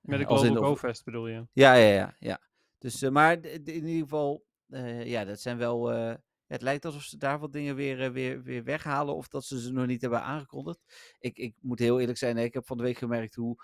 [0.00, 1.46] Met in Global of- Go Fest bedoel je?
[1.52, 2.14] Ja, ja, ja.
[2.18, 2.40] ja.
[2.78, 4.44] Dus, maar in ieder geval,
[5.04, 5.92] ja, dat zijn wel.
[6.46, 9.14] Het lijkt alsof ze daar wat dingen weer, eh, weer, weer weghalen.
[9.16, 10.78] Of dat ze ze nog niet hebben aangekondigd.
[11.18, 13.56] Ik, ik moet heel eerlijk zijn, ik heb van de week gemerkt hoe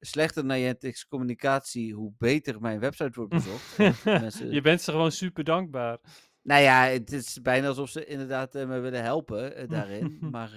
[0.00, 3.78] slechter Niantic's communicatie, hoe beter mijn website wordt bezocht.
[4.04, 5.98] Mensen- Je bent ze gewoon super dankbaar.
[6.42, 10.18] nou ja, het is bijna alsof ze inderdaad eh, me willen helpen eh, daarin.
[10.30, 10.50] maar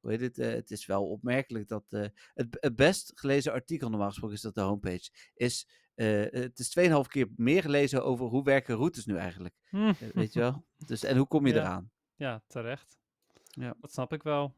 [0.00, 0.36] hoe heet het?
[0.36, 1.84] het is wel opmerkelijk dat
[2.34, 5.68] het, het best gelezen artikel, normaal gesproken is dat de homepage, is.
[5.94, 9.54] het is 2,5 keer meer gelezen over hoe werken routes nu eigenlijk.
[9.68, 9.76] Hm.
[9.88, 10.68] Eh, weet je wel?
[10.86, 11.60] Dus, en hoe kom je Ja.
[11.60, 11.90] eraan?
[12.16, 12.98] Ja, terecht.
[13.44, 13.74] Ja.
[13.80, 14.54] Dat snap ik wel.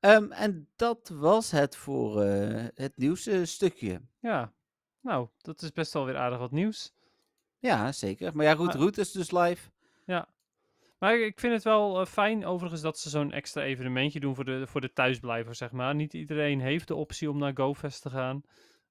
[0.00, 4.00] Ehm, en dat was het voor eh, het nieuwsstukje.
[4.20, 4.52] Ja.
[5.00, 6.92] Nou, dat is best wel weer aardig wat nieuws.
[7.58, 8.36] Ja, zeker.
[8.36, 9.70] Maar ja, goed, route is dus live.
[10.98, 14.44] Maar ik- vind het wel eh, fijn overigens dat ze zo'n extra evenementje doen voor
[14.44, 15.94] de, voor de thuisblijvers, zeg maar.
[15.94, 18.42] Niet iedereen heeft de optie om naar GoFest te gaan.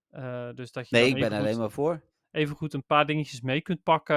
[0.09, 2.01] Eh, dus dat je Nee, ik ben evengoed- alleen maar voor.
[2.37, 4.15] Even goed een paar dingetjes mee kunt pakken.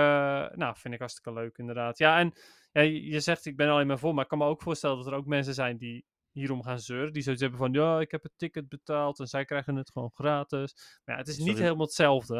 [0.58, 1.98] Nou, vind ik hartstikke leuk inderdaad.
[1.98, 2.32] Ja, en
[2.72, 5.06] ja, je, zegt ik ben alleen maar voor, maar ik kan me ook voorstellen dat
[5.06, 7.12] er ook mensen zijn die hierom gaan zeuren.
[7.12, 10.10] Die zoiets hebben van, ja, ik heb het ticket betaald en zij krijgen het gewoon
[10.14, 11.00] gratis.
[11.04, 12.34] Maar ja, het is niet helemaal hetzelfde.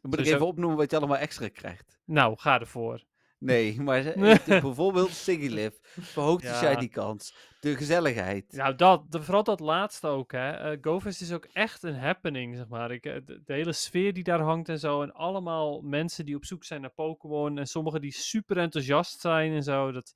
[0.00, 1.98] Dan moet ik even opnoemen wat je allemaal extra krijgt.
[2.04, 3.04] Nou, ga ervoor.
[3.38, 4.02] Nee, maar
[4.46, 6.54] bijvoorbeeld Sigilif, verhoogt de Ja.
[6.72, 8.52] shiny kans, de gezelligheid.
[8.52, 10.50] Nou, dat, de- vooral dat laatste ook, hè.
[10.50, 12.90] Eh, GoFest is ook echt een happening, zeg maar.
[12.90, 15.02] Ik, eh, de, de hele sfeer die daar hangt en zo.
[15.02, 17.58] En allemaal mensen die op zoek zijn naar Pokémon.
[17.58, 19.92] En sommigen die super enthousiast zijn en zo.
[19.92, 20.14] Dat,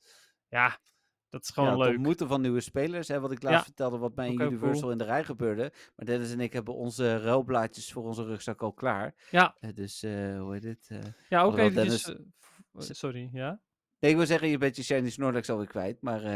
[0.48, 0.78] ja,
[1.28, 1.94] dat is gewoon ja, het leuk.
[1.96, 3.08] ontmoeten van nieuwe spelers.
[3.08, 3.64] Hè, wat ik laatst Ja.
[3.64, 4.90] vertelde, wat heel Universal cool.
[4.92, 5.72] in de rij gebeurde.
[5.96, 9.14] Maar Dennis en ik hebben onze ruilblaadjes voor onze rugzak al klaar.
[9.30, 10.86] Ja, Eh, dus, eh, hoe heet het?
[10.88, 10.98] eh,
[11.28, 12.02] ja ook eventjes...
[12.04, 12.26] Dennis- eh,
[12.78, 13.60] sorry, ja?
[13.98, 16.00] Nee, ik wil zeggen, je bent je shiny Snorlax alweer kwijt.
[16.02, 16.30] Maar eh,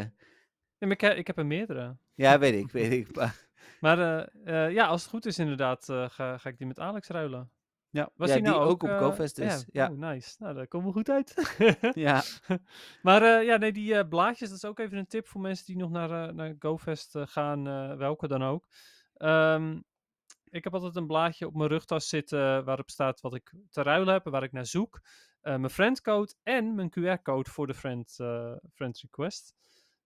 [0.78, 1.96] Nee, maar ik, he- ik heb er meerdere.
[2.14, 3.16] ja, weet ik, weet ik.
[3.16, 3.44] Maar,
[3.80, 6.78] Maar eh, eh, ja, als het goed is inderdaad, eh, ga, ga ik die met
[6.80, 7.50] Alex ruilen.
[7.90, 9.64] ja, Was ja, die die nou ook op eh, GoFest is.
[9.72, 10.36] Ja, Oh, nice.
[10.38, 11.34] Nou, dat komt wel goed uit.
[12.06, 12.22] ja.
[13.02, 15.66] Maar eh, ja, nee, die eh, blaadjes, dat is ook even een tip voor mensen
[15.66, 18.68] die nog naar, eh, naar GoFest eh, gaan, eh, welke dan ook.
[19.14, 19.80] Ehm,
[20.50, 24.12] ik heb altijd een blaadje op mijn rugtas zitten waarop staat wat ik te ruilen
[24.12, 25.00] heb en waar ik naar zoek.
[25.46, 29.54] Eh, mijn friendcode en mijn QR-code voor de friend, eh, friend request.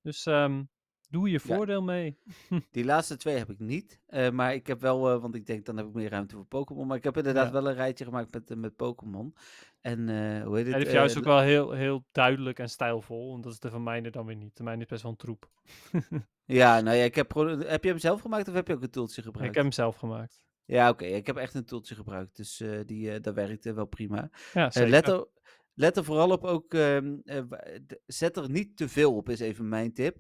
[0.03, 0.63] Dus ehm,
[1.09, 1.55] Doe je Ja.
[1.55, 2.19] voordeel mee.
[2.71, 4.01] Die laatste twee heb ik niet.
[4.07, 6.87] eh, maar ik heb wel, want ik denk dan heb ik meer ruimte voor Pokémon.
[6.87, 7.53] Maar ik heb inderdaad Ja.
[7.53, 9.35] wel een rijtje gemaakt met, met Pokémon.
[9.81, 9.99] En
[10.45, 10.91] hoe heet het?
[10.91, 13.35] jou is eh, ook wel heel, heel duidelijk en stijlvol.
[13.35, 14.57] En dat is de van mijne dan weer niet.
[14.57, 15.51] De mijne is best wel een troep.
[16.45, 18.83] Ja, nou ja, ik heb, gewoon- heb je hem zelf gemaakt of heb je ook
[18.83, 19.55] een toeltje Ik gebruikt?
[19.55, 20.45] heb hem zelf gemaakt.
[20.65, 21.05] Ja, oké.
[21.05, 22.37] ik heb echt een toeltje gebruikt.
[22.37, 24.31] Dus eh, die, eh, dat werkte wel prima.
[24.53, 25.27] Ja, Eh, let, er,
[25.75, 27.43] let er vooral op ook, ehm, eh,
[28.07, 30.17] zet er niet te veel op, is even mijn tip.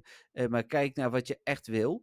[0.48, 2.02] Maar kijk naar wat je echt wil.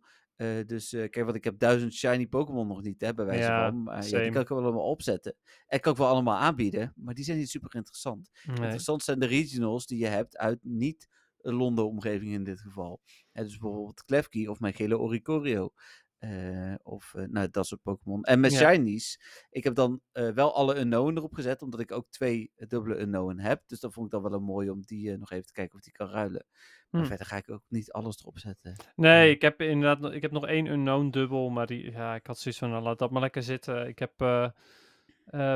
[0.65, 3.83] Dus kijk, want ik heb duizend shiny Pokémon nog niet, hè, bij wijze Ja, van.
[3.83, 5.35] Maar ja, die kan ik wel allemaal opzetten.
[5.67, 8.29] En kan ik wel allemaal aanbieden, maar die zijn niet super interessant.
[8.43, 8.55] Nee.
[8.57, 11.07] Interessant zijn de regionals die je hebt uit niet
[11.37, 13.01] Londen-omgeving in dit geval.
[13.31, 15.69] Hè, dus bijvoorbeeld Klefki of mijn gele Oricorio.
[16.17, 18.23] Eh, of eh, nou, dat soort Pokémon.
[18.23, 18.57] En met Ja.
[18.73, 22.99] shinies, ik heb dan eh, wel alle unknown erop gezet, omdat ik ook twee dubbele
[22.99, 23.63] unknown heb.
[23.67, 25.81] Dus dat vond ik dan wel een mooi om die nog even te kijken of
[25.83, 26.45] die kan ruilen.
[26.89, 27.07] Maar Hm.
[27.07, 28.75] verder ga ik ook niet alles erop zetten.
[28.95, 32.27] Nee, ik heb inderdaad nog- ik heb nog één unknown dubbel, maar die, ja, ik
[32.27, 33.87] had zoiets van, nou, laat dat maar lekker zitten.
[33.87, 34.13] Ik heb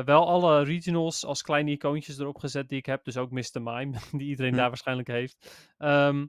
[0.04, 3.62] wel alle regionals als kleine icoontjes erop gezet die ik heb, dus ook Mr.
[3.62, 4.56] Mime, die iedereen Hm.
[4.58, 5.70] daar waarschijnlijk heeft.
[5.78, 6.26] Ehm,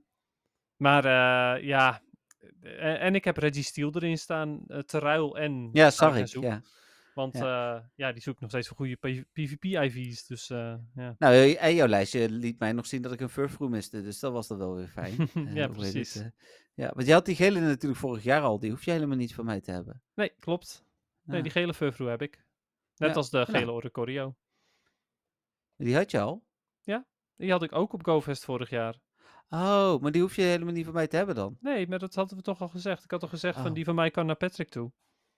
[0.78, 1.04] maar
[1.64, 2.02] ja,
[2.62, 6.28] en, en ik heb Reggie Steel erin staan, eh te ruil en Ja, zag ik.
[6.28, 6.44] Zoek.
[6.44, 6.62] Ja.
[7.14, 7.90] Want ja.
[7.96, 11.16] ja, die zoekt nog steeds voor goede PvP-IV's, dus eh, ja.
[11.18, 14.20] Nou, eh, en jouw lijstje liet mij nog zien dat ik een Furfroo miste, dus
[14.20, 15.16] dat was dan wel weer fijn.
[15.34, 16.16] Eh, Ja, het, precies.
[16.16, 16.26] eh,
[16.74, 19.34] ja, want je had die gele natuurlijk vorig jaar al, die hoef je helemaal niet
[19.34, 20.02] van mij te hebben.
[20.16, 20.86] Nee, klopt.
[21.24, 21.44] Nee, Ja.
[21.44, 22.46] die gele Furfrou heb ik.
[22.96, 23.50] Net Ja, als de nou.
[23.52, 24.36] gele Oricorio.
[25.78, 26.44] Die had je al?
[27.36, 29.00] Die had ik ook op GoFest vorig jaar.
[29.56, 31.58] Oh, maar die hoef je helemaal niet van mij te hebben dan.
[31.60, 33.04] Nee, maar dat hadden we toch al gezegd.
[33.04, 33.74] Ik had toch gezegd van Oh.
[33.74, 34.92] die van mij kan naar Patrick toe.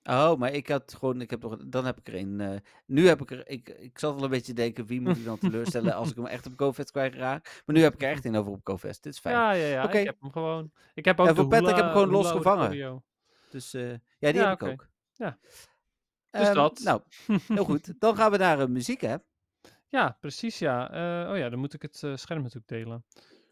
[0.03, 2.41] Oh, maar ik had gewoon, ik heb nog, dan heb ik er een.
[2.41, 5.17] eh, nu heb ik er, ik, ik zat al een beetje te denken, wie moet
[5.17, 7.61] ik dan teleurstellen als ik hem echt op GoFest kwijtraak.
[7.65, 9.03] Maar nu heb ik er echt een over op GoFest.
[9.03, 9.35] Dit is fijn.
[9.35, 9.83] Ja, ja, ja.
[9.83, 9.97] Oké.
[9.97, 10.71] Ik heb hem gewoon.
[10.93, 12.67] Ik heb ook Ja, de voor Patrick heb ik Hula- gewoon los Hula gevangen.
[12.67, 13.03] Oricorio.
[13.49, 13.97] Dus eh, ja,
[14.31, 14.87] die Ja, heb ik ook.
[15.13, 15.37] Ja.
[16.29, 16.79] Dus Ehm, dat.
[16.83, 17.01] Nou,
[17.47, 17.93] heel goed.
[17.99, 19.15] Dan gaan we naar eh, muziek, hè?
[19.89, 20.91] Ja, precies, ja.
[20.91, 23.05] Eh, oh ja, dan moet ik het eh, scherm natuurlijk delen.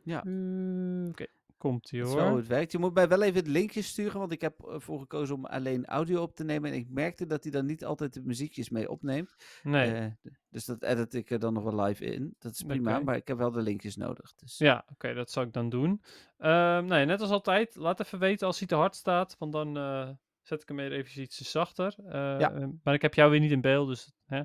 [0.03, 0.23] Ja.
[0.23, 1.25] Eh, Oké,
[1.57, 2.39] komt-ie Dat is wel hoe hoor.
[2.39, 2.71] het werkt.
[2.71, 5.85] Je moet mij wel even het linkje sturen, want ik heb ervoor gekozen om alleen
[5.85, 6.71] audio op te nemen.
[6.71, 9.35] En ik merkte dat hij dan niet altijd de muziekjes mee opneemt.
[9.63, 9.91] Nee.
[9.93, 10.11] Eh,
[10.49, 12.35] dus dat edit ik er dan nog wel live in.
[12.39, 14.33] Dat is prima, maar ik heb wel de linkjes nodig.
[14.35, 14.57] Dus.
[14.57, 16.01] Ja, oké, dat zal ik dan doen.
[16.37, 19.77] Ehm nee, net als altijd, laat even weten als hij te hard staat, want dan
[19.77, 20.09] eh,
[20.41, 21.95] zet ik hem weer even ietsje zachter.
[22.05, 22.51] Eh, Ja.
[22.53, 24.11] eh, Maar ik heb jou weer niet in beeld, dus...
[24.25, 24.41] Hè?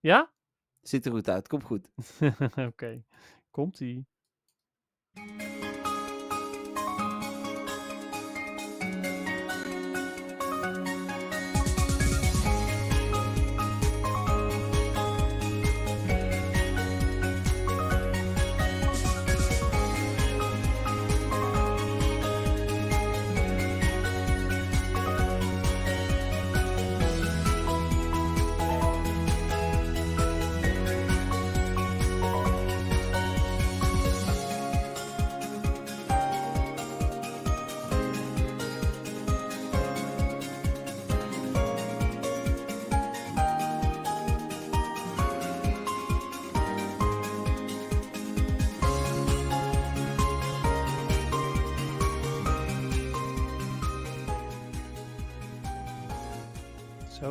[0.00, 0.32] Ja?
[0.80, 1.88] Ziet er goed uit, komt goed.
[2.68, 3.04] oké,
[3.50, 4.06] komt-ie.
[5.18, 5.67] Zoiets,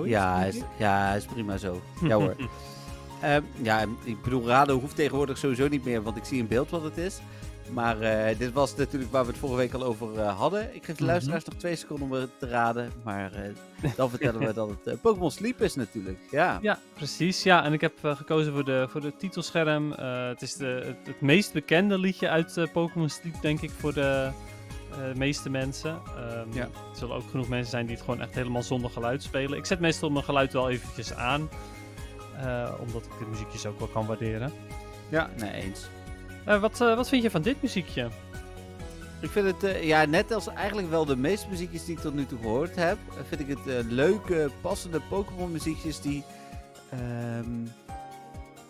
[0.07, 1.81] Ja, is, ja, is prima zo.
[2.01, 2.35] Ja hoor.
[3.21, 6.69] Ehm, ja, ik bedoel, raden hoeft tegenwoordig sowieso niet meer, want ik zie in beeld
[6.69, 7.19] wat het is.
[7.73, 10.75] Maar eh, dit was natuurlijk waar we het vorige week al over eh, hadden.
[10.75, 11.11] Ik geef de Mhm.
[11.11, 12.91] luisteraars nog twee seconden om het te raden.
[13.03, 16.19] Maar eh, dan vertellen we dat het Pokémon Sleep is natuurlijk.
[16.31, 16.57] Ja.
[16.61, 17.43] Ja, precies.
[17.43, 19.91] Ja, en ik heb gekozen voor de, voor de titelscherm.
[19.91, 24.29] Het is de, het, het meest bekende liedje uit Pokémon Sleep, denk ik, voor de
[24.97, 25.99] eh, meeste mensen.
[26.17, 26.63] Ehm, Ja.
[26.63, 29.57] Er zullen ook genoeg mensen zijn die het gewoon echt helemaal zonder geluid spelen.
[29.57, 31.49] Ik zet meestal mijn geluid wel eventjes aan,
[32.37, 34.51] eh, omdat ik de muziekjes ook wel kan waarderen.
[35.09, 35.87] ja, nee, eens.
[36.45, 38.07] Eh, wat, wat vind je van dit muziekje?
[39.21, 42.25] Ik vind het, ja, net als eigenlijk wel de meeste muziekjes die ik tot nu
[42.25, 42.97] toe gehoord heb,
[43.27, 46.23] vind ik het leuke, passende Pokémon muziekjes die,
[46.89, 47.45] ehm,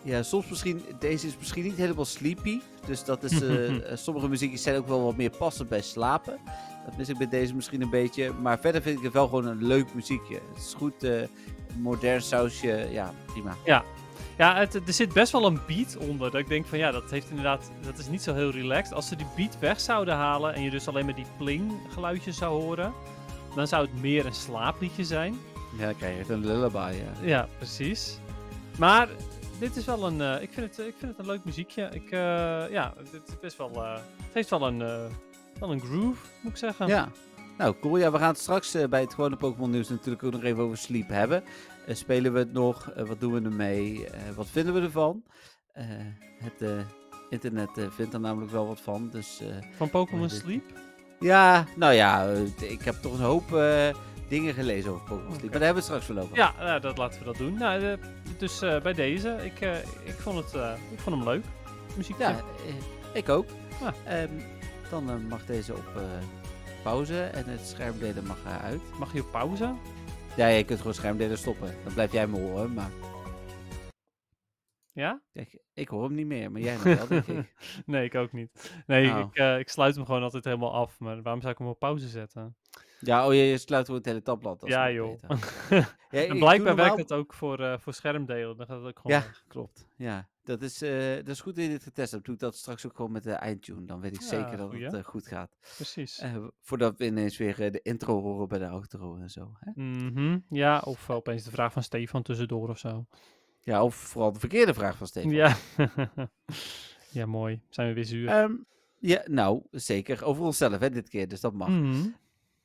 [0.08, 4.28] ja, soms misschien, deze is misschien niet helemaal sleepy, dus dat is, eh, eh, sommige
[4.28, 6.38] muziekjes zijn ook wel wat meer passend bij slapen.
[6.84, 9.46] Dat mis ik bij deze misschien een beetje, maar verder vind ik het wel gewoon
[9.46, 10.34] een leuk muziekje.
[10.34, 11.22] Het is goed, eh,
[11.76, 13.54] modern sausje, ja, prima.
[13.64, 13.84] Ja,
[14.56, 16.30] het, er zit best wel een beat onder.
[16.30, 18.94] Dat ik denk van ja, dat heeft inderdaad, dat is niet zo heel relaxed.
[18.94, 22.36] Als ze die beat weg zouden halen en je dus alleen maar die pling geluidjes
[22.36, 22.92] zou horen,
[23.54, 25.38] dan zou het meer een slaapliedje zijn.
[25.78, 27.26] Ja, dan krijg je echt een lullaby, ja.
[27.26, 28.18] Ja, precies.
[28.78, 29.08] Maar
[29.60, 31.88] dit is wel een, eh, ik, vind het, ik vind het een leuk muziekje.
[31.92, 34.78] Ik, eh, ja, het is best wel, eh, het heeft wel een,
[35.58, 36.86] Wel een groove, moet ik zeggen.
[36.86, 37.08] Ja.
[37.58, 37.96] Nou, cool.
[37.98, 40.76] Ja, we gaan het straks bij het gewone Pokémon nieuws natuurlijk ook nog even over
[40.76, 41.42] Sleep hebben.
[41.88, 42.90] Spelen we het nog?
[43.06, 44.06] Wat doen we ermee?
[44.34, 45.22] Wat vinden we ervan?
[46.38, 46.84] Het
[47.30, 49.08] internet vindt er namelijk wel wat van.
[49.12, 49.40] Dus
[49.76, 50.62] Van Pokémon dit- Sleep.
[51.20, 53.50] ja, nou ja, ik heb toch een hoop
[54.28, 55.50] dingen gelezen over Pokémon Sleep.
[55.50, 56.36] Maar daar hebben we het straks wel over.
[56.36, 57.54] Ja, nou, dat, laten we dat doen.
[57.54, 57.92] Nou, eh,
[58.38, 60.54] dus eh, bij deze, ik, eh, ik, vond het,
[60.92, 61.44] ik vond hem leuk.
[61.96, 62.22] Muziekje.
[62.24, 62.40] Ja,
[63.14, 63.46] ik ook.
[64.04, 64.28] Ehm,
[64.90, 66.00] dan mag deze op
[66.82, 68.80] pauze en het schermdelen mag eruit.
[68.98, 69.74] Mag je op pauze?
[70.36, 71.74] Ja, je kunt gewoon schermdelen stoppen.
[71.84, 72.90] Dan blijf jij me horen, maar
[74.92, 75.22] Ja?
[75.32, 76.52] kijk, ik hoor hem niet meer.
[76.52, 77.54] Maar jij nog wel, denk ik.
[77.86, 78.72] nee, ik ook niet.
[78.86, 79.18] Nee, Oh.
[79.32, 80.98] ik, ik sluit hem gewoon altijd helemaal af.
[80.98, 82.56] Maar waarom zou ik hem op pauze zetten?
[83.00, 84.62] Ja, oh, je, je sluit gewoon het hele tabblad.
[84.66, 85.18] ja, joh.
[86.10, 88.56] Ja, en blijkbaar werkt het ook voor, eh, voor schermdelen.
[88.56, 89.44] Dan gaat het ook gewoon Ja, weg.
[89.48, 89.88] klopt.
[89.96, 92.24] Ja, dat is, eh, dat is goed dat je dit getest hebt.
[92.24, 93.84] Doe ik dat straks ook gewoon met de eindtune.
[93.86, 94.84] Dan weet ik Ja, zeker dat goeie.
[94.84, 95.56] het eh, goed gaat.
[95.76, 96.18] Precies.
[96.18, 99.52] Eh, voordat we ineens weer eh, de intro horen bij de outro en zo.
[99.60, 99.70] Hè?
[99.82, 103.06] Mhm, Ja, of opeens de vraag van Stefan tussendoor of zo.
[103.60, 105.30] Ja, of vooral de verkeerde vraag van Stefan.
[105.30, 105.56] Ja.
[107.10, 107.60] ja, mooi.
[107.68, 108.28] Zijn we weer zuur.
[108.28, 108.52] Ehm,
[108.98, 110.24] ja, nou, zeker.
[110.24, 111.28] Over onszelf, hè, dit keer.
[111.28, 111.68] Dus dat mag.
[111.68, 112.06] Mhm.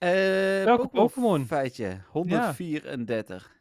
[0.04, 1.46] Eh, Welke Pokémon?
[1.46, 3.52] Feitje, 134.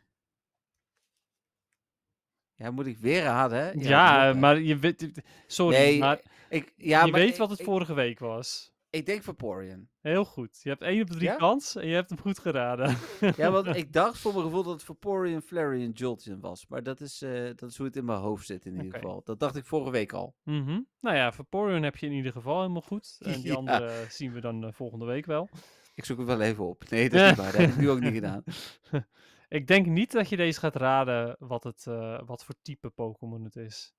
[2.55, 2.70] Ja.
[2.70, 3.70] moet ik weer raden, hè?
[3.70, 5.23] Ja, maar je weet...
[5.47, 8.70] Sorry, Nee, maar Ik, ja, je maar weet ik- wat het vorige week was.
[8.90, 9.89] Ik denk Vaporeon.
[10.01, 10.60] Heel goed.
[10.62, 11.36] Je hebt 1 op de 3 Ja?
[11.36, 12.97] kans en je hebt hem goed geraden.
[13.36, 16.66] Ja, want ik dacht voor mijn gevoel dat het Vaporeon, Flareon, Jolteon was.
[16.69, 19.23] Maar dat is, eh, dat is hoe het in mijn hoofd zit in ieder geval.
[19.24, 20.35] Dat dacht ik vorige week al.
[20.44, 20.81] Mhm.
[21.01, 23.16] Nou ja, Vaporeon heb je in ieder geval helemaal goed.
[23.20, 25.48] En die andere zien we dan eh, volgende week wel.
[25.94, 26.85] Ik zoek het wel even op.
[26.90, 27.52] Nee, dat is niet waar.
[27.52, 28.43] Dat heb ik nu ook niet gedaan.
[29.48, 33.44] Ik denk niet dat je deze gaat raden wat, het, eh, wat voor type Pokémon
[33.44, 33.94] het is.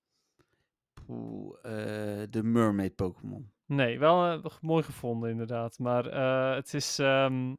[0.94, 3.52] Poeh, eh, de Mermaid Pokémon.
[3.65, 5.80] Nee, wel eh, mooi gevonden inderdaad.
[5.80, 6.03] Maar
[6.56, 7.56] het, is, ehm,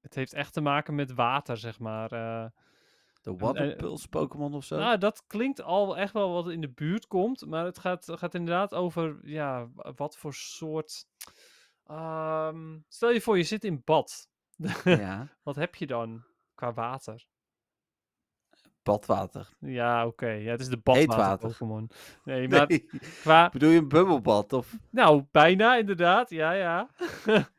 [0.00, 2.08] het heeft echt te maken met water, zeg maar.
[3.22, 4.76] De Waterpulse Pokémon of zo?
[4.78, 7.46] Nou, dat klinkt al echt wel wat in de buurt komt.
[7.46, 11.06] Maar het gaat, gaat inderdaad over, ja, wa- wat voor soort...
[11.92, 14.28] Ehm, stel je voor, je zit in bad.
[14.84, 16.24] ja, Wat heb je dan
[16.54, 17.26] qua water?
[18.82, 19.48] badwater.
[19.58, 20.28] Ja, oké.
[20.30, 21.48] Ja, het is de badwater water.
[21.48, 21.90] Pokémon.
[22.24, 22.88] Nee, maar Nee,
[23.20, 23.48] qua...
[23.48, 24.52] bedoel je een bubbelbad?
[24.52, 24.76] Of...
[24.90, 26.30] Nou, bijna inderdaad.
[26.30, 26.88] Ja, ja.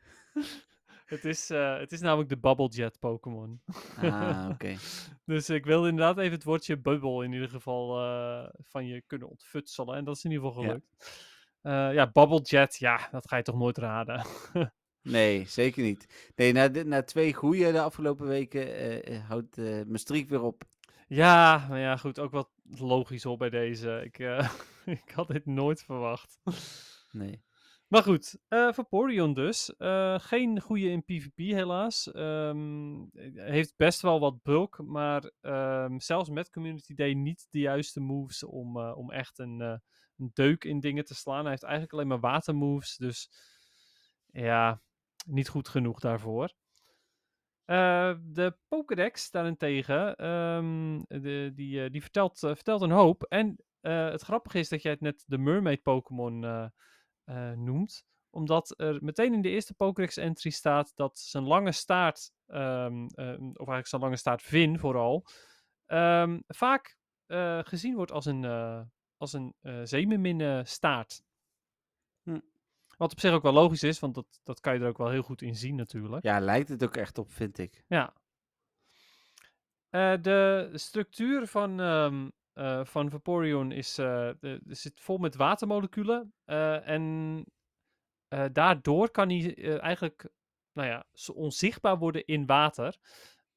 [1.14, 3.60] het, is, eh, het is namelijk de Bubble Jet Pokémon.
[4.00, 4.76] Ah, oké.
[5.24, 9.28] Dus ik wil inderdaad even het woordje bubbel in ieder geval eh, van je kunnen
[9.28, 9.96] ontfutselen.
[9.96, 10.86] En dat is in ieder geval gelukt.
[10.98, 11.06] Ja,
[11.70, 14.26] ja Bubble Jet, ja, dat ga je toch nooit raden.
[15.02, 16.32] Nee, zeker niet.
[16.36, 20.28] Nee, na, de- na twee goede de afgelopen weken eh, eh, houdt eh, mijn streak
[20.28, 20.62] weer op.
[21.08, 24.00] ja, maar ja, goed, ook wat logisch op bij deze.
[24.04, 24.50] Ik, eh,
[25.04, 26.38] ik had dit nooit verwacht.
[27.10, 27.42] Nee.
[27.88, 29.76] Maar goed, eh Vaporeon dus.
[29.76, 32.12] Eh, geen goede in PvP helaas.
[32.12, 32.94] Ehm,
[33.34, 38.44] heeft best wel wat bulk, maar ehm, zelfs met Community Day niet de juiste moves
[38.44, 39.74] om, eh, om echt een, eh,
[40.18, 41.40] een deuk in dingen te slaan.
[41.40, 43.30] Hij heeft eigenlijk alleen maar watermoves, dus
[44.26, 44.82] ja,
[45.26, 46.54] niet goed genoeg daarvoor.
[47.64, 53.22] Eh, de Pokédex daarentegen, ehm, de, die, eh, die vertelt, eh, vertelt een hoop.
[53.22, 56.70] En het grappige is dat jij het net de Mermaid Pokémon
[57.54, 58.04] noemt.
[58.30, 63.32] Omdat er meteen in de eerste Pokédex entry staat dat zijn lange staart, ehm, eh,
[63.38, 65.26] of eigenlijk zijn lange staart Vin vooral,
[65.86, 66.96] ehm, vaak
[67.66, 68.42] gezien wordt als een,
[69.24, 69.32] als
[69.62, 71.22] een zeemerminne staart.
[72.22, 72.40] Hm.
[72.96, 75.10] Wat op zich ook wel logisch is, want dat, dat kan je er ook wel
[75.10, 76.22] heel goed in zien natuurlijk.
[76.22, 77.84] Ja, lijkt het ook echt op, vind ik.
[77.86, 78.14] Ja.
[79.88, 86.34] Eh, de structuur van, ehm, eh, van Vaporeon is, de- zit vol met watermoleculen.
[86.84, 87.44] en
[88.52, 90.28] daardoor kan hij eigenlijk
[90.72, 92.96] nou ja, onzichtbaar worden in water.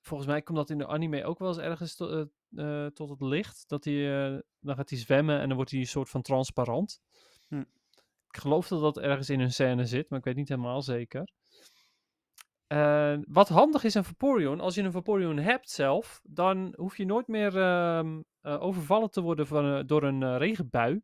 [0.02, 3.22] Volgens mij komt dat in de anime ook wel eens ergens to- eh, tot het
[3.22, 3.64] licht.
[3.68, 7.02] Dat hij, eh, dan gaat hij zwemmen en dan wordt hij een soort van transparant.
[7.48, 7.64] Hm.
[8.30, 11.32] Ik geloof dat dat ergens in een scène zit, maar ik weet niet helemaal zeker.
[12.68, 17.06] Eh, wat handig is aan Vaporeon, als je een Vaporeon hebt zelf, dan hoef je
[17.06, 21.02] nooit meer ehm, eh, overvallen te worden van, door een regenbui.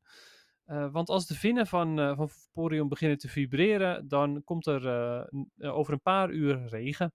[0.66, 4.82] Want als de vinnen van, van Vaporeon beginnen te vibreren, dan komt er
[5.60, 7.14] over een paar uur regen.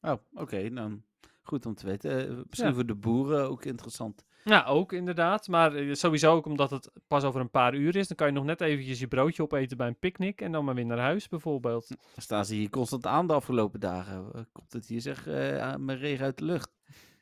[0.00, 0.70] Oh, oké.
[0.70, 1.04] dan
[1.50, 2.28] goed om te weten.
[2.28, 2.74] Eh, misschien Ja.
[2.74, 4.24] voor de boeren ook interessant.
[4.44, 5.48] Ja, ook inderdaad.
[5.48, 8.08] Maar eh, sowieso ook omdat het pas over een paar uur is.
[8.08, 10.74] Dan kan je nog net eventjes je broodje opeten bij een picknick en dan maar
[10.74, 11.88] weer naar huis bijvoorbeeld.
[11.88, 14.30] Dan staan ze hier constant aan de afgelopen dagen.
[14.34, 15.28] Eh, Komt het hier zeg
[15.60, 16.70] aan mijn regen uit de lucht?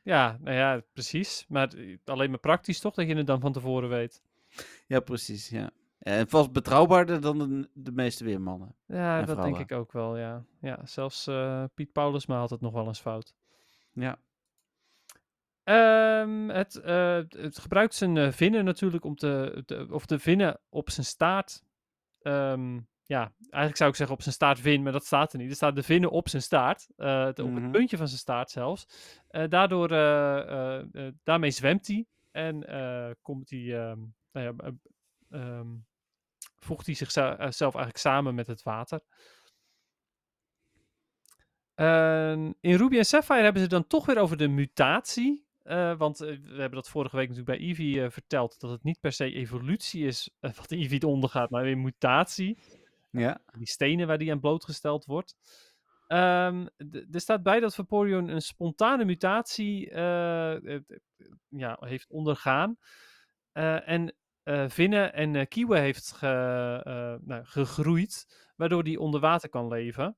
[0.02, 1.44] Ja, nou ja, precies.
[1.48, 1.72] Maar
[2.04, 4.22] alleen maar praktisch toch, dat je het dan van tevoren weet.
[4.86, 5.48] Ja, precies.
[5.48, 5.70] Ja.
[5.98, 8.74] En vast betrouwbaarder dan de, de meeste weermannen.
[8.86, 10.44] Ja, dat denk ik ook wel, ja.
[10.60, 11.30] Ja, zelfs
[11.74, 13.34] Piet Paulusma had het nog wel eens fout.
[14.00, 14.18] Ja.
[15.64, 20.60] Ehm, het, eh, het gebruikt zijn eh, vinnen natuurlijk om te, te- of de vinnen
[20.68, 21.62] op zijn staart.
[22.18, 25.50] ehm, ja, eigenlijk zou ik zeggen op zijn staart vin, maar dat staat er niet.
[25.50, 27.62] Er staat de vinnen op zijn staart, eh, het- op Mhm.
[27.62, 28.86] het puntje van zijn staart zelfs.
[29.28, 30.38] Eh, daardoor, eh,
[30.78, 33.98] eh, eh, daarmee zwemt hij en eh, komt hij, ehm,
[34.32, 35.66] nou ja, eh, ehm,
[36.56, 39.00] voegt hij zichzelf eigenlijk samen met het water.
[41.78, 45.46] En in Ruby en Sapphire hebben ze dan toch weer over de mutatie.
[45.62, 48.60] eh, want eh, we hebben dat vorige week natuurlijk bij Eevee eh, verteld.
[48.60, 52.58] Dat het niet per se evolutie is wat Eevee ondergaat, maar weer mutatie.
[53.10, 53.40] Ja.
[53.58, 55.36] Die stenen waar die aan blootgesteld wordt.
[56.06, 56.66] Ehm,
[57.10, 59.90] er staat bij dat Vaporeon een spontane mutatie
[61.48, 62.76] ja, heeft ondergaan.
[63.52, 66.26] En eh Vinne en Kiwe heeft ge,
[67.24, 68.26] nou, gegroeid,
[68.56, 70.16] waardoor hij onder water kan leven.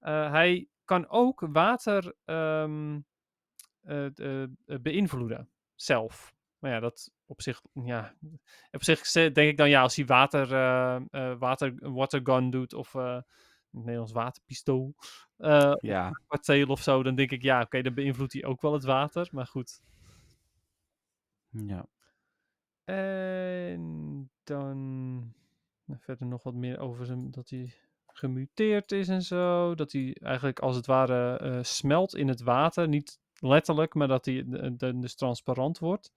[0.00, 2.96] Hij kan ook water eh,
[4.82, 6.34] beïnvloeden, zelf.
[6.58, 8.14] Maar ja, dat op zich, ja,
[8.70, 12.94] op zich denk ik dan ja, als hij water, eh eh, water, watergun doet of
[12.94, 13.00] in
[13.70, 14.94] het Nederlands waterpistool,
[15.80, 16.10] Ja.
[16.26, 19.28] kwarteel of zo, dan denk ik ja, oké, dan beïnvloedt hij ook wel het water.
[19.32, 19.80] Maar goed.
[21.50, 21.86] ja.
[22.84, 25.18] En dan
[25.84, 27.74] nou, verder nog wat meer over zijn, dat hij
[28.18, 29.74] gemuteerd is en zo.
[29.74, 32.88] Dat hij eigenlijk als het ware eh, smelt in het water.
[32.88, 36.12] Niet letterlijk, maar dat hij eh, dus transparant wordt.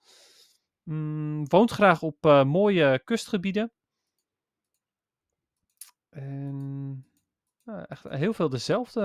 [0.83, 3.71] Mm, woont graag op eh, mooie kustgebieden.
[6.09, 7.05] En
[7.63, 9.01] nou, echt heel veel dezelfde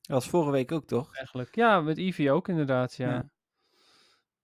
[0.00, 1.16] Dat was vorige week ook, toch?
[1.16, 1.54] eigenlijk.
[1.54, 3.10] Ja, met Eevee ook inderdaad, ja.
[3.10, 3.30] Ja.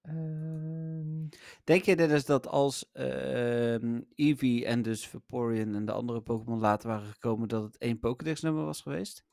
[0.07, 1.27] Ehm,
[1.65, 6.89] Denk je Dennis dat als ehm Eevee en dus Vaporeon en de andere Pokémon later
[6.89, 9.25] waren gekomen, dat het één Pokédex-nummer was geweest?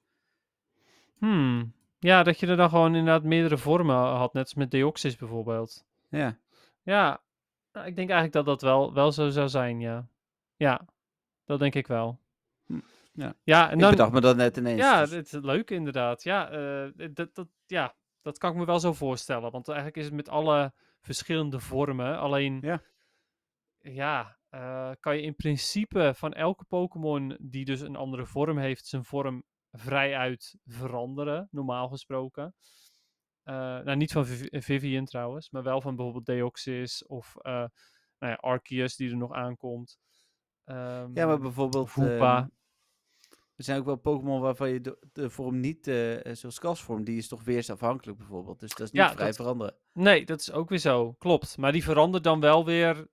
[1.17, 1.73] Hmm.
[1.99, 5.85] Ja, dat je er dan gewoon inderdaad meerdere vormen had, net als met Deoxys bijvoorbeeld.
[6.09, 6.37] Ja.
[6.83, 7.21] Ja,
[7.73, 10.07] nou, ik denk eigenlijk dat dat wel, wel zo zou zijn, ja.
[10.55, 10.85] Ja,
[11.45, 12.19] dat denk ik wel.
[12.65, 12.79] Hm,
[13.13, 13.35] ja.
[13.43, 14.79] Ja, en Ik dan, bedacht me dat net ineens.
[14.79, 16.23] ja, dus- het is leuk inderdaad.
[16.23, 19.51] Ja, eh, dat, dat, ja, dat kan ik me wel zo voorstellen.
[19.51, 22.19] Want eigenlijk is het met alle verschillende vormen.
[22.19, 22.81] Alleen, Ja.
[23.79, 28.85] ja, eh, kan je in principe van elke Pokémon die dus een andere vorm heeft,
[28.85, 32.55] zijn vorm vrijuit veranderen, normaal gesproken.
[33.43, 37.65] Eh, nou, niet van Viv- Vivian trouwens, maar wel van bijvoorbeeld Deoxys of eh
[38.19, 39.97] nou ja, Arceus die er nog aankomt.
[40.65, 41.89] ja, Ehm, maar bijvoorbeeld...
[41.89, 42.49] Voelpa.
[43.68, 47.18] Er zijn ook wel Pokémon waarvan je de, de vorm niet, eh, zoals Kasvorm, die
[47.18, 48.60] is toch weersafhankelijk bijvoorbeeld.
[48.60, 49.76] Dus dat is niet Ja, vrij dat- veranderen.
[49.94, 51.14] Nee, dat is ook weer zo.
[51.14, 51.57] Klopt.
[51.57, 53.07] Maar die verandert dan wel weer.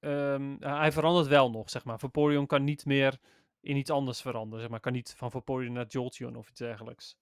[0.00, 1.98] ehm, hij verandert wel nog, zeg maar.
[1.98, 3.18] Vaporeon kan niet meer
[3.60, 4.60] in iets anders veranderen.
[4.60, 4.80] Zeg maar.
[4.80, 7.16] Kan niet van Vaporeon naar Jolteon of iets dergelijks.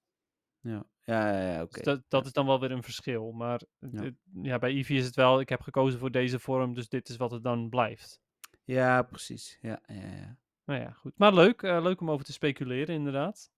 [0.60, 1.72] Ja, ja, ja, ja, oké.
[1.74, 3.32] Dus dat, dat is dan wel weer een verschil.
[3.32, 3.60] Maar
[3.90, 4.10] Ja.
[4.42, 5.40] ja, bij Eevee is het wel.
[5.40, 8.20] Ik heb gekozen voor deze vorm, dus dit is wat het dan blijft.
[8.64, 9.58] Ja, precies.
[9.60, 10.36] Ja, ja, ja.
[10.70, 11.12] Nou ja, goed.
[11.16, 11.62] Maar leuk.
[11.62, 13.50] eh, leuk om over te speculeren, inderdaad.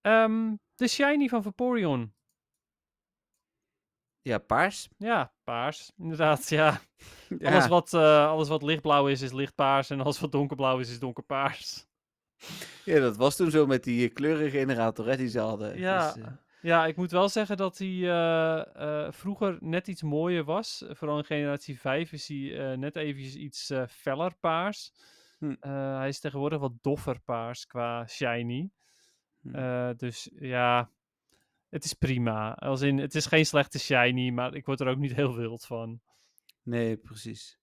[0.00, 2.14] Ehm, de Shiny van Vaporeon.
[4.20, 4.88] Ja, paars.
[4.96, 5.92] Ja, paars.
[5.98, 6.80] Inderdaad, ja.
[7.38, 7.50] Ja.
[7.52, 9.90] Alles, wat, eh, alles wat lichtblauw is, is lichtpaars.
[9.90, 11.86] En alles wat donkerblauw is, is donkerpaars.
[12.84, 15.78] ja, dat was toen zo met die kleurengenerator hè, die ze hadden.
[15.78, 16.12] Ja.
[16.12, 20.84] Dus, eh, Ja, ik moet wel zeggen dat hij vroeger net iets mooier was.
[20.88, 24.92] Vooral in generatie 5 is hij net eventjes iets feller paars.
[25.38, 25.54] Hm.
[25.60, 28.70] Eh, hij is tegenwoordig wat doffer paars qua shiny.
[29.40, 29.54] Hm.
[29.54, 30.90] Eh, dus ja,
[31.68, 32.54] het is prima.
[32.54, 35.64] Als in, het is geen slechte shiny, maar ik word er ook niet heel wild
[35.64, 36.00] van.
[36.62, 37.58] nee, precies.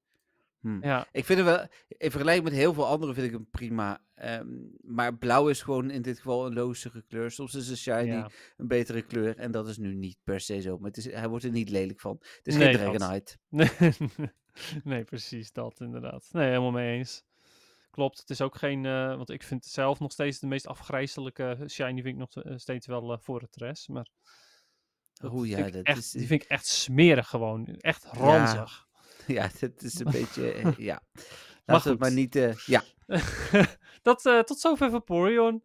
[0.59, 0.77] Hm.
[0.81, 4.01] Ja, Ik vind hem wel, in vergelijking met heel veel anderen vind ik hem prima.
[4.15, 4.47] Ehm,
[4.81, 7.31] maar blauw is gewoon in dit geval een lozere kleur.
[7.31, 8.29] Soms is een shiny ja.
[8.57, 9.37] een betere kleur.
[9.37, 10.77] En dat is nu niet per se zo.
[10.77, 12.15] Maar het is, hij wordt er niet lelijk van.
[12.19, 12.91] Het is Nee, geen.
[12.91, 13.37] Dragonite.
[13.49, 13.69] Nee,
[14.83, 16.29] nee, precies dat inderdaad.
[16.31, 17.23] Nee, helemaal mee eens.
[17.95, 21.63] Klopt, het is ook geen, eh, want ik vind zelf nog steeds de meest afgrijzelijke
[21.67, 24.07] shiny vind ik nog eh, steeds wel eh, voor het rest, maar
[25.13, 28.83] dat Oeh, ja, dat echt, is, die vind ik echt smerig gewoon, echt ranzig.
[29.27, 30.73] Ja, het is een beetje...
[30.77, 31.01] ja.
[31.65, 32.33] Laten we het maar niet...
[32.65, 32.83] ja,
[34.01, 35.63] dat, tot zover Vaporeon.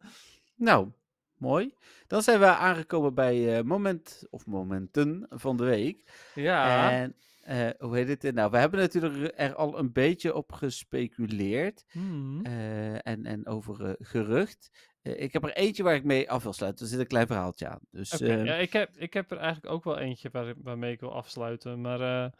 [0.55, 0.93] nou,
[1.36, 1.74] mooi.
[2.07, 6.31] Dan zijn we aangekomen bij moment of momenten van de week.
[6.35, 8.34] Ja, En eh, hoe heet het?
[8.34, 11.84] Nou, we hebben natuurlijk er al een beetje op gespeculeerd.
[11.90, 14.88] hmm, eh, en, en over eh, gerucht.
[15.02, 16.84] Ik heb er eentje waar ik mee af wil sluiten.
[16.84, 17.80] Er zit een klein verhaaltje aan.
[17.90, 18.24] Dus oké.
[18.24, 21.14] eh, ja, ik, heb, ik heb er eigenlijk ook wel eentje waar, waarmee ik wil
[21.14, 22.30] afsluiten, maar eh,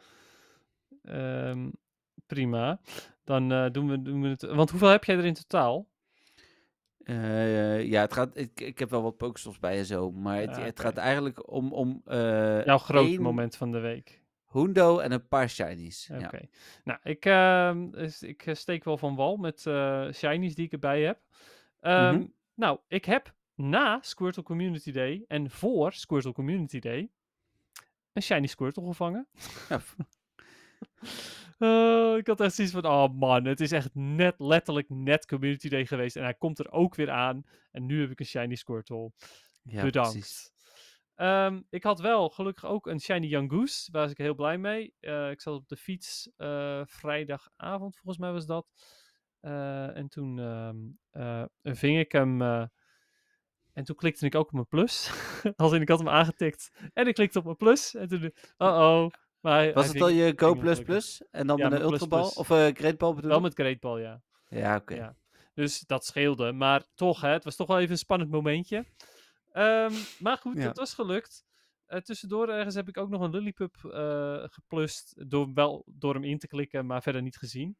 [1.49, 1.69] ehm,
[2.25, 2.79] prima.
[3.23, 4.41] Dan doen, we, doen we het.
[4.41, 5.89] Want hoeveel heb jij er in totaal?
[7.83, 10.61] Ja, het gaat, ik, ik heb wel wat Pokestops bij en zo, maar het, Ja,
[10.61, 14.20] het gaat eigenlijk om, om Jouw één moment van de week.
[14.51, 16.09] Hundo en een paar shinies.
[16.13, 16.37] Oké.
[16.37, 16.41] Ja.
[16.83, 20.71] Nou, ik, ehm, dus ik eh, steek wel van wal met eh shinies die ik
[20.71, 21.19] erbij heb.
[21.79, 22.25] Ehm, Mhm.
[22.55, 27.09] Nou, ik heb na Squirtle Community Day en voor Squirtle Community Day
[28.13, 29.27] een shiny Squirtle gevangen.
[29.69, 29.81] Ja,
[31.57, 35.69] Eh, ik had echt zoiets van, oh man, het is echt net, letterlijk net Community
[35.69, 36.15] Day geweest.
[36.15, 37.43] En hij komt er ook weer aan.
[37.71, 39.11] En nu heb ik een shiny Squirtle.
[39.63, 40.11] ja, Bedankt.
[40.11, 40.51] precies.
[41.15, 43.91] Ehm, ik had wel gelukkig ook een Shiny Young Goose.
[43.91, 44.93] Daar was ik heel blij mee.
[44.99, 48.67] Eh, ik zat op de fiets eh, vrijdagavond, volgens mij was dat.
[49.39, 50.77] Eh, en toen ehm,
[51.11, 52.41] eh, ving ik hem.
[52.41, 55.09] en toen klikte ik ook op mijn plus.
[55.55, 56.71] Als in, ik had hem aangetikt.
[56.93, 57.95] En ik klikte op mijn plus.
[57.95, 58.23] En toen,
[58.57, 59.09] uh-oh.
[59.39, 60.81] Maar hij- Was hij het al je Go Plus.
[60.81, 62.27] Plus en dan Ja, met een Ultrabal?
[62.35, 64.21] Of eh Great Ball bedoel Wel met Great Ball, ja.
[64.47, 64.93] Ja, oké.
[64.95, 65.15] Ja.
[65.53, 66.51] Dus dat scheelde.
[66.51, 68.85] Maar toch, hè, het was toch wel even een spannend momentje.
[69.51, 70.67] Ehm, maar goed, Ja.
[70.67, 71.45] het was gelukt.
[71.85, 75.29] Eh, tussendoor ergens heb ik ook nog een Lillipup eh geplust.
[75.29, 77.77] Door, wel door hem in te klikken, maar verder niet gezien.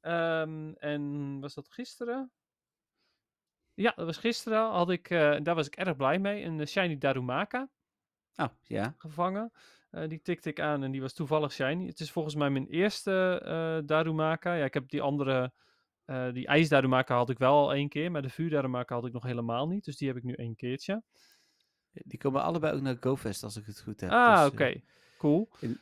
[0.00, 2.32] Ehm, en was dat gisteren?
[3.74, 4.58] Ja, dat was gisteren.
[4.70, 6.44] Had ik, eh, daar was ik erg blij mee.
[6.44, 7.68] Een Shiny Darumaka
[8.36, 8.94] Oh, ja.
[8.96, 9.52] gevangen.
[9.90, 11.86] Die tikte ik aan en die was toevallig shiny.
[11.86, 14.54] Het is volgens mij mijn eerste Darumaka.
[14.54, 15.52] Ja, ik heb die andere,
[16.06, 19.06] eh, die ijs Darumaka had ik wel al één keer, maar de vuur Darumaka had
[19.06, 19.84] ik nog helemaal niet.
[19.84, 21.02] Dus die heb ik nu één keertje.
[21.92, 24.10] Die komen allebei ook naar GoFest als ik het goed heb.
[24.10, 24.64] ah, dus, oké.
[24.64, 24.80] eh,
[25.18, 25.48] Cool.
[25.60, 25.80] in-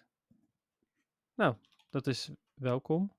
[1.35, 1.55] Nou,
[1.91, 3.13] dat is welkom.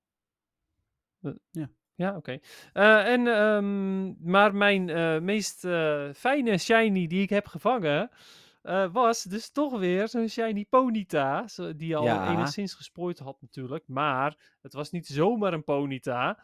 [1.21, 1.69] Eh, Ja.
[1.97, 2.39] Ja, oké.
[2.73, 8.09] Eh, en, ehm, maar mijn eh, meest eh, fijne shiny die ik heb gevangen,
[8.61, 11.47] eh, was dus toch weer zo'n shiny Ponyta.
[11.47, 12.31] zo- Die al Ja.
[12.31, 13.87] enigszins gesproord had natuurlijk.
[13.87, 16.39] Maar het was niet zomaar een Ponyta.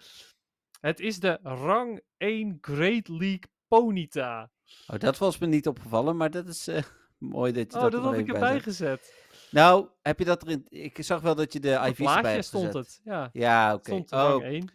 [0.82, 4.52] Het is de rang 1 Great League Ponyta.
[4.88, 6.84] Oh, dat was me niet opgevallen, maar dat is eh,
[7.18, 8.64] mooi dat je Oh, dat, dat had ik erbij zet.
[8.64, 9.14] gezet.
[9.52, 10.66] Nou, heb je dat erin...
[10.70, 12.86] Ik zag wel dat je de IV's erbij hebt stond gezet.
[12.86, 13.02] het.
[13.03, 13.84] Ja, Ja, oké.
[13.91, 14.70] stond de Oh, rang 1.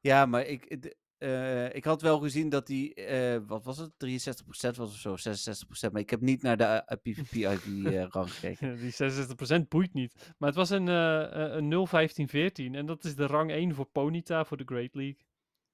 [0.00, 3.90] ja, maar ik, de- eh, ik had wel gezien dat die, eh, wat was het,
[3.98, 5.92] 63% was of zo, 66%.
[5.92, 8.76] Maar ik heb niet naar de eh, PvP-IV-rang gekeken.
[8.76, 8.92] Die
[9.64, 10.34] 66% boeit niet.
[10.38, 13.86] Maar het was een, eh eh, een 01514 en dat is de rang 1 voor
[13.86, 15.25] Ponyta voor de Great League.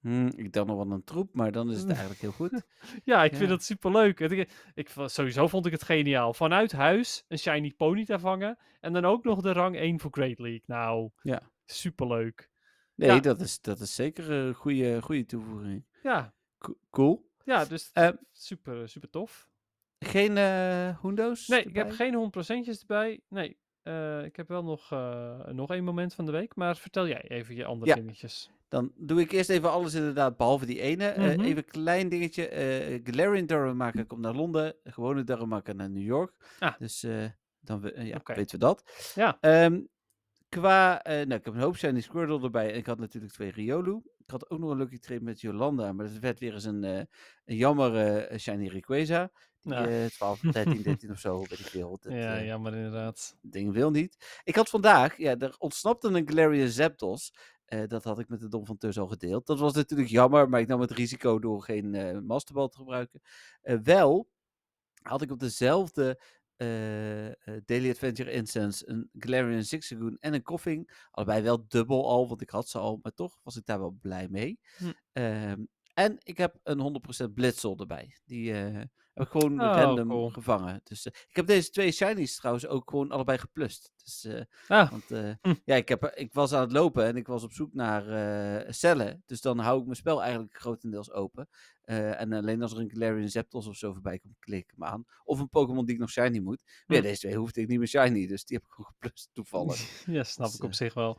[0.03, 2.61] Hm, ik dacht nog wel een troep, maar dan is het eigenlijk heel goed.
[3.03, 4.19] Ja, ik vind dat superleuk.
[4.19, 6.33] Ik, ik, sowieso vond ik het geniaal.
[6.33, 10.39] Vanuit huis een shiny Ponyta vangen en dan ook nog de rang 1 voor Great
[10.39, 10.63] League.
[10.65, 11.41] Nou, Ja.
[11.65, 12.49] superleuk.
[12.95, 13.19] Nee, Ja.
[13.19, 15.85] dat, is, dat is zeker een goede, goede toevoeging.
[16.01, 17.29] Ja, Co- Cool.
[17.43, 19.49] ja dus Eh, super, super tof.
[19.99, 21.47] Geen eh Hundo's?
[21.47, 23.21] Nee, ik heb geen 100%'tjes erbij.
[23.29, 26.55] Nee, eh, ik heb wel nog, eh, nog één moment van de week.
[26.55, 27.95] Maar vertel jij even je andere Ja.
[27.95, 28.51] dingetjes.
[28.67, 31.05] Dan doe ik eerst even alles inderdaad, behalve die ene.
[31.07, 31.39] Eh, Mhm.
[31.43, 32.43] even een klein dingetje.
[33.03, 34.75] Galarian Darumaka komt naar Londen.
[34.83, 36.55] Gewone Darumaka naar New York.
[36.59, 36.73] Ah.
[36.79, 37.05] Dus
[37.59, 39.11] dan we, ja, weten we dat.
[39.15, 39.37] Ja.
[39.41, 39.81] Ehm,
[40.49, 42.71] qua, nou, ik heb een hoop Shiny Squirtle erbij.
[42.71, 44.01] En ik had natuurlijk twee Riolu.
[44.17, 45.93] Ik had ook nog een Lucky Trade met Yolanda.
[45.93, 47.07] Maar dat werd weer eens een, een
[47.45, 49.31] jammer Shiny Rayquaza.
[49.63, 49.87] Ja.
[49.87, 51.97] eh 12, 13, 13 of zo, weet ik veel.
[52.01, 53.37] Dat, ja, eh, jammer inderdaad.
[53.41, 54.41] ding wil niet.
[54.43, 57.33] Ik had vandaag, ja, er ontsnapte een Galarian Zapdos.
[57.65, 59.47] Eh, dat had ik met de Dom van Tus al gedeeld.
[59.47, 63.21] Dat was natuurlijk jammer, maar ik nam het risico door geen eh Masterball te gebruiken.
[63.83, 64.29] Wel
[65.01, 66.21] had ik op dezelfde
[67.65, 71.07] Daily Adventure Incense een Galarian Zigzagoon en een Koffing.
[71.11, 73.97] Allebei wel dubbel al, want ik had ze al, maar toch was ik daar wel
[74.01, 74.59] blij mee.
[74.77, 74.91] Hm.
[75.11, 75.63] Ehm,
[75.93, 78.17] en ik heb een 100% Blitzel erbij.
[78.25, 78.53] Die
[79.13, 80.29] heb ik gewoon Oh, random cool.
[80.29, 80.81] gevangen.
[80.83, 83.91] Dus eh, ik heb deze twee shinies trouwens ook gewoon allebei geplust.
[84.03, 85.53] Dus, eh, Ah, want eh, Hm.
[85.65, 88.03] ja, ik, heb, ik was aan het lopen en ik was op zoek naar
[88.73, 89.23] cellen.
[89.25, 91.49] Dus dan hou ik mijn spel eigenlijk grotendeels open.
[91.83, 95.05] En alleen als er een Galarian Zapdos of zo voorbij komt, klik ik hem aan.
[95.23, 96.61] Of een Pokémon die ik nog shiny moet.
[96.65, 97.07] Maar ja, Hm.
[97.07, 100.05] deze twee hoefde ik niet meer shiny, dus die heb ik gewoon geplust toevallig.
[100.05, 101.17] ja, snap Dus, ik op zich wel.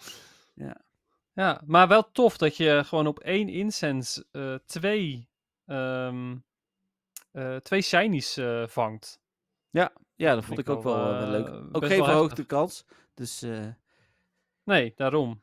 [0.54, 0.80] ja.
[1.32, 4.26] Ja, maar wel tof dat je gewoon op één incense
[4.66, 5.28] twee,
[5.66, 6.36] ehm,
[7.34, 9.20] eh, twee shinies eh, vangt.
[10.16, 11.48] Ja, dat vind vond ik ik ook wel, wel, eh, leuk.
[11.72, 12.84] Ook geen verhoogde kans.
[13.14, 13.44] Dus
[14.64, 15.42] Nee, daarom.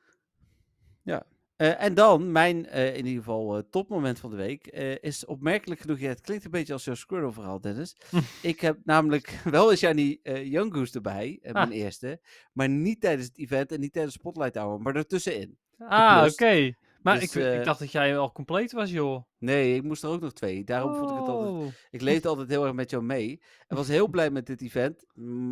[1.56, 4.68] Eh, en dan, mijn in ieder geval topmoment van de week,
[5.02, 7.96] is opmerkelijk genoeg, ja, het klinkt een beetje als zo'n Squirrel verhaal, Dennis.
[8.42, 11.76] ik heb namelijk wel een shiny Young Goose erbij, mijn Ah.
[11.76, 12.22] eerste,
[12.54, 15.58] maar niet tijdens het event en niet tijdens Spotlight Hour, maar ertussenin.
[15.78, 16.74] Ah, oké.
[17.02, 19.24] Maar Dus, ik, ik dacht dat jij al compleet was, joh.
[19.42, 20.64] Nee, ik moest er ook nog twee.
[20.64, 21.52] Daarom vond ik het altijd...
[21.54, 21.66] Oh.
[21.90, 23.42] Ik leefde altijd heel erg met jou mee.
[23.68, 25.06] En was heel blij met dit event,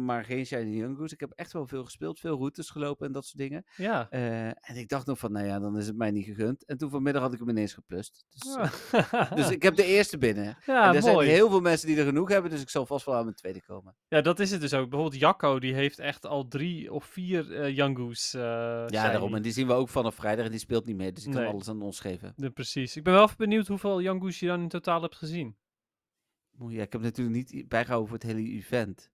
[0.06, 1.14] maar geen Shiny Young Goose.
[1.14, 3.66] Ik heb echt wel veel gespeeld, veel routes gelopen en dat soort dingen.
[3.76, 4.08] Ja.
[4.10, 6.66] Eh, en ik dacht nog van, nou ja, dan is het mij niet gegund.
[6.66, 8.26] En toen vanmiddag had ik hem ineens geplust.
[8.30, 8.56] Dus,
[8.92, 10.58] eh, dus ik heb de eerste binnen.
[10.66, 11.16] ja, en er mooi.
[11.26, 13.36] zijn heel veel mensen die er genoeg hebben, dus ik zal vast wel aan mijn
[13.36, 13.96] tweede komen.
[14.08, 14.90] Ja, dat is het dus ook.
[14.90, 18.38] Bijvoorbeeld Jacco, die heeft echt al drie of vier eh Young Goose.
[18.38, 19.36] Ja, daarom.
[19.36, 21.12] En die zien we ook vanaf vrijdag en die speelt niet mee.
[21.12, 21.52] Dus ik kan Nee.
[21.52, 22.34] alles aan ons geven.
[22.36, 22.96] Ja, precies.
[22.96, 25.56] Ik ben wel even benieuwd hoeveel Goose je dan in totaal hebt gezien.
[26.68, 29.10] Ja, ik heb natuurlijk niet bijgehouden voor het hele event.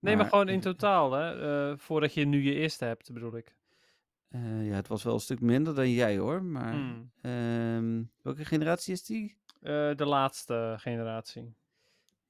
[0.00, 1.70] Nee, maar, gewoon in totaal, hè?
[1.70, 3.56] eh, voordat je nu je eerste hebt, bedoel ik.
[4.28, 6.42] eh, ja, het was wel een stuk minder dan jij hoor.
[6.42, 7.10] Maar Hmm.
[7.22, 9.36] ehm, welke generatie is die?
[9.60, 11.54] Eh, de laatste generatie.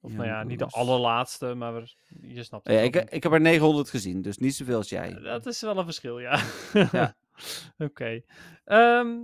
[0.01, 3.23] Of nou ja, niet de allerlaatste, maar je snapt het Ja, ik, ik.
[3.23, 5.15] heb er 900 gezien, dus niet zoveel als jij.
[5.21, 6.43] Dat is wel een verschil, ja.
[6.93, 7.17] Ja.
[7.79, 8.23] Oké.
[8.65, 9.17] Ehm,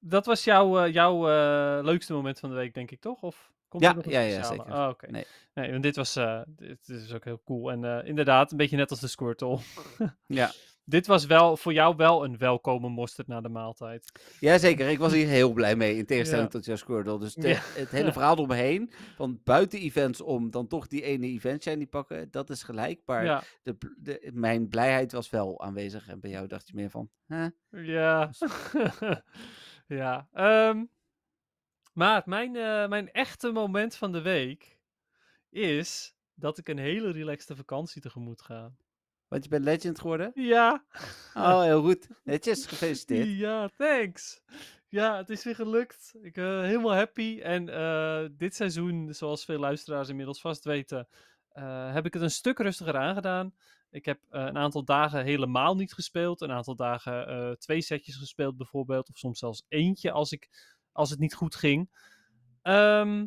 [0.00, 3.22] dat was jouw, eh, jouw eh, leukste moment van de week, denk ik, toch?
[3.22, 4.72] Of komt Ja, er nog een ja, ja, zeker.
[4.72, 5.10] Oh, oké.
[5.10, 5.24] Nee.
[5.54, 7.70] Nee, want dit was eh, dit is ook heel cool.
[7.70, 9.58] En inderdaad, een beetje net als de Squirtle.
[10.26, 10.50] Ja.
[10.88, 14.12] dit was wel voor jou wel een welkome mosterd na de maaltijd.
[14.40, 16.52] Jazeker, ik was hier heel blij mee, in tegenstelling Ja.
[16.52, 17.18] tot jouw Squirtle.
[17.18, 17.34] Dus
[17.74, 22.30] het hele verhaal eromheen, van buiten events om dan toch die ene event shiny pakken,
[22.30, 23.00] dat is gelijk.
[23.04, 26.08] Maar de, de, mijn blijheid was wel aanwezig.
[26.08, 27.46] En bij jou dacht je meer van, hè?
[27.70, 28.30] ja.
[29.88, 30.28] ja.
[30.32, 30.84] ehm,
[31.92, 34.78] maar mijn, eh, mijn echte moment van de week
[35.50, 38.72] is dat ik een hele relaxte vakantie tegemoet ga.
[39.28, 40.30] Want je bent legend geworden?
[40.34, 40.84] Ja.
[41.34, 42.08] Oh, heel goed.
[42.24, 43.28] Netjes, gefeliciteerd.
[43.28, 44.42] Ja, thanks.
[44.88, 46.14] Ja, het is weer gelukt.
[46.22, 47.40] Ik ben helemaal happy.
[47.42, 51.08] En eh, dit seizoen, zoals veel luisteraars inmiddels vast weten,
[51.48, 53.54] eh, heb ik het een stuk rustiger aangedaan.
[53.90, 56.40] Ik heb eh, een aantal dagen helemaal niet gespeeld.
[56.40, 59.08] Een aantal dagen eh, twee setjes gespeeld bijvoorbeeld.
[59.08, 60.48] Of soms zelfs eentje als, ik,
[60.92, 61.90] als het niet goed ging.
[62.62, 63.26] Ehm,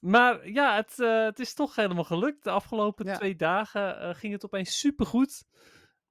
[0.00, 2.44] maar ja, het, eh, het is toch helemaal gelukt.
[2.44, 3.16] De afgelopen Ja.
[3.16, 5.44] twee dagen ging het opeens supergoed.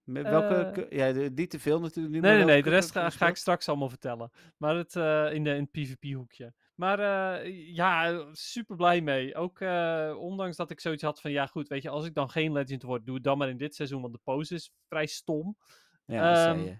[0.03, 2.19] Met welke, ja, niet te veel natuurlijk nu.
[2.19, 2.63] Nee, maar nee, nee.
[2.63, 4.31] De rest ga, ga ik straks allemaal vertellen.
[4.57, 4.95] Maar het
[5.33, 6.53] in, de, in het PvP-hoekje.
[6.79, 9.35] Maar eh, ja, super blij mee.
[9.35, 12.29] Ook eh, ondanks dat ik zoiets had van, ja goed, weet je, als ik dan
[12.29, 15.05] geen Legend word, doe het dan maar in dit seizoen, want de pose is vrij
[15.05, 15.57] stom.
[16.05, 16.79] Ja, Ehm, je.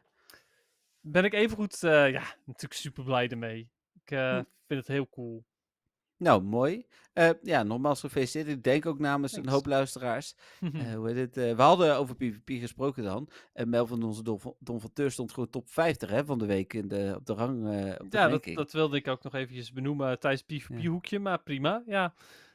[1.00, 3.70] Ben ik evengoed, eh ja, natuurlijk super blij ermee.
[4.04, 4.44] Ik Hm.
[4.68, 5.46] vind het heel cool.
[6.20, 6.86] Nou, mooi.
[7.14, 8.48] Eh, ja, nogmaals gefeliciteerd.
[8.58, 9.54] Ik denk ook namens een Thanks.
[9.58, 10.36] hoop luisteraars.
[10.74, 11.38] Eh, hoe heet het?
[11.38, 13.30] eh, we hadden over PvP gesproken dan.
[13.54, 16.46] En Melvin, onze Don van, Don van Teur, stond gewoon top 50 hè, van de
[16.46, 17.68] week in de, op de rang.
[17.68, 18.56] eh, op de ja, dat, ranking.
[18.58, 22.14] dat wilde ik ook nog eventjes benoemen tijdens PvP-hoekje, maar prima, ja.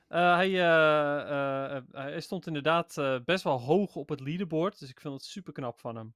[0.09, 4.79] Eh, hij, eh, eh, eh, hij stond inderdaad eh, best wel hoog op het leaderboard,
[4.79, 6.15] dus ik vind het super knap van hem.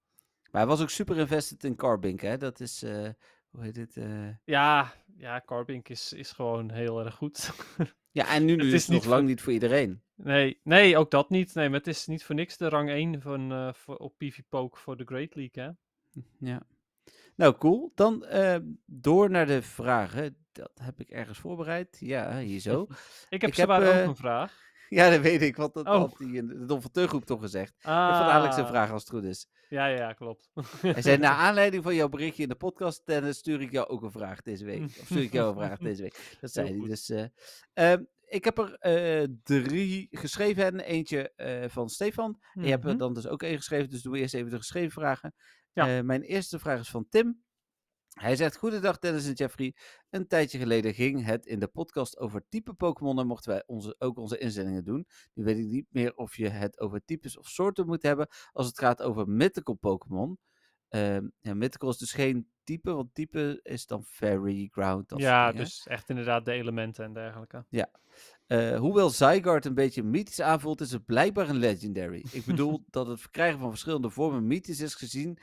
[0.51, 2.37] Maar hij was ook super invested in Carbink, hè?
[2.37, 3.09] Dat is, eh,
[3.59, 3.97] hoe heet het?
[3.97, 7.51] eh, Ja, ja Carbink is, is gewoon heel erg goed.
[8.11, 10.03] Ja, en nu, nu Het is het nog lang niet voor iedereen.
[10.15, 11.55] nee, nee, ook dat niet.
[11.55, 14.79] Nee, maar het is niet voor niks de rang 1 van, eh, voor, op PvPoke
[14.79, 15.71] voor de Great League, hè?
[16.39, 16.63] Ja.
[17.35, 17.93] Nou, cool.
[17.95, 18.57] Dan eh,
[18.87, 20.37] door naar de vragen.
[20.53, 21.97] Dat heb ik ergens voorbereid.
[22.01, 22.87] Ja, hier zo.
[23.29, 24.68] Ik heb Ik heb, ook een vraag.
[24.89, 25.93] Ja, dat weet ik, want dat Oh.
[25.93, 26.90] had hij in de Don van
[27.24, 27.74] toch gezegd.
[27.78, 29.47] Ik Ah, van Alex een vraag als het goed is.
[29.69, 30.51] Ja, ja, klopt.
[30.81, 34.02] Hij zei, naar aanleiding van jouw berichtje in de podcast, Dennis, stuur ik jou ook
[34.02, 34.85] een vraag deze week.
[34.85, 36.36] Of stuur ik jou een vraag deze week.
[36.40, 36.89] Dat zei hij.
[36.89, 37.24] Dus, eh,
[37.73, 42.39] ehm, ik heb er eh, drie geschreven en eentje eh, van Stefan.
[42.55, 42.98] En je hebt er Mhm.
[42.98, 45.35] dan dus ook één geschreven, dus doen we eerst even de geschreven vragen.
[45.73, 46.02] Ja.
[46.02, 47.43] Mijn eerste vraag is van Tim.
[48.19, 49.74] Hij zegt, goedendag Dennis en Jeffrey.
[50.11, 53.95] Een tijdje geleden ging het in de podcast over type Pokémon en mochten wij onze,
[53.99, 55.07] ook onze instellingen doen.
[55.35, 58.66] Nu weet ik niet meer of je het over types of soorten moet hebben als
[58.66, 60.39] het gaat over mythical Pokémon.
[61.40, 65.65] Ja, mythical is dus geen type, want type is dan fairy, ground, dat ja, dingen.
[65.65, 67.65] dus echt inderdaad de elementen en dergelijke.
[68.47, 72.24] Eh, hoewel Zygarde een beetje mythisch aanvoelt, is het blijkbaar een legendary.
[72.32, 75.39] Ik bedoel dat het verkrijgen van verschillende vormen mythisch is gezien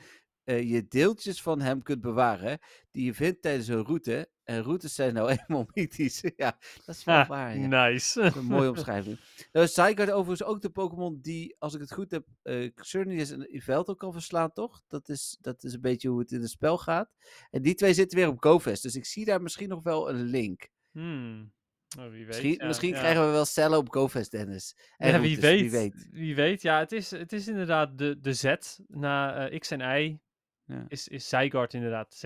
[0.46, 2.58] eh, je deeltjes van hem kunt bewaren
[2.90, 4.30] die je vindt tijdens een route.
[4.44, 6.20] En routes zijn nou eenmaal mythisch.
[6.36, 7.58] ja, dat is wel Ah, waar.
[7.58, 7.66] Ja.
[7.88, 8.20] Nice.
[8.20, 9.20] Een mooie omschrijving.
[9.52, 12.26] Nou Zygarde overigens ook de Pokémon die, als ik het goed heb,
[12.74, 14.82] Xerneas en Yveltal kan verslaan, toch?
[14.88, 17.14] Dat is, dat is een beetje hoe het in het spel gaat.
[17.50, 20.22] En die twee zitten weer op GoFest, dus ik zie daar misschien nog wel een
[20.22, 20.68] link.
[20.92, 21.52] Hmm.
[21.98, 22.26] Oh, wie weet.
[22.26, 22.98] Misschien, ja, misschien ja.
[22.98, 24.76] krijgen we wel cellen op GoFest, Dennis.
[24.96, 26.08] En ja, wie routes, weet, Wie weet.
[26.10, 26.62] Wie weet.
[26.62, 28.54] Ja, het is, het is inderdaad de, de Z
[28.86, 30.18] na eh, X en Y.
[30.66, 30.84] Ja.
[30.88, 32.22] Is, is Zygarde inderdaad Z.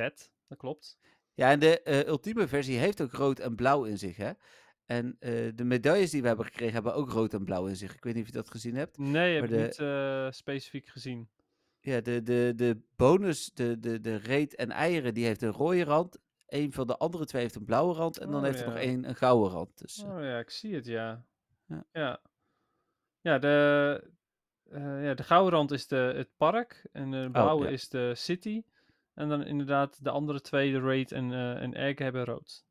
[0.49, 0.99] Dat klopt.
[1.35, 4.31] Ja, en de eh, ultieme versie heeft ook rood en blauw in zich, hè?
[4.87, 7.95] En eh, de medailles die we hebben gekregen hebben ook rood en blauw in zich.
[7.95, 8.99] Ik weet niet of je dat gezien hebt.
[8.99, 11.29] Nee, heb ik de- niet eh, specifiek gezien.
[11.81, 15.85] Ja, de, de, de bonus, de, de, de reet en eieren, die heeft een rode
[15.85, 16.19] rand.
[16.47, 18.77] een van de andere twee heeft een blauwe rand en dan Oh, heeft er nog
[18.77, 19.79] één een gouden rand.
[19.79, 21.25] Dus, Oh ja, ik zie het, ja.
[21.67, 21.85] Ja.
[21.93, 22.21] Ja,
[23.21, 24.11] ja de,
[24.71, 27.73] eh, ja, de gouden rand is de, het park en de blauwe Oh, ja.
[27.73, 28.63] is de city.
[29.15, 32.65] En dan inderdaad de andere twee, de raid en, eh en egg, hebben rood.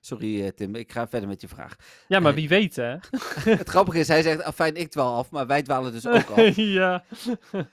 [0.00, 1.76] sorry eh, Tim, ik ga verder met je vraag.
[2.08, 2.96] Ja, maar wie weet, hè?
[3.58, 6.56] het grappige is, hij zegt, fijn, ik dwaal af, maar wij dwalen dus ook af.
[6.80, 7.04] ja.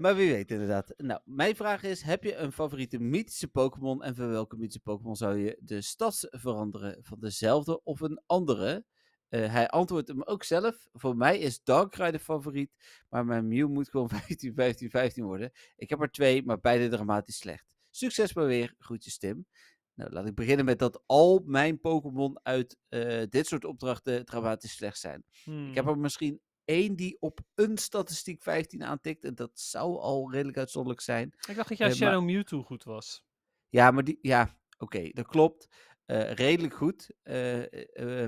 [0.00, 0.94] Maar wie weet inderdaad.
[0.96, 5.16] Nou, mijn vraag is, heb je een favoriete mythische Pokémon en voor welke mythische Pokémon
[5.16, 6.98] zou je de stads veranderen?
[7.00, 8.84] Van dezelfde of een andere?
[9.32, 10.86] Eh, hij antwoordt hem ook zelf.
[10.92, 12.70] Voor mij is Darkrai de favoriet,
[13.08, 15.52] maar mijn Mew moet gewoon 15, 15, 15 worden.
[15.76, 17.66] Ik heb er twee, maar beide dramatisch slecht.
[17.90, 18.74] Succes maar weer.
[18.78, 19.46] Groetjes Tim.
[19.94, 24.72] Nou, laat ik beginnen met dat al mijn Pokémon uit eh, dit soort opdrachten dramatisch
[24.72, 25.24] slecht zijn.
[25.44, 25.92] Ik heb Hmm.
[25.94, 29.24] er misschien één die op een statistiek 15 aantikt.
[29.24, 31.34] En dat zou al redelijk uitzonderlijk zijn.
[31.48, 33.24] Ik dacht dat jij eh, maar- Shadow Mewtwo goed was.
[33.68, 35.68] Ja, maar die, ja, oké, dat klopt.
[36.06, 37.10] Redelijk goed.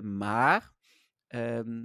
[0.03, 0.74] maar
[1.35, 1.85] ehm,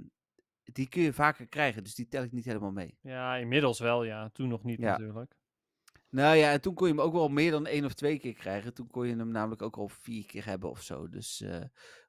[0.62, 2.98] die kun je vaker krijgen, dus die tel ik niet helemaal mee.
[3.00, 4.28] Ja, inmiddels wel, ja.
[4.28, 4.90] Toen nog niet Ja.
[4.90, 5.38] natuurlijk.
[6.08, 8.34] Nou ja, en toen kon je hem ook wel meer dan één of twee keer
[8.34, 8.74] krijgen.
[8.74, 11.08] Toen kon je hem namelijk ook al vier keer hebben of zo.
[11.08, 11.60] Dus, eh,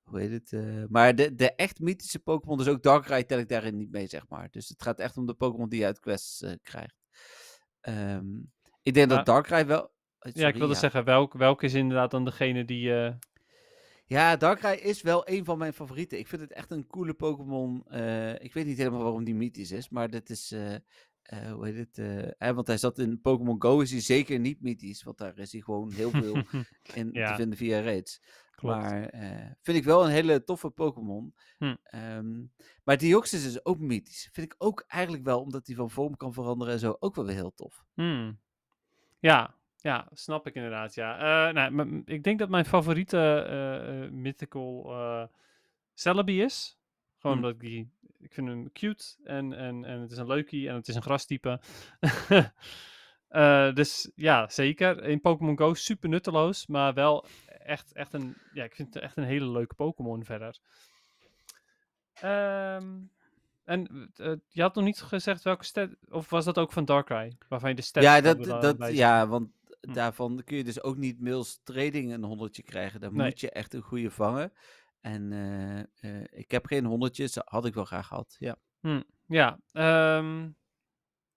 [0.04, 0.54] hoe heet het?
[0.54, 4.08] eh, maar de, de echt mythische Pokémon, dus ook Darkrai, tel ik daarin niet mee,
[4.08, 4.48] zeg maar.
[4.52, 6.96] Dus het gaat echt om de Pokémon die je uit quests eh, krijgt.
[7.80, 8.26] Ehm,
[8.82, 9.82] ik denk dat Darkrai wel...
[9.82, 9.90] eh,
[10.20, 12.92] ja, ik sorry, wilde zeggen, welk, welke is inderdaad dan degene die...
[14.12, 16.20] Ja, Darkrai is wel een van mijn favorieten.
[16.20, 17.84] Ik vind het echt een coole Pokémon.
[17.88, 20.52] Eh, ik weet niet helemaal waarom die mythisch is, maar dat is...
[20.52, 20.74] eh,
[21.22, 21.98] eh, hoe heet het?
[22.38, 25.04] eh, want hij zat in Pokémon Go, is hij zeker niet mythisch.
[25.04, 26.36] Want daar is hij gewoon heel veel
[26.94, 27.30] in Ja.
[27.30, 28.22] te vinden via raids.
[28.56, 28.76] Klopt.
[28.82, 29.10] Maar
[29.62, 31.34] vind ik wel een hele toffe Pokémon.
[31.58, 31.76] Hm.
[31.84, 32.44] Ehm,
[32.84, 34.30] maar Deoxys is ook mythisch.
[34.32, 37.26] Vind ik ook eigenlijk wel, omdat hij van vorm kan veranderen en zo, ook wel
[37.26, 37.84] weer heel tof.
[37.94, 38.40] Hmm.
[39.20, 41.18] Ja, ja, snap ik inderdaad, ja.
[41.48, 45.24] Eh, nou, ik denk dat mijn favoriete eh, eh, mythical eh
[45.94, 46.78] Celebi is.
[47.18, 47.46] Gewoon Hmm.
[47.46, 47.92] omdat ik die...
[48.20, 51.02] Ik vind hem cute en, en, en het is een leukie en het is een
[51.02, 51.60] grastype.
[53.32, 55.04] Eh, dus ja, zeker.
[55.04, 58.38] In Pokémon Go super nutteloos, maar wel echt, echt een...
[58.54, 60.58] Ja, ik vind het echt een hele leuke Pokémon verder.
[62.14, 63.00] Ehm,
[63.64, 65.90] en eh, je had nog niet gezegd welke stat...
[66.10, 67.38] Of was dat ook van Darkrai?
[67.48, 69.50] Waarvan je de stats ja, dat, dat, ja, want
[69.82, 69.94] Hm.
[69.94, 73.00] daarvan kun je dus ook niet mails trading een honderdje krijgen.
[73.00, 73.26] Dan Nee.
[73.30, 74.54] moet je echt een goede vangen.
[75.02, 75.80] En eh,
[76.20, 78.36] eh, ik heb geen honderdjes, had ik wel graag gehad.
[78.40, 78.56] Ja.
[79.28, 80.50] Ja, ehm,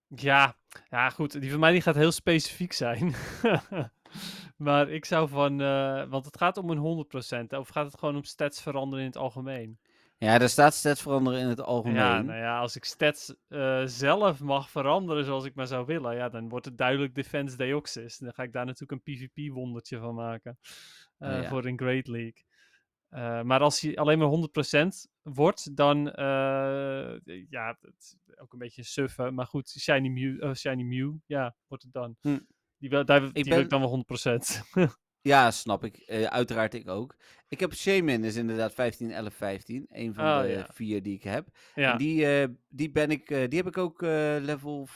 [0.07, 0.57] ja,
[0.89, 1.41] ja, goed.
[1.41, 3.13] Die van mij die gaat heel specifiek zijn.
[4.57, 7.99] maar ik zou van, eh, want het gaat om een 100%, hè, of gaat het
[7.99, 9.79] gewoon om stats veranderen in het algemeen?
[10.25, 11.95] Ja, er staat stats veranderen in het algemeen.
[11.95, 16.15] Ja, nou ja, als ik stats eh, zelf mag veranderen zoals ik maar zou willen,
[16.15, 18.17] ja, dan wordt het duidelijk Defense Deoxys.
[18.17, 20.57] Dan ga ik daar natuurlijk een PvP-wondertje van maken
[21.17, 21.49] eh, ja.
[21.49, 22.43] voor een Great League.
[23.09, 24.49] Eh, maar als hij alleen maar
[24.85, 24.87] 100%
[25.21, 26.03] wordt, dan
[27.49, 29.33] ja, het ook een beetje suffen.
[29.33, 32.15] Maar goed, Shiny Mew, Shiny Mew ja, wordt het dan.
[32.21, 32.39] Hm.
[32.77, 34.61] Die, wil, daar, die Ik wil ik ben- dan wel 100%.
[35.27, 35.97] Ja, snap ik.
[35.97, 37.15] Eh, uiteraard ik ook.
[37.47, 39.85] Ik heb Shaman is inderdaad 15, 11, 15.
[39.89, 40.67] Een van Oh, de ja.
[40.73, 41.47] vier die ik heb.
[41.75, 44.87] ja, En die, eh, die, ben ik, eh, die heb ik ook level,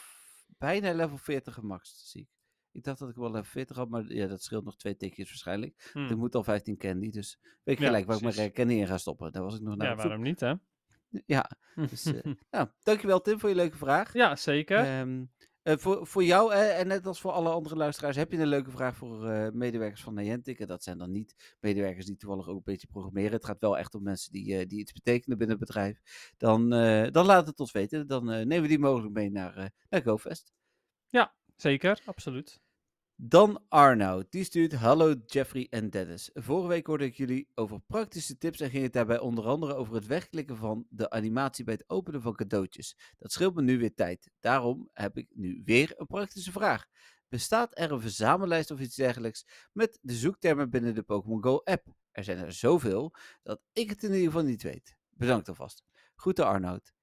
[0.58, 2.28] bijna level 40 gemaxt, zie ik.
[2.72, 5.28] Ik dacht dat ik wel level 40 had, maar ja, dat scheelt nog twee tikjes
[5.30, 5.90] waarschijnlijk.
[5.94, 6.00] hm.
[6.06, 8.88] Ik moet al 15 candy, dus weet ik Ja, gelijk waar ik mijn candy in
[8.88, 9.32] ga stoppen.
[9.32, 10.54] Daar was ik nog naar ja, waarom niet, hè?
[11.26, 11.50] Ja,
[11.90, 12.12] dus,
[12.50, 14.14] nou, dankjewel Tim voor je leuke vraag.
[14.14, 14.78] ja, zeker.
[14.78, 15.24] Ehm,
[15.62, 18.48] eh, voor, voor jou, eh, en net als voor alle andere luisteraars, heb je een
[18.48, 20.60] leuke vraag voor eh, medewerkers van Niantic.
[20.60, 23.32] En dat zijn dan niet medewerkers die toevallig ook een beetje programmeren.
[23.32, 26.02] Het gaat wel echt om mensen die, eh, die iets betekenen binnen het bedrijf.
[26.38, 26.70] Dan,
[27.12, 28.08] dan laat het ons weten.
[28.08, 30.54] Dan nemen we die mogelijk mee naar, naar GoFest.
[31.56, 32.60] Zeker, absoluut.
[33.22, 36.30] Dan Arnoud, die stuurt Hallo Jeffrey en Dennis.
[36.34, 39.96] Vorige week hoorde ik jullie over praktische tips en ging het daarbij onder andere over
[39.96, 42.98] het wegklikken van de animatie bij het openen van cadeautjes.
[43.18, 44.32] Dat scheelt me nu weer tijd.
[44.40, 46.86] Daarom heb ik nu weer een praktische vraag.
[47.28, 51.88] Bestaat er een verzamellijst of iets dergelijks met de zoektermen binnen de Pokémon Go app?
[52.12, 54.96] Er zijn er zoveel dat ik het in ieder geval niet weet.
[55.10, 55.84] Bedankt alvast.
[56.16, 56.94] Groeten Arnoud.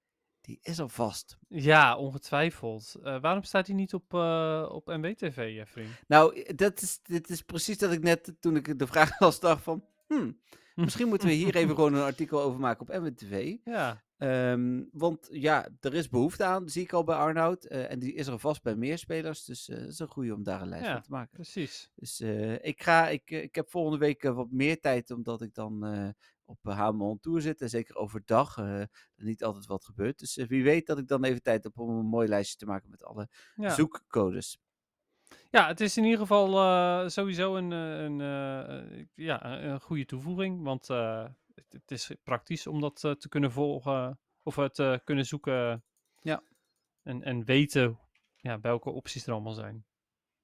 [0.46, 1.38] Die is al vast.
[1.48, 2.94] Ja, ongetwijfeld.
[3.02, 5.86] Eh, waarom staat hij niet op, eh op MWTV, Jeffrey?
[6.06, 9.62] Nou, dat is, dit is precies dat ik net, toen ik de vraag las, dacht
[9.62, 9.84] van...
[10.06, 10.40] Hmm,
[10.74, 13.56] misschien moeten we hier even gewoon een artikel over maken op MWTV.
[13.64, 17.64] Ja, Ehm, want ja, er is behoefte aan, zie ik al bij Arnoud.
[17.64, 19.44] eh, en die is er vast bij meer spelers.
[19.44, 20.92] Dus eh, het is een goede om daar een lijst Ja.
[20.92, 21.30] van te maken.
[21.32, 21.90] precies.
[21.94, 22.20] Dus
[22.60, 25.84] ik, ga, ik, ik heb volgende week wat meer tijd, omdat ik dan
[26.46, 27.60] op uh, HMO on Tour zit.
[27.60, 28.82] En zeker overdag eh,
[29.16, 30.18] niet altijd wat gebeurt.
[30.18, 32.66] Dus eh, wie weet dat ik dan even tijd heb om een mooi lijstje te
[32.66, 33.68] maken met alle Ja.
[33.74, 34.58] zoekcodes.
[35.50, 39.80] Ja, het is in ieder geval eh, sowieso een, eh, een, eh, eh, ja, een
[39.80, 40.62] goede toevoeging.
[40.62, 45.00] Want eh, het, het is praktisch om dat eh, te kunnen volgen of het te
[45.04, 45.84] kunnen zoeken.
[46.20, 46.42] Ja.
[47.02, 47.98] En, en weten
[48.36, 49.86] ja, welke opties er allemaal zijn.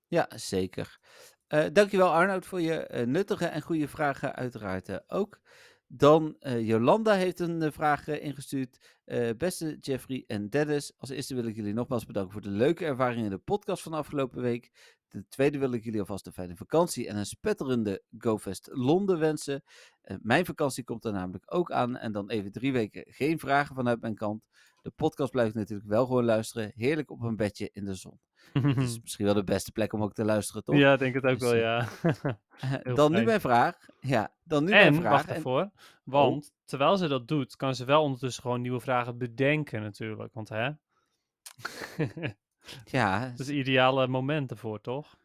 [0.06, 0.98] Ja, zeker.
[1.46, 5.40] Eh dankjewel Arnoud voor je eh, nuttige en goede vragen uiteraard eh, ook.
[5.94, 9.00] Dan eh, Jolanda heeft een eh, vraag eh, ingestuurd.
[9.36, 13.24] Beste Jeffrey en Dennis, als eerste wil ik jullie nogmaals bedanken voor de leuke ervaring
[13.24, 14.70] in de podcast van afgelopen week.
[15.08, 19.62] Ten tweede wil ik jullie alvast een fijne vakantie en een spetterende GoFest Londen wensen.
[20.20, 24.00] Mijn vakantie komt er namelijk ook aan en dan even drie weken geen vragen vanuit
[24.00, 24.44] mijn kant.
[24.82, 26.72] De podcast blijft natuurlijk wel gewoon luisteren.
[26.74, 28.20] Heerlijk op een bedje in de zon.
[28.52, 30.76] Dat is misschien wel de beste plek om ook te luisteren, toch?
[30.76, 32.38] ja, ik denk het ook Dus, wel, eh, ja.
[32.94, 33.76] dan nu mijn vraag.
[34.00, 35.10] Ja, dan nu mijn vraag.
[35.12, 35.70] wacht En- ervoor,
[36.04, 40.34] want terwijl ze dat doet, kan ze wel ondertussen gewoon nieuwe vragen bedenken natuurlijk.
[40.34, 40.70] Want hè,
[42.84, 45.16] ja, dat is het ideale moment ervoor, toch?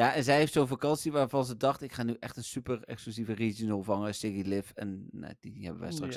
[0.00, 2.82] Ja, en zij heeft zo'n vakantie waarvan ze dacht, ik ga nu echt een super
[2.84, 4.70] exclusieve regional vangen, Siggy Liv.
[4.74, 6.16] En nou, die hebben wij straks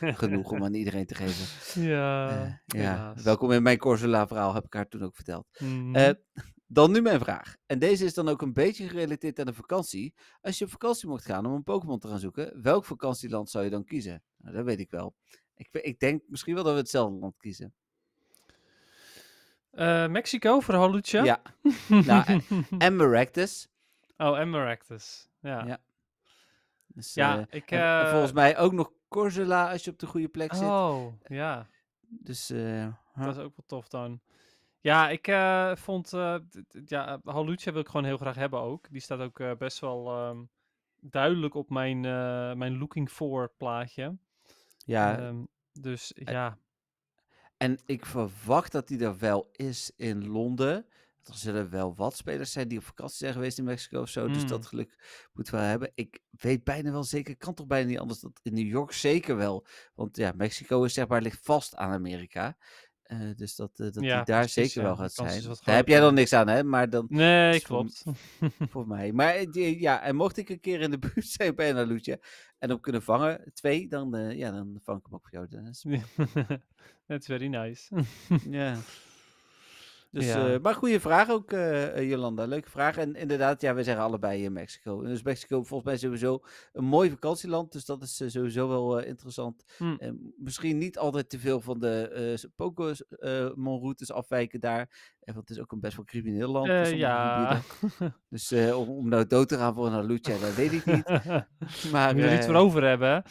[0.00, 0.12] Ja.
[0.22, 1.82] genoeg om aan iedereen te geven.
[1.82, 2.28] Ja,
[2.66, 5.46] Eh, ja, welkom in mijn Corsola verhaal, heb ik haar toen ook verteld.
[5.58, 5.94] Mhm.
[5.94, 6.10] Eh,
[6.66, 7.56] dan nu mijn vraag.
[7.66, 10.14] En deze is dan ook een beetje gerelateerd aan de vakantie.
[10.40, 13.64] Als je op vakantie mocht gaan om een Pokémon te gaan zoeken, welk vakantieland zou
[13.64, 14.22] je dan kiezen?
[14.36, 15.14] Nou, dat weet ik wel.
[15.54, 17.74] Ik, ik denk misschien wel dat we hetzelfde land kiezen.
[19.74, 21.22] Eh, Mexico voor Halucha?
[21.24, 21.40] Ja.
[22.06, 22.40] Nou,
[22.78, 23.68] en, Maractus.
[24.16, 25.28] oh, en Maractus.
[25.40, 25.66] Ja, Ja.
[25.66, 25.78] ja.
[26.86, 27.70] Dus, eh, ik...
[27.70, 30.68] en- en eh, volgens mij ook nog Corsola als je op de goede plek zit.
[30.68, 31.66] Oh, ja.
[32.08, 34.20] Dus eh, Dat is ook wel tof dan.
[34.80, 36.12] Ja, ik eh, vond...
[36.12, 38.86] eh, d- ja, Halucha wil ik gewoon heel graag hebben ook.
[38.90, 40.42] Die staat ook eh, best wel ehm,
[41.00, 44.16] duidelijk op mijn, eh, mijn looking for plaatje.
[44.84, 46.58] ja, Ehm, dus ja,
[47.56, 50.86] en ik verwacht dat die er wel is in Londen.
[51.22, 54.28] Er zullen wel wat spelers zijn die op vakantie zijn geweest in Mexico of zo.
[54.28, 55.90] Dus dat geluk moeten we wel hebben.
[55.94, 59.36] Ik weet bijna wel zeker, kan toch bijna niet anders, dat in New York zeker
[59.36, 59.66] wel.
[59.94, 62.56] Want ja, Mexico is zeg maar, ligt vast aan Amerika.
[63.04, 64.86] Eh, dus dat, eh, dat Ja, die daar precies, zeker ja.
[64.86, 65.56] wel gaat is zijn.
[65.64, 66.62] Daar heb jij dan niks aan, hè?
[66.64, 68.02] Maar dan nee, is voor- klopt.
[68.72, 69.12] voor mij.
[69.12, 71.76] Maar eh, die- ja, en mocht ik een keer in de buurt zijn bij een
[72.58, 75.84] en hem kunnen vangen, twee, dan, ja, dan vang ik hem ook voor jou, Dennis.
[77.06, 77.94] That's very nice.
[78.50, 78.76] Ja.
[80.14, 80.48] Dus, Ja.
[80.52, 82.44] eh, maar goede vraag ook, eh, eh, Jolanda.
[82.46, 82.96] Leuke vraag.
[82.96, 85.02] En inderdaad, ja, we zeggen allebei in Mexico.
[85.02, 86.40] En dus Mexico volgens mij sowieso
[86.72, 87.72] een mooi vakantieland.
[87.72, 89.64] Dus dat is sowieso wel interessant.
[89.76, 89.94] Hm.
[89.98, 95.14] Eh, misschien niet altijd te veel van de eh Pokémon-routes afwijken daar.
[95.20, 96.66] Want het is ook een best wel crimineel land.
[96.66, 97.60] sommige ja.
[98.28, 101.04] Dus om, om nou dood te gaan voor een Alucia, dat weet ik niet.
[101.92, 103.22] Maar, Moet je er iets voor over hebben,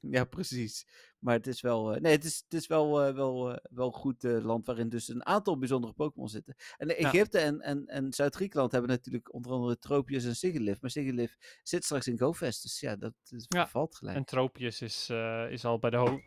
[0.00, 0.86] ja, precies.
[1.18, 3.86] Maar het is wel, eh, nee, het is, het is wel, eh, wel, eh, wel
[3.86, 6.54] een goed land waarin dus een aantal bijzondere Pokémon zitten.
[6.76, 6.94] En Ja.
[6.94, 10.80] Egypte en, en, en Zuid-Griekenland hebben natuurlijk onder andere Tropius en Sigilyph.
[10.80, 14.16] Maar Sigilyph zit straks in GoFest, dus ja, dat is, Ja, valt gelijk.
[14.16, 15.10] En Tropius is,
[15.50, 16.20] is al bij de ho...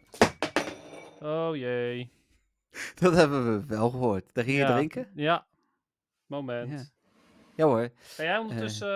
[1.20, 2.12] Oh jee.
[3.02, 4.34] Dat hebben we wel gehoord.
[4.34, 5.12] Daar ging je drinken?
[5.16, 5.48] Ja.
[6.26, 6.94] Moment.
[7.56, 7.66] Ja.
[7.66, 8.90] Hoor, Ga jij ondertussen...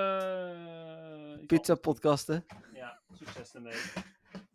[1.48, 2.46] pizza podcasten.
[2.74, 3.74] Ja, succes ermee.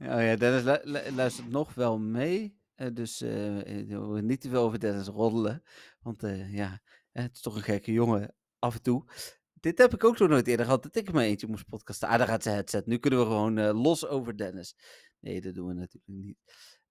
[0.03, 2.59] Oh ja, Dennis lu- lu- luistert nog wel mee.
[2.75, 3.21] eh, dus
[3.89, 5.63] hoeven niet te veel over Dennis roddelen.
[6.01, 6.81] Want ja,
[7.13, 9.05] het is toch een gekke jongen af en toe.
[9.53, 12.09] Dit heb ik ook nog nooit eerder gehad, dat ik mijn eentje moest podcasten.
[12.09, 12.87] Ah, daar gaat zijn headset.
[12.87, 14.75] Nu kunnen we gewoon los over Dennis.
[15.21, 16.37] Nee, dat doen we natuurlijk niet.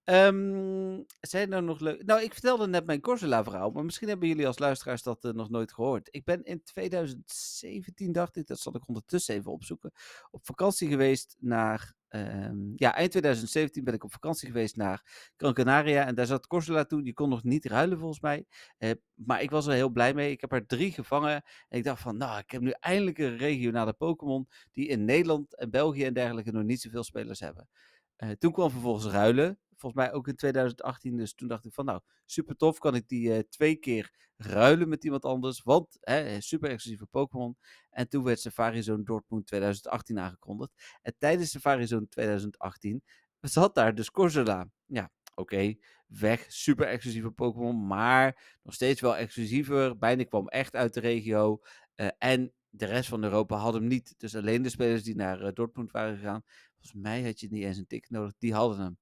[0.04, 2.06] Ehm, zijn er nog leuk...
[2.06, 5.74] Nou, ik vertelde net mijn Corsola-verhaal, maar misschien hebben jullie als luisteraars dat nog nooit
[5.74, 6.08] gehoord.
[6.12, 9.92] Ik ben in 2017, dacht ik, dat zal ik ondertussen even opzoeken,
[10.32, 11.98] op vakantie geweest naar...
[12.10, 16.48] ehm, ja, eind 2017 ben ik op vakantie geweest naar Gran Canaria en daar zat
[16.48, 17.04] Corsola toen.
[17.04, 18.46] Die kon nog niet ruilen volgens mij.
[18.78, 20.32] Eh, maar ik was er heel blij mee.
[20.32, 21.44] Ik heb er drie gevangen.
[21.68, 25.56] En ik dacht van, nou, ik heb nu eindelijk een regionale Pokémon die in Nederland
[25.58, 27.68] en België en dergelijke nog niet zoveel spelers hebben.
[28.16, 29.60] Eh, toen kwam vervolgens ruilen.
[29.80, 31.18] Volgens mij ook in 2018.
[31.18, 32.78] Dus toen dacht ik van, nou, super tof.
[32.80, 35.62] Kan ik die eh, twee keer ruilen met iemand anders.
[35.64, 37.58] Want, hè, super exclusieve Pokémon.
[37.90, 40.72] En toen werd Safari Zone Dortmund 2018 aangekondigd.
[41.02, 43.04] En tijdens Safari Zone 2018
[43.42, 44.70] zat daar dus Corsola.
[44.86, 45.76] Ja, oké,
[46.08, 46.46] weg.
[46.48, 49.98] Super exclusieve Pokémon, maar nog steeds wel exclusiever.
[49.98, 51.62] Bijna kwam echt uit de regio.
[51.96, 54.14] eh, en de rest van Europa had hem niet.
[54.18, 56.44] Dus alleen de spelers die naar eh, Dortmund waren gegaan.
[56.80, 58.34] Volgens mij had je niet eens een tik nodig.
[58.38, 58.98] Die hadden hem.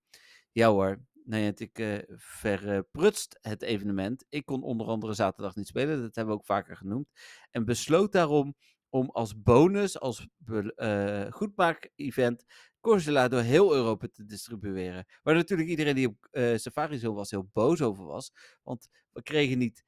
[0.57, 0.99] Ja hoor.
[1.23, 4.25] Nee, ik eh verprutst het evenement.
[4.29, 6.01] Ik kon onder andere zaterdag niet spelen.
[6.01, 7.07] Dat hebben we ook vaker genoemd.
[7.51, 8.55] En besloot daarom
[8.89, 10.27] om als bonus, als
[10.75, 12.43] eh, goedmaak-event,
[12.79, 15.05] Corsola door heel Europa te distribueren.
[15.23, 18.31] Waar natuurlijk iedereen die op eh, Safari Zone was heel boos over was.
[18.63, 19.83] Want we kregen niet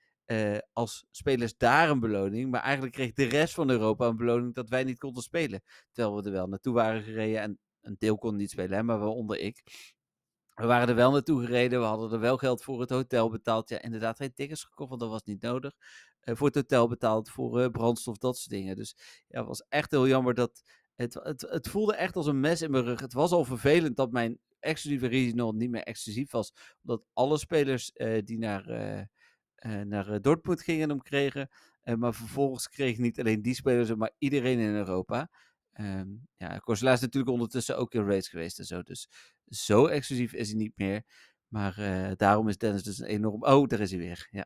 [0.73, 2.51] als spelers daar een beloning.
[2.51, 5.61] Maar eigenlijk kreeg de rest van Europa een beloning dat wij niet konden spelen.
[5.91, 7.41] Terwijl we er wel naartoe waren gereden.
[7.41, 9.63] En een deel kon niet spelen, hè, maar waaronder ik.
[10.59, 11.79] We waren er wel naartoe gereden.
[11.79, 13.69] We hadden er wel geld voor het hotel betaald.
[13.69, 15.73] Ja, inderdaad, geen tickets gekocht, want dat was niet nodig.
[16.19, 18.75] Eh, voor het hotel betaald, voor eh, brandstof, dat soort dingen.
[18.75, 18.95] Dus
[19.27, 20.61] ja, het was echt heel jammer dat.
[20.95, 22.99] Het, het, het voelde echt als een mes in mijn rug.
[22.99, 26.53] Het was al vervelend dat mijn exclusieve regional niet meer exclusief was.
[26.81, 28.65] Omdat alle spelers eh, die naar,
[29.85, 31.49] naar Dortmund gingen hem kregen.
[31.97, 35.29] Maar vervolgens kreeg niet alleen die spelers, maar iedereen in Europa.
[35.79, 36.07] Ehm
[36.37, 38.81] ja, Corsela is natuurlijk ondertussen ook in race geweest en zo.
[38.81, 39.09] Dus
[39.49, 41.03] zo exclusief is hij niet meer.
[41.47, 43.43] Maar eh, daarom is Dennis dus een enorm...
[43.43, 44.27] Oh, daar is hij weer.
[44.31, 44.45] Ja.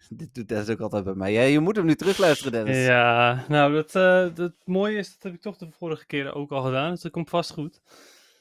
[0.08, 1.32] Dit doet Dennis ook altijd bij mij.
[1.32, 2.86] Ja, je moet hem nu terugluisteren, Dennis.
[2.86, 6.50] Ja, nou, dat, eh, dat mooie is, dat heb ik toch de vorige keren ook
[6.50, 6.90] al gedaan.
[6.90, 7.80] Dus dat komt vast goed.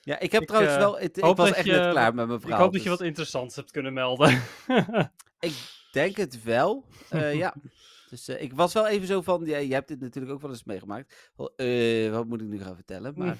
[0.01, 0.99] Ja, ik heb Ik, trouwens eh, wel...
[0.99, 2.57] Het, ik was echt je- net klaar met mijn verhaal.
[2.57, 4.41] ik hoop dat je dus wat interessants hebt kunnen melden.
[5.39, 5.53] Ik
[5.91, 6.85] denk het wel.
[7.09, 7.55] Ja.
[8.09, 9.45] Dus ik was wel even zo van...
[9.45, 11.31] Ja, je hebt dit natuurlijk ook wel eens meegemaakt.
[12.11, 13.13] Wat moet ik nu gaan vertellen?
[13.15, 13.37] Maar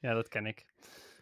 [0.00, 0.66] ja, dat ken ik.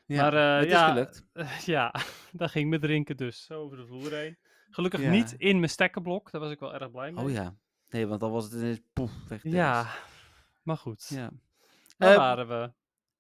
[0.06, 1.24] Ja, maar eh, het ja, is gelukt.
[1.74, 1.94] ja,
[2.32, 4.38] daar ging me drinken dus zo over de vloer heen.
[4.70, 5.10] Gelukkig Ja.
[5.10, 7.24] niet in mijn stekkerblok, daar was ik wel erg blij mee.
[7.24, 7.54] Oh ja.
[7.88, 9.42] Nee, want dan was het ineens poef, weg.
[9.42, 9.86] Ja,
[10.62, 11.06] maar goed.
[11.08, 11.30] ja.
[11.96, 12.72] Daar Eh, waren we.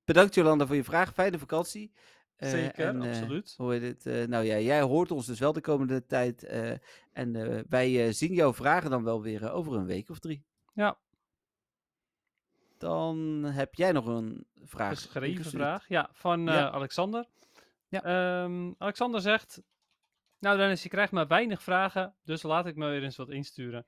[0.04, 1.12] Bedankt Jolanda voor je vraag.
[1.12, 1.92] Fijne vakantie.
[2.36, 3.54] Eh, Zeker, en, absoluut.
[3.56, 4.28] hoe heet het?
[4.28, 6.42] nou ja, jij hoort ons dus wel de komende tijd.
[7.12, 10.44] en wij zien jouw vragen dan wel weer over een week of drie.
[10.72, 10.98] Ja,
[12.84, 14.90] Dan heb jij nog een vraag.
[14.90, 15.88] geschreven vraag.
[15.88, 16.66] Ja, van eh.
[16.66, 17.26] Alexander.
[17.88, 18.02] Ja.
[18.02, 19.62] Ehm, Alexander zegt...
[20.38, 23.86] Nou Dennis, je krijgt maar weinig vragen, dus laat ik me weer eens wat insturen.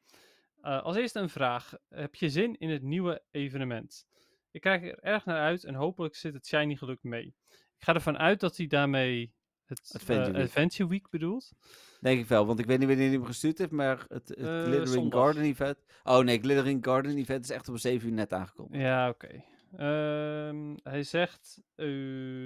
[0.60, 1.74] Eh, als eerste een vraag.
[1.88, 4.06] Heb je zin in het nieuwe evenement?
[4.50, 7.34] Ik kijk er erg naar uit en hopelijk zit het Shiny geluk mee.
[7.48, 9.34] Ik ga ervan uit dat hij daarmee
[9.66, 10.44] het Adventure eh, Week.
[10.44, 11.52] Adventure Week bedoelt.
[12.00, 14.38] Denk ik wel, want ik weet niet wanneer hij hem gestuurd heeft, maar het, het
[14.38, 15.20] Eh, Glittering zondag.
[15.20, 15.76] Garden Event.
[16.04, 18.82] Oh nee, Glittering Garden Event is echt om 7 uur net aangekondigd.
[18.82, 19.44] Ja, oké.
[19.76, 21.86] Ehm, hij zegt, eh,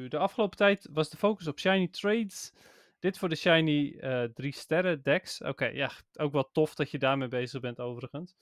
[0.09, 2.53] de afgelopen tijd was de focus op shiny trades.
[2.99, 3.99] Dit voor de shiny
[4.35, 5.41] 3 sterren decks.
[5.43, 8.35] Oké, ja, ook wel tof dat je daarmee bezig bent overigens.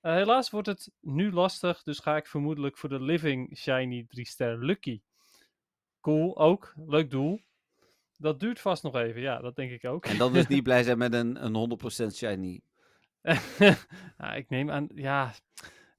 [0.00, 4.64] Helaas wordt het nu lastig, dus ga ik vermoedelijk voor de living shiny 3 sterren
[4.64, 5.00] lucky.
[6.00, 6.72] Cool, ook.
[6.86, 7.40] Leuk doel.
[8.16, 10.06] Dat duurt vast nog even, ja, dat denk ik ook.
[10.06, 11.78] En dan dus niet blij zijn met een, een
[12.10, 12.60] 100% shiny.
[14.18, 15.34] nou, ik neem aan, ja.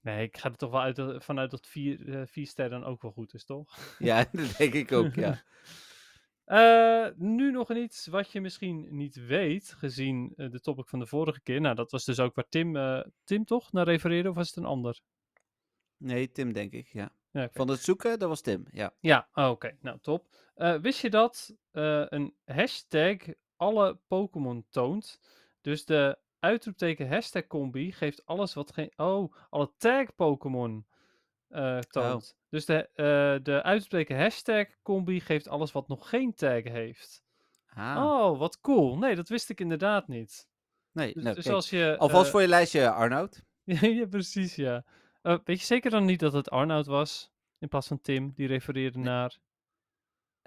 [0.02, 3.34] Nee, ik ga er toch wel uit, dat- vanuit dat 4 sterren ook wel goed
[3.34, 3.96] is, toch?
[4.00, 5.44] Ja, dat denk ik ook, ja.
[6.46, 11.08] Eh, nu nog iets wat je misschien niet weet, gezien eh, de topic van de
[11.08, 11.62] vorige keer.
[11.62, 12.76] Nou, dat was dus ook waar Tim,
[13.24, 15.00] Tim toch naar refereerde, of was het een ander?
[15.98, 17.12] Nee, Tim denk ik, ja.
[17.52, 18.94] Van het zoeken, dat was Tim, ja.
[19.00, 19.78] Ja, oh, oké.
[19.82, 20.28] Nou, top.
[20.58, 23.18] Eh, wist je dat eh, een hashtag
[23.56, 25.20] alle Pokémon toont?
[25.62, 28.92] Dus de uitroepteken hashtag combi geeft alles wat geen...
[28.96, 30.86] Oh, alle tag Pokémon
[31.48, 32.36] eh, toont.
[32.50, 37.24] Dus de, eh de uitroepteken hashtag combi geeft alles wat nog geen tag heeft.
[37.66, 38.98] Ah, Oh, wat cool.
[38.98, 40.48] Nee, dat wist ik inderdaad niet.
[40.92, 41.56] nee, Dus, nou, dus kijk.
[41.56, 41.96] als je...
[41.98, 43.44] Alvast eh, voor je lijstje, Arnoud.
[44.00, 44.86] ja, precies, ja.
[45.22, 47.32] Eh, weet je zeker dan niet dat het Arnoud was?
[47.60, 49.38] In plaats van Tim, die refereerde naar...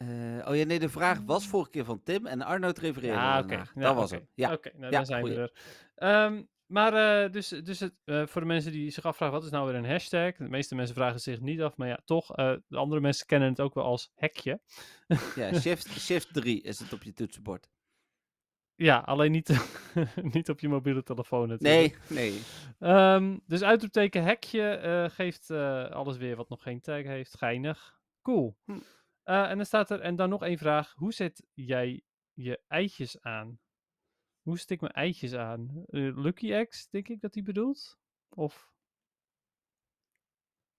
[0.00, 3.42] Eh, oh ja, nee, de vraag was vorige keer van Tim en Arnoud refereerde ernaar.
[3.44, 3.56] oké.
[3.56, 4.14] Dat Ja, was oké.
[4.20, 4.28] hem.
[4.34, 4.52] Ja.
[4.52, 5.36] Oké, nou, Ja, dan zijn goeie.
[5.36, 5.52] we er.
[5.94, 9.50] Ehm, maar eh, dus, dus het, eh, voor de mensen die zich afvragen, wat is
[9.50, 10.36] nou weer een hashtag?
[10.36, 12.26] De meeste mensen vragen zich niet af, maar ja, toch.
[12.66, 14.60] de andere mensen kennen het ook wel als hekje.
[15.34, 17.68] Ja, shift, shift 3 is het op je toetsenbord.
[18.74, 19.48] Ja, alleen niet,
[20.34, 21.98] niet op je mobiele telefoon natuurlijk.
[22.08, 22.40] Nee, nee.
[22.78, 25.50] Ehm, dus uitroepteken hekje geeft
[25.90, 27.36] alles weer wat nog geen tag heeft.
[27.36, 28.00] Geinig.
[28.22, 28.56] Cool.
[28.64, 28.78] Hm.
[29.30, 30.92] Eh, en dan staat er, en dan nog één vraag.
[30.96, 32.02] Hoe zet jij
[32.32, 33.58] je eitjes aan?
[34.42, 35.84] Hoe zet ik mijn eitjes aan?
[35.86, 37.98] Eh, Lucky Eggs, denk ik dat hij bedoelt?
[38.28, 38.68] Of?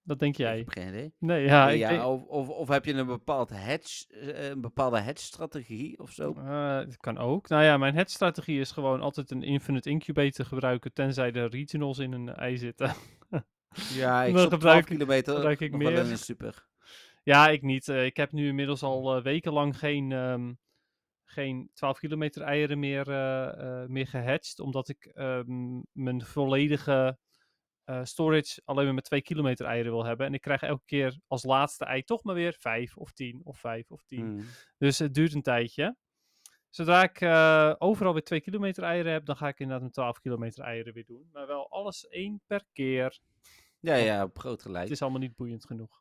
[0.04, 0.58] Dat denk Ik jij?
[0.58, 1.14] heb geen idee.
[1.18, 1.66] Nee, ja.
[1.66, 5.00] Nee, ik ja, denk- of, of, of heb je een, bepaald hedge, eh, een bepaalde
[5.00, 6.36] hedge-strategie of zo?
[6.46, 7.48] Het kan ook.
[7.48, 12.12] Nou ja, mijn headstrategie is gewoon altijd een infinite incubator gebruiken, tenzij de regionals in
[12.12, 12.94] een ei zitten.
[13.94, 15.98] Ja, ik Dan stop 12 gebruik ik- kilometer gebruik ik wel meer.
[16.00, 16.70] een super.
[17.24, 17.88] Ja, ik niet.
[17.88, 20.54] Eh, ik heb nu inmiddels al eh, wekenlang geen, ehm,
[21.24, 24.60] geen 12 kilometer eieren meer, eh, meer gehatcht.
[24.60, 27.18] Omdat ik ehm, mijn volledige
[28.04, 30.26] storage alleen maar met 2 kilometer eieren wil hebben.
[30.26, 33.60] En ik krijg elke keer als laatste ei toch maar weer 5 of 10 of
[33.60, 34.20] 5 of 10.
[34.20, 34.46] Hmm.
[34.78, 35.96] Dus het duurt een tijdje.
[36.70, 37.22] Zodra ik
[37.82, 41.06] overal weer 2 kilometer eieren heb, dan ga ik inderdaad mijn 12 kilometer eieren weer
[41.06, 41.30] doen.
[41.32, 43.20] Maar wel alles één per keer.
[43.80, 44.84] Ja, ja, op groot gelijk.
[44.84, 46.01] Het is allemaal niet boeiend genoeg.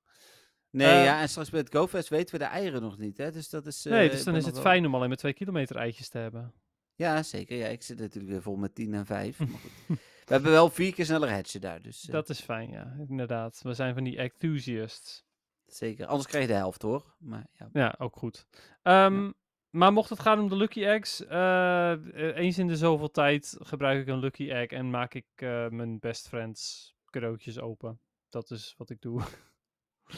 [0.70, 3.30] Nee, Eh, ja, en straks bij het GoFest weten we de eieren nog niet, hè?
[3.30, 3.86] Dus dat is...
[3.86, 6.08] eh, nee, ik dus dan is het wel- fijn om alleen maar 2 kilometer eitjes
[6.08, 6.52] te hebben.
[6.94, 7.56] Ja, zeker.
[7.56, 9.38] Ja, ik zit natuurlijk weer vol met 10 en 5.
[9.38, 9.98] Maar goed.
[10.24, 13.60] We hebben wel vier keer sneller hatchen daar, dus eh, Dat is fijn, ja, inderdaad.
[13.62, 15.24] We zijn van die enthusiasts.
[15.66, 16.06] zeker.
[16.06, 17.14] Anders krijg je de helft hoor.
[17.18, 17.68] Maar ja.
[17.72, 18.46] Ja, ook goed.
[18.82, 19.30] Ehm,
[19.70, 23.56] Maar mocht het gaan om de Lucky Eggs, eh, eh, eens in de zoveel tijd
[23.60, 28.00] gebruik ik een Lucky Egg en maak ik eh, mijn best friends cadeautjes open.
[28.28, 29.22] Dat is wat ik doe.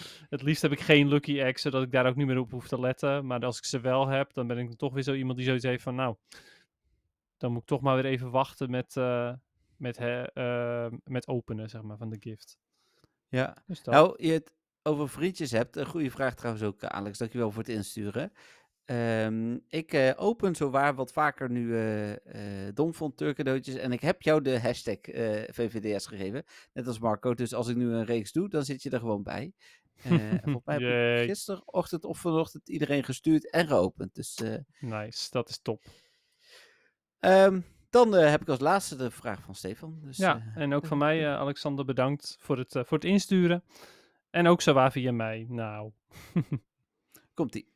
[0.35, 2.69] het liefst heb ik geen Lucky Egg, zodat ik daar ook niet meer op hoef
[2.69, 3.27] te letten.
[3.27, 5.65] Maar als ik ze wel heb, dan ben ik toch weer zo iemand die zoiets
[5.65, 6.17] heeft van, nou,
[7.43, 9.33] dan moet ik toch maar weer even wachten met, eh,
[9.77, 12.59] met, eh, met openen, zeg maar, van de gift.
[13.29, 13.57] ja.
[13.67, 13.95] Dus dat.
[13.95, 14.53] Nou, je het
[14.83, 15.77] over vriendjes hebt.
[15.77, 17.19] Een goede vraag trouwens ook, Alex.
[17.19, 18.33] Dankjewel voor het insturen.
[18.85, 23.75] Ehm, ik eh, open zowaar wat vaker nu eh eh Domfont cadeautjes.
[23.75, 24.99] En ik heb jou de hashtag
[25.51, 26.45] VVDS gegeven.
[26.73, 27.35] Net als Marco.
[27.35, 29.53] Dus als ik nu een reeks doe, dan zit je er gewoon bij.
[30.03, 34.15] Eh, en volgens mij heb ik gisterochtend of vanochtend iedereen gestuurd en geopend.
[34.15, 35.83] Dus eh, Nice, dat is top.
[37.19, 37.61] ehm,
[37.91, 39.99] dan eh, heb ik als laatste de vraag van Stefan.
[40.03, 43.07] Dus, Ja, eh, en ook van mij, eh, Alexander, bedankt voor het, eh, voor het
[43.07, 43.63] insturen.
[44.31, 45.47] En ook zo via mij.
[45.49, 45.91] Nou,
[47.35, 47.71] komt-ie.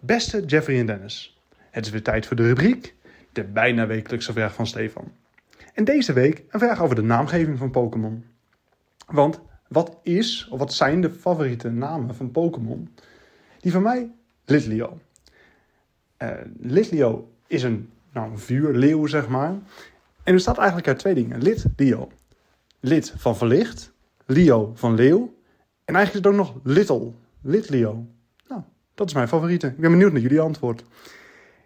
[0.00, 1.38] Beste Jeffrey en Dennis,
[1.70, 2.94] het is weer tijd voor de rubriek,
[3.32, 5.12] de bijna wekelijkse vraag van Stefan.
[5.74, 8.24] En deze week een vraag over de naamgeving van Pokémon.
[9.06, 12.88] Want wat is, of wat zijn de favoriete namen van Pokémon?
[13.60, 14.10] Die van mij,
[14.44, 14.98] Litleo.
[16.16, 16.30] Eh
[16.60, 19.54] Litleo is een, nou, een vuurleeuw, zeg maar.
[20.22, 21.42] En er staat eigenlijk uit twee dingen.
[21.42, 22.10] Lit, Leo.
[22.80, 23.92] Lit van verlicht,
[24.26, 25.34] Leo van leeuw.
[25.84, 28.06] En eigenlijk is het ook nog Little, Litleo.
[28.48, 28.62] Nou,
[28.94, 29.66] dat is mijn favoriete.
[29.66, 30.84] Ik ben benieuwd naar jullie antwoord.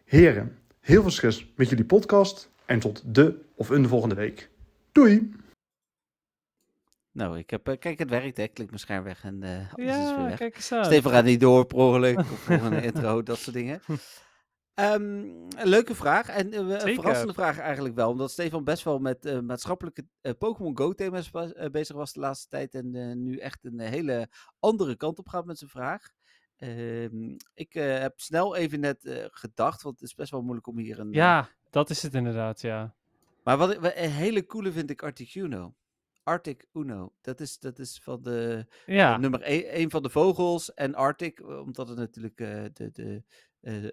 [0.04, 4.48] Heren, heel veel succes met jullie podcast en tot de of een volgende week.
[4.92, 5.32] Doei!
[7.12, 8.43] Nou, ik heb, eh, kijk, het werkt, hè.
[8.43, 10.39] Ik klik mijn scherm weg en eh alles is weer ja, weg.
[10.39, 10.66] kijk eens.
[10.66, 13.80] Stefan gaat niet door, per ongeluk, of voor een intro, dat soort dingen.
[14.74, 15.02] Ehm,
[15.56, 16.28] een leuke vraag.
[16.28, 18.10] En eh, een verrassende vraag eigenlijk wel.
[18.10, 20.06] Omdat Stefan best wel met maatschappelijke
[20.39, 21.30] Pokémon Go-thema's
[21.70, 22.74] bezig was de laatste tijd.
[22.74, 24.28] En nu echt een hele
[24.59, 26.10] andere kant op gaat met zijn vraag.
[26.56, 30.98] Ehm, ik heb snel even net gedacht, want het is best wel moeilijk om hier
[30.98, 31.12] een...
[31.12, 32.94] Ja, dat is het inderdaad, ja.
[33.44, 35.74] Maar wat ik wat een hele coole vind ik Articuno.
[36.22, 37.12] Arctic Uno.
[37.20, 40.74] Dat is, dat is van de Ja, eh, nummer 1 van de vogels.
[40.74, 43.24] En Arctic, eh, omdat het natuurlijk eh, de, de,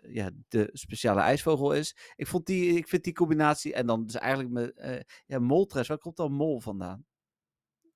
[0.01, 2.13] ja, de speciale ijsvogel is.
[2.15, 3.73] Ik, vond die, ik vind die combinatie.
[3.73, 5.87] En dan dus eigenlijk met ja, Moltres.
[5.87, 7.05] Waar komt dan Mol vandaan?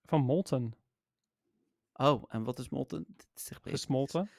[0.05, 0.73] van Molten.
[1.93, 3.15] Oh, en wat is Molten?
[3.61, 4.29] Gesmolten.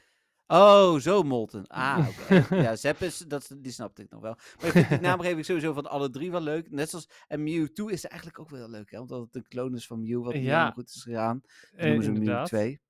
[0.46, 1.66] Oh, zo Molten.
[1.66, 2.54] Ah, oké.
[2.56, 4.36] ja, Zep is, dat, die snapte ik nog wel.
[4.56, 6.70] Maar ik vind die naamgeving sowieso van alle drie wel leuk.
[6.70, 9.00] Net zoals, en Mewtwo is eigenlijk ook wel leuk, hè?
[9.00, 10.70] Omdat het een kloon is van Mew, wat Ja.
[10.70, 11.40] goed is gegaan.
[11.42, 12.46] Dus Eh, noemen ze Mew inderdaad.
[12.46, 12.80] 2.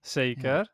[0.00, 0.72] Zeker.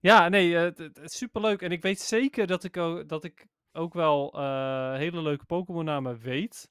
[0.00, 1.62] Ja, nee, eh, het het is superleuk.
[1.62, 6.18] En ik weet zeker dat ik ook, dat ik ook wel eh, hele leuke Pokémon-namen
[6.18, 6.70] weet.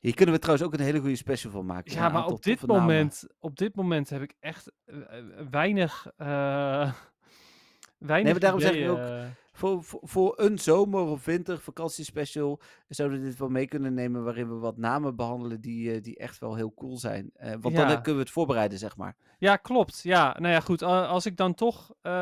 [0.00, 1.92] Hier kunnen we trouwens ook een hele goede special van maken.
[1.92, 2.80] Ja, maar op dit, namen.
[2.82, 4.72] moment, op dit moment heb ik echt
[6.16, 6.92] eh,
[8.06, 8.30] weinig.
[8.30, 9.24] maar daarom zeg ik ook- eh.
[9.54, 14.24] Voor, voor, voor een zomer- of winter vakantiespecial zouden we dit wel mee kunnen nemen.
[14.24, 17.30] Waarin we wat namen behandelen die, eh, die echt wel heel cool zijn.
[17.34, 17.94] Eh, want dan Ja.
[17.94, 19.16] kunnen we het voorbereiden, zeg maar.
[19.38, 20.00] Ja, klopt.
[20.02, 20.82] Ja, nou ja, goed.
[20.82, 22.12] Als ik dan toch eh,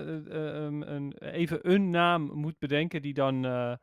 [0.00, 3.74] eh, ehm, een, even een naam moet bedenken die dan, eh,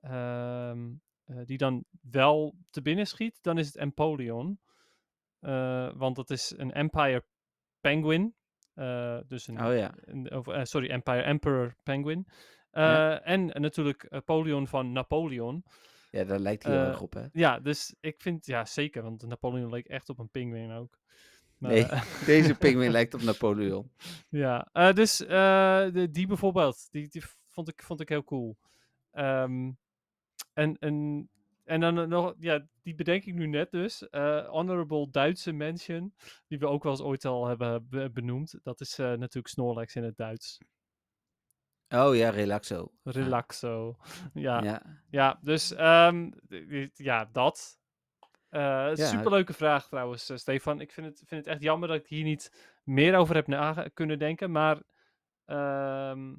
[0.00, 0.88] ehm,
[1.24, 4.58] eh, die dan wel te binnen schiet, dan is het Empoleon.
[5.96, 7.24] Want dat is een Empire
[7.80, 8.34] Penguin.
[8.78, 9.94] Eh, dus een, Oh ja.
[10.00, 12.26] een- of, eh, sorry, Empire Emperor Penguin.
[12.72, 13.20] Ja.
[13.20, 15.64] Eh, En natuurlijk Napoleon van Napoleon.
[16.10, 17.26] Ja, daar lijkt hij heel erg op, hè?
[17.32, 20.98] Ja, dus ik vind, ja zeker, want Napoleon leek echt op een pinguïn ook.
[21.58, 21.86] Maar, Nee,
[22.26, 23.90] deze pinguïn lijkt op Napoleon.
[24.28, 28.56] Ja, dus de, die bijvoorbeeld, die, die vond, ik, vond ik heel cool.
[29.10, 29.70] Ehm,
[30.52, 31.28] en, en,
[31.68, 34.08] en dan nog, ja, die bedenk ik nu net dus.
[34.08, 36.14] eh, honorable Duitse mention,
[36.46, 38.58] die we ook wel eens ooit al hebben be- benoemd.
[38.62, 40.58] Dat is eh, natuurlijk Snorlax in het Duits.
[41.88, 42.92] Oh ja, relaxo.
[43.02, 43.96] Relaxo.
[44.34, 44.82] Ja, ja.
[45.10, 45.38] Ja.
[45.42, 46.30] dus ehm,
[46.94, 47.78] ja, dat.
[48.48, 48.60] Eh
[48.94, 48.94] Ja.
[49.06, 50.80] superleuke vraag trouwens, eh, Stefan.
[50.80, 53.88] Ik vind het, vind het echt jammer dat ik hier niet meer over heb na
[53.94, 54.82] kunnen denken, maar...
[55.44, 56.34] ehm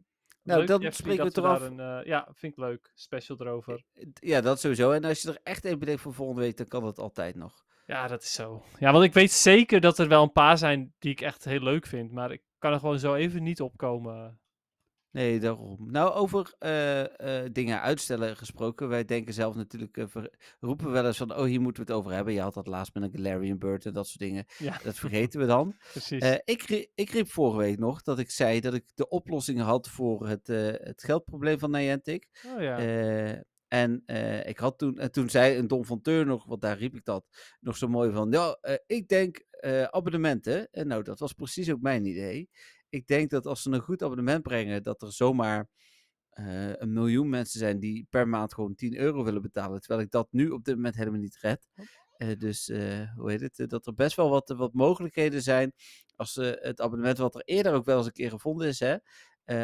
[0.50, 2.92] Nou, leuk, Jeffrey, spreken we dat toch Een, eh, ja, vind ik leuk.
[2.96, 3.84] Special erover.
[4.14, 4.92] Ja, dat sowieso.
[4.92, 7.64] En als je er echt een bedenkt voor volgende week, dan kan dat altijd nog.
[7.86, 8.64] Ja, dat is zo.
[8.80, 11.60] Ja, want ik weet zeker dat er wel een paar zijn die ik echt heel
[11.60, 14.40] leuk vind, maar ik kan er gewoon zo even niet opkomen.
[15.12, 15.92] Nee, daarom.
[15.92, 18.88] Nou, over eh, eh, dingen uitstellen gesproken.
[18.90, 22.12] Wij denken zelf natuurlijk, ver- roepen wel eens van, oh, hier moeten we het over
[22.12, 22.34] hebben.
[22.34, 24.46] Je had dat laatst met een Galarian Bird en dat soort dingen.
[24.58, 25.76] Ja, Dat vergeten we dan.
[25.92, 26.40] precies.
[26.44, 30.28] Ik, ik riep vorige week nog dat ik zei dat ik de oplossing had voor
[30.28, 32.28] het, het geldprobleem van Niantic.
[32.56, 32.78] oh ja.
[33.68, 34.04] En
[34.46, 37.06] ik had toen, en toen zei een Don van Teur nog, want daar riep ik
[37.06, 37.26] dat,
[37.60, 38.32] nog zo mooi van.
[38.32, 39.44] Ja, eh, ik denk
[39.92, 40.68] abonnementen.
[40.72, 42.50] En nou, dat was precies ook mijn idee.
[42.90, 45.70] Ik denk dat als ze een goed abonnement brengen, dat er zomaar
[46.30, 49.80] eh, een miljoen mensen zijn die per maand gewoon 10 euro willen betalen.
[49.80, 51.68] Terwijl ik dat nu op dit moment helemaal niet red.
[52.18, 53.70] Eh, dus eh, hoe heet het?
[53.70, 55.74] dat er best wel wat, wat mogelijkheden zijn.
[56.16, 58.98] Als ze het abonnement, wat er eerder ook wel eens een keer gevonden is, hè,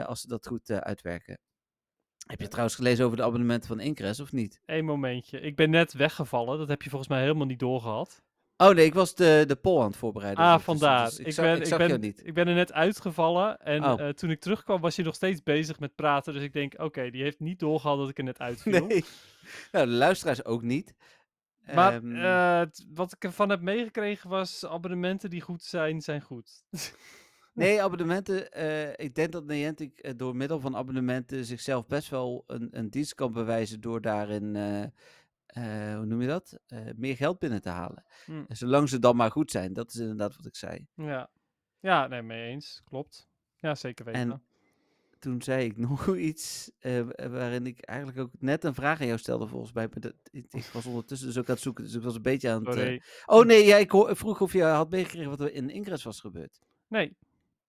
[0.05, 1.39] als ze dat goed uitwerken.
[2.25, 4.61] Heb je trouwens gelezen over de abonnementen van Incres of niet?
[4.65, 5.39] Eén momentje.
[5.39, 6.57] Ik ben net weggevallen.
[6.57, 8.23] Dat heb je volgens mij helemaal niet doorgehad.
[8.57, 10.43] Oh nee, ik was de, de poll aan het voorbereiden.
[10.43, 11.05] Ah, dus- vandaar.
[11.09, 12.21] dus ik, zag, ben, ik ben, niet.
[12.25, 13.59] ik ben er net uitgevallen.
[13.59, 14.01] En Oh.
[14.01, 16.33] eh, toen ik terugkwam, was je nog steeds bezig met praten.
[16.33, 18.85] Dus ik denk, oké, die heeft niet doorgehad dat ik er net uitviel.
[18.85, 19.05] Nee.
[19.71, 20.93] Nou, de luisteraars ook niet.
[21.73, 22.61] Maar Ehm, eh,
[22.93, 26.51] wat ik ervan heb meegekregen was, abonnementen die goed zijn, zijn goed.
[27.53, 28.51] Nee, abonnementen.
[28.51, 33.13] eh, ik denk dat Niantic door middel van abonnementen zichzelf best wel een, een dienst
[33.15, 34.55] kan bewijzen door daarin,
[35.55, 36.59] eh, hoe noem je dat?
[36.67, 38.03] Eh, meer geld binnen te halen.
[38.25, 38.43] Hm.
[38.47, 40.87] En zolang ze dan maar goed zijn, dat is inderdaad wat ik zei.
[40.95, 41.29] ja.
[41.79, 42.81] ja, nee, mee eens.
[42.85, 43.27] Klopt.
[43.55, 44.21] Ja, zeker weten.
[44.21, 44.43] En
[45.19, 49.19] toen zei ik nog iets eh, waarin ik eigenlijk ook net een vraag aan jou
[49.19, 49.87] stelde volgens mij.
[49.87, 52.21] maar dat- ik, ik was ondertussen dus ook aan het zoeken, dus ik was een
[52.21, 53.03] beetje aan het...
[53.25, 56.59] Oh nee, ja, ik vroeg of je had meegekregen wat er in Ingress was gebeurd.
[56.87, 57.17] Nee.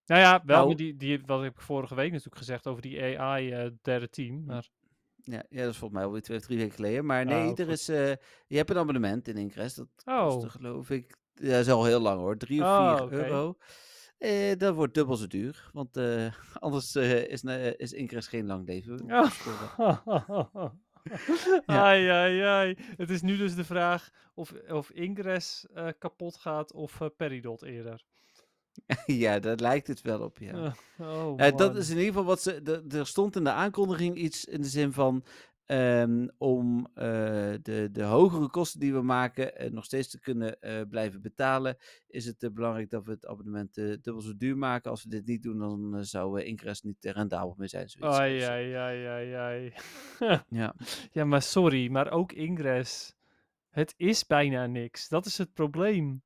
[0.06, 3.18] Nou ja, wel Nou- die, die, wat heb ik vorige week natuurlijk gezegd over die
[3.20, 4.44] AI derde team.
[4.44, 4.68] Maar
[5.28, 7.06] Ja, ja, dat is volgens mij alweer twee of drie weken geleden.
[7.06, 8.12] Maar nee, Oh, er is, eh,
[8.46, 9.74] je hebt een abonnement in Ingress.
[9.74, 10.28] Dat Oh.
[10.28, 13.14] kostte geloof ik, ja, dat is al heel lang hoor, 3 of Oh, 4 oké.
[13.14, 13.56] euro.
[14.18, 17.42] Eh, dat wordt dubbel zo duur, want eh, anders is,
[17.76, 19.04] is Ingress geen lang leven.
[19.06, 19.28] Ja.
[19.28, 20.80] scoren.
[21.66, 22.76] Ai, ai, ai.
[22.96, 25.66] Het is nu dus de vraag of, of Ingress
[25.98, 28.04] kapot gaat of Peridot eerder.
[29.06, 30.74] ja, daar lijkt het wel op, ja.
[30.98, 32.82] Eh, oh, Eh, dat is in ieder geval wat ze.
[32.90, 35.24] er stond in de aankondiging iets in de zin van.
[35.66, 37.04] ehm, om eh,
[37.62, 40.58] de, de hogere kosten die we maken nog steeds te kunnen
[40.90, 41.76] blijven betalen,
[42.08, 44.90] is het belangrijk dat we het abonnement dubbel zo duur maken.
[44.90, 47.88] Als we dit niet doen, dan zou Ingress niet rendabel meer zijn.
[47.88, 48.18] zoiets.
[48.18, 49.72] Ai, Dus, ai, ai, ai, ai.
[50.48, 50.74] Ja.
[51.10, 53.14] ja, maar sorry, maar ook Ingress.
[53.70, 55.08] Het is bijna niks.
[55.08, 56.22] Dat is het probleem.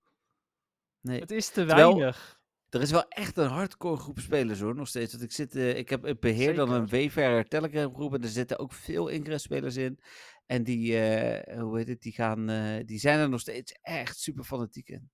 [1.01, 1.21] Nee.
[1.21, 2.40] Het is te Terwijl- weinig.
[2.71, 5.13] Er is wel echt een hardcore groep spelers hoor, nog steeds.
[5.13, 8.29] Want ik, zit, eh, ik heb ik beheer dan een Wayfarer Telegram groep en er
[8.29, 10.01] zitten ook veel Ingress spelers in.
[10.47, 14.19] En die, eh, hoe heet het, die, gaan, eh, die zijn er nog steeds echt
[14.19, 15.11] super fanatiek in.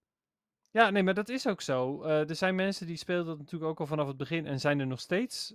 [0.71, 2.03] Ja, nee, maar dat is ook zo.
[2.03, 4.87] Er zijn mensen die spelen dat natuurlijk ook al vanaf het begin en zijn er
[4.87, 5.55] nog steeds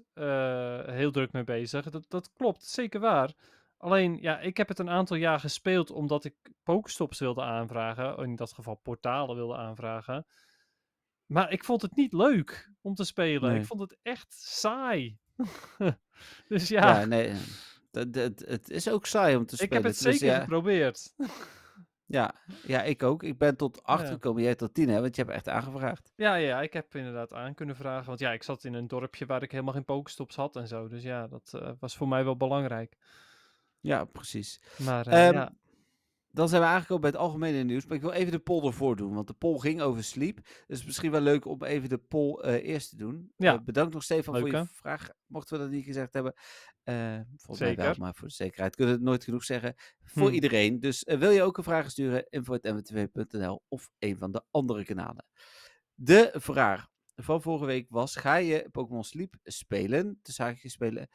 [0.86, 1.90] heel druk mee bezig.
[1.90, 3.34] Dat, dat klopt, zeker waar.
[3.78, 8.18] Alleen, ja, ik heb het een aantal jaar gespeeld omdat ik Pokestops wilde aanvragen.
[8.18, 10.26] In dat geval portalen wilde aanvragen.
[11.32, 13.52] Maar ik vond het niet leuk om te spelen.
[13.52, 13.60] Nee.
[13.60, 15.18] Ik vond het echt saai.
[16.48, 17.28] dus ja, Ja, nee.
[17.28, 17.36] eh,
[17.92, 19.84] dat- dat- het is ook saai om te ik spelen.
[19.84, 21.14] heb het Dus zeker ja, geprobeerd.
[22.06, 22.34] ja,
[22.66, 23.24] ja, ik ook.
[23.24, 24.12] Ik ben tot 8 Ja.
[24.12, 24.44] gekomen.
[24.44, 25.02] Jij tot 10, hè?
[25.02, 26.12] Want je hebt echt aangevraagd.
[26.16, 28.06] Ja, ja, ik heb inderdaad aan kunnen vragen.
[28.08, 30.88] Want ja, ik zat in een dorpje waar ik helemaal geen Pokestops had en zo.
[30.88, 32.98] Dus ja, dat eh, was voor mij wel belangrijk.
[33.80, 34.62] Ja, precies.
[34.78, 35.52] Maar eh, Ehm, ja,
[36.32, 37.86] Dan zijn we aangekomen bij het algemene nieuws.
[37.86, 39.14] Maar ik wil even de poll ervoor doen.
[39.14, 40.40] Want de poll ging over sleep.
[40.68, 43.32] Dus misschien wel leuk om even de poll eh, eerst te doen.
[43.38, 43.54] Ja.
[43.54, 45.10] Eh, bedankt nog Stefan voor je vraag.
[45.26, 46.34] Mochten we dat niet gezegd hebben.
[46.84, 49.76] Eh volgens mij wel, maar voor de zekerheid kunnen we het nooit genoeg zeggen.
[50.04, 50.34] Voor Hm.
[50.34, 50.80] iedereen.
[50.80, 52.26] Dus wil je ook een vraag sturen?
[52.30, 55.26] info.mwtv.nl of een van de andere kanalen.
[55.94, 60.20] De vraag van vorige week was: ga je Pokémon Sleep spelen?
[60.22, 61.08] De zaakje spelen.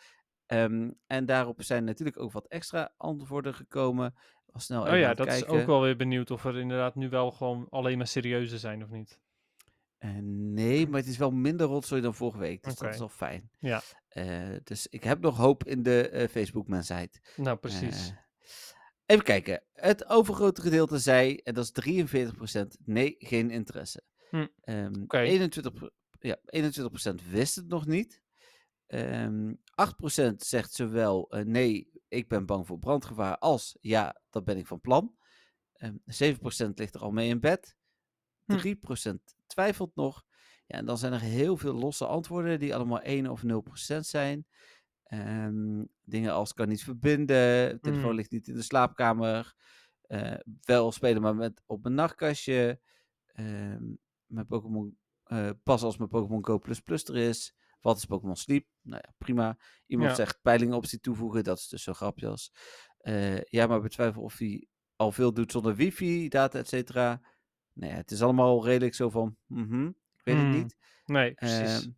[0.46, 4.14] Ehm, en daarop zijn natuurlijk ook wat extra antwoorden gekomen.
[4.46, 7.08] Was snel oh even ja, dat is ook wel weer benieuwd of er inderdaad nu
[7.08, 9.20] wel gewoon alleen maar serieuze zijn of niet.
[9.98, 12.62] Eh, nee, maar het is wel minder rotzooi dan vorige week.
[12.62, 13.50] Dus dat is wel fijn.
[13.58, 13.82] Ja.
[14.08, 17.20] Eh, dus ik heb nog hoop in de eh, Facebook-mensheid.
[17.36, 18.12] Nou, precies.
[19.06, 19.62] Even kijken.
[19.72, 24.02] Het overgrote gedeelte zei, en dat is 43%, nee, geen interesse.
[24.30, 24.46] Hm.
[24.60, 25.18] Ehm, Oké.
[25.18, 28.22] 21, pro- ja, 21% wist het nog niet.
[28.86, 34.56] Ehm 8% zegt zowel eh, nee, ik ben bang voor brandgevaar, als ja, dat ben
[34.58, 35.16] ik van plan.
[35.72, 37.76] Ehm 7% ligt er al mee in bed.
[38.44, 38.56] Hm.
[38.56, 40.24] 3% twijfelt nog.
[40.66, 44.46] Ja, en dan zijn er heel veel losse antwoorden die allemaal 1 of 0% zijn.
[45.02, 48.16] Ehm, dingen als kan niet verbinden, telefoon Mm.
[48.16, 49.54] ligt niet in de slaapkamer.
[50.06, 52.80] eh, wel spelen, maar met, op mijn nachtkastje.
[53.26, 53.84] Ehm,
[54.26, 57.54] mijn Pokémon, eh, pas als mijn Pokémon Go Plus Plus er is.
[57.80, 58.66] Wat is Pokémon Sleep?
[58.82, 59.56] Nou ja, prima.
[59.86, 60.16] Iemand Ja.
[60.16, 62.52] zegt peilingoptie toevoegen, dat is dus zo'n grapje als.
[62.98, 64.66] eh, ja, maar betwijfel of hij
[64.96, 67.20] al veel doet zonder wifi, data, et cetera.
[67.72, 70.76] Nee, het is allemaal redelijk zo van, mhm, ik weet Hmm, het niet.
[71.04, 71.84] Nee, precies.
[71.84, 71.90] Ehm,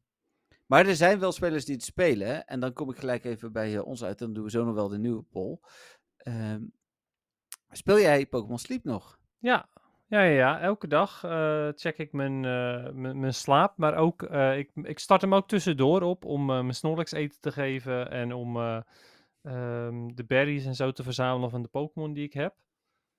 [0.67, 2.45] maar er zijn wel spelers die het spelen.
[2.47, 4.19] En dan kom ik gelijk even bij eh, ons uit.
[4.19, 5.59] Dan doen we zo nog wel de nieuwe poll.
[6.17, 6.63] Ehm,
[7.71, 9.19] speel jij Pokémon Sleep nog?
[9.39, 9.69] Ja,
[10.09, 10.61] ja, ja, ja.
[10.61, 13.77] elke dag eh, check ik mijn, eh, mijn, mijn slaap.
[13.77, 17.41] Maar ook, eh, ik, ik start hem ook tussendoor op om eh, mijn Snorlax eten
[17.41, 18.11] te geven.
[18.11, 18.81] En om eh,
[19.43, 22.55] ehm, de berries en zo te verzamelen van de Pokémon die ik heb.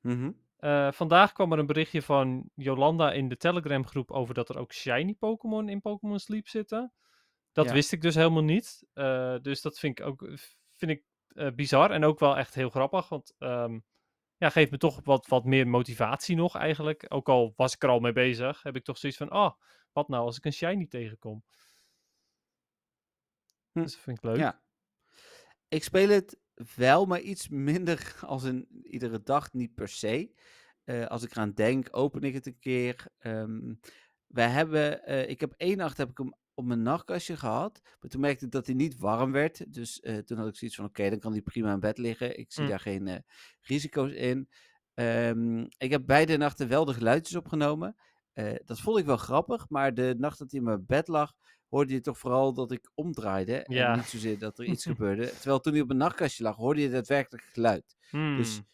[0.02, 0.32] Mhm.
[0.58, 4.58] Eh, vandaag kwam er een berichtje van Jolanda in de Telegram groep over dat er
[4.58, 6.94] ook shiny Pokémon in Pokémon Sleep zitten.
[7.52, 7.74] Dat Ja.
[7.74, 8.84] wist ik dus helemaal niet.
[8.94, 10.30] Eh, dus dat vind ik ook
[10.76, 13.10] vind ik, eh, bizar en ook wel echt heel grappig.
[13.10, 13.80] Want ehm,
[14.40, 17.06] ja, geeft me toch wat, wat meer motivatie nog eigenlijk.
[17.08, 19.54] Ook al was ik er al mee bezig, heb ik toch zoiets van, ah,
[19.92, 21.44] wat nou als ik een shiny tegenkom?
[23.72, 23.82] Hm.
[23.82, 24.38] Dus dat vind ik leuk.
[24.38, 24.62] Ja.
[25.68, 26.40] Ik speel het
[26.76, 30.34] wel, maar iets minder als in iedere dag, niet per se.
[30.84, 33.06] Eh, als ik eraan denk, open ik het een keer.
[33.18, 33.74] Ehm
[34.30, 37.82] wij hebben, eh, ik heb één nacht heb ik hem op mijn nachtkastje gehad.
[38.00, 39.74] Maar toen merkte ik dat hij niet warm werd.
[39.74, 42.40] Dus eh, toen had ik zoiets van, oké, dan kan hij prima in bed liggen.
[42.40, 42.70] Ik zie Hm.
[42.70, 43.20] daar geen eh,
[43.62, 44.50] risico's in.
[44.94, 47.96] Ehm, ik heb beide nachten wel de geluidjes opgenomen.
[48.34, 51.34] Eh, dat vond ik wel grappig, maar de nacht dat hij in mijn bed lag,
[51.70, 53.64] hoorde je toch vooral dat ik omdraaide.
[53.68, 53.92] Ja.
[53.92, 55.30] En niet zozeer dat er iets gebeurde.
[55.30, 57.96] Terwijl toen hij op mijn nachtkastje lag, hoorde je daadwerkelijk geluid.
[58.38, 58.68] Dus, Hmm.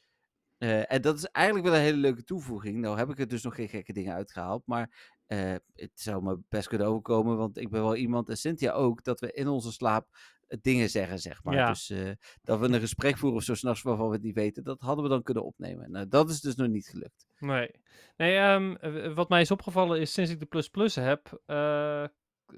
[0.67, 2.77] en dat is eigenlijk wel een hele leuke toevoeging.
[2.77, 4.63] Nou heb ik er dus nog geen gekke dingen uitgehaald.
[4.65, 7.37] Maar eh, het zou me best kunnen overkomen.
[7.37, 10.07] Want ik ben wel iemand, en Cynthia ook, dat we in onze slaap
[10.47, 11.55] eh, dingen zeggen, zeg maar.
[11.55, 11.67] Ja.
[11.69, 12.11] Dus eh,
[12.41, 14.63] dat we een gesprek voeren of zo s'nachts waarvan we het niet weten.
[14.63, 15.91] Dat hadden we dan kunnen opnemen.
[15.91, 17.27] Nou, dat is dus nog niet gelukt.
[17.39, 17.71] Nee.
[18.17, 21.41] Nee, ehm, wat mij is opgevallen is sinds ik de Plus Plus heb,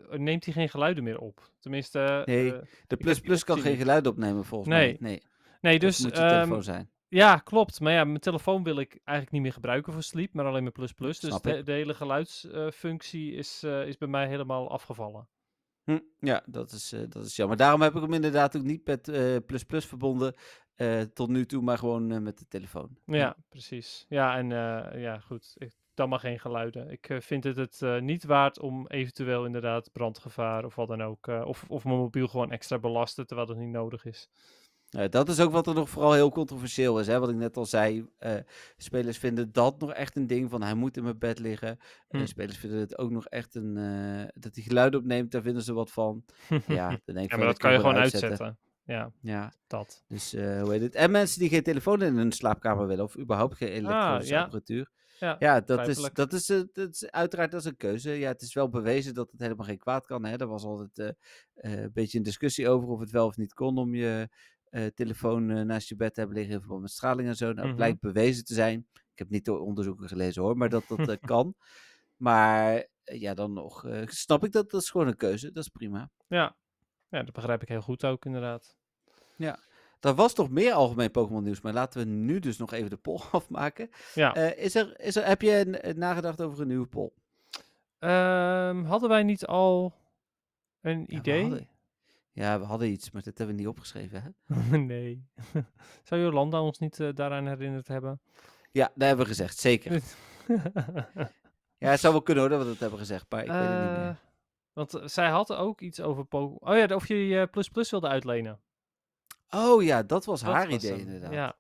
[0.10, 1.52] neemt hij geen geluiden meer op.
[1.60, 2.54] Tenminste, Nee,
[2.88, 4.98] De Plus Plus kan geen geluid opnemen volgens Nee.
[5.00, 5.10] mij.
[5.10, 5.22] Nee,
[5.62, 6.92] nee, dus dus moet je ehm, telefoon zijn.
[7.10, 7.80] Ja, klopt.
[7.80, 10.74] Maar ja, mijn telefoon wil ik eigenlijk niet meer gebruiken voor sleep, maar alleen mijn
[10.74, 11.20] Plus Plus.
[11.20, 11.66] Dus Snap de, ik.
[11.66, 15.28] de hele geluidsfunctie is, eh, is bij mij helemaal afgevallen.
[15.84, 17.58] Hm, ja, dat is, eh, dat is jammer.
[17.58, 20.34] Daarom heb ik hem inderdaad ook niet met eh Plus Plus verbonden.
[20.76, 22.98] eh, tot nu toe, maar gewoon eh, met de telefoon.
[23.06, 24.06] Ja, precies.
[24.10, 25.54] Ja, en eh, ja, goed.
[25.58, 26.90] Ik, dan maar geen geluiden.
[26.92, 31.02] Ik eh, vind het het eh, niet waard om eventueel inderdaad brandgevaar of wat dan
[31.04, 31.28] ook.
[31.28, 34.30] eh, of, of mijn mobiel gewoon extra belasten terwijl het niet nodig is.
[34.90, 37.08] Ja, dat is ook wat er nog vooral heel controversieel is.
[37.08, 37.20] Hè?
[37.20, 38.06] Wat ik net al zei.
[38.18, 38.36] eh,
[38.78, 41.80] spelers vinden dat nog echt een ding van hij moet in mijn bed liggen.
[42.08, 42.26] Eh, Hm.
[42.26, 43.74] spelers vinden het ook nog echt een.
[44.34, 46.24] dat hij geluiden opneemt, daar vinden ze wat van.
[46.68, 48.58] Ja, dan denk ik Ja, van, maar dat dat kan je gewoon uitzetten.
[48.84, 50.04] Ja, Ja, dat.
[50.08, 50.96] dus hoe heet het?
[50.96, 53.04] En mensen die geen telefoon in hun slaapkamer willen.
[53.04, 54.42] Of überhaupt geen elektronische ja.
[54.44, 54.90] apparatuur.
[55.20, 58.12] Ja, Ja, dat is, dat, is, dat is uiteraard dat is een keuze.
[58.12, 60.26] Ja, het is wel bewezen dat het helemaal geen kwaad kan.
[60.26, 60.36] Hè?
[60.38, 61.16] Er was altijd
[61.56, 64.30] een beetje een discussie over of het wel of niet kon om je
[64.70, 67.46] eh, telefoon eh, naast je bed hebben liggen in verband met straling en zo.
[67.46, 67.76] Nou, het Mhm.
[67.76, 68.88] blijkt bewezen te zijn.
[68.94, 71.56] Ik heb niet de onderzoeken gelezen hoor, maar dat dat eh, kan.
[72.16, 74.70] Maar ja, dan nog snap ik dat.
[74.72, 75.52] Dat is gewoon een keuze.
[75.52, 76.10] Dat is prima.
[76.28, 76.56] ja.
[77.10, 78.76] ja, dat begrijp ik heel goed ook inderdaad.
[80.00, 82.98] Er was nog meer algemeen Pokémon nieuws, maar laten we nu dus nog even de
[82.98, 83.90] poll afmaken.
[84.14, 84.36] Ja.
[84.36, 87.12] Is er, is er, heb je nagedacht over een nieuwe poll?
[88.00, 89.94] Ehm, hadden wij niet al
[90.82, 91.68] een Ja, idee?
[92.38, 94.36] Ja, we hadden iets, maar dat hebben we niet opgeschreven.
[94.46, 94.78] Hè?
[94.78, 95.28] nee.
[96.04, 98.22] Zou Jolanda ons niet eh, daaraan herinnerd hebben?
[98.72, 100.02] Ja, dat hebben we gezegd, zeker.
[101.80, 103.70] Ja, het zou wel kunnen hoor dat we dat hebben gezegd, maar ik weet het
[103.70, 104.20] niet Eh, meer.
[104.74, 106.60] Want eh, zij had ook iets over Pokémon.
[106.74, 108.60] Oh ja, of je je Plus Plus wilde uitlenen.
[109.50, 111.34] Oh ja, dat was Dat haar was idee inderdaad.
[111.34, 111.56] Ja.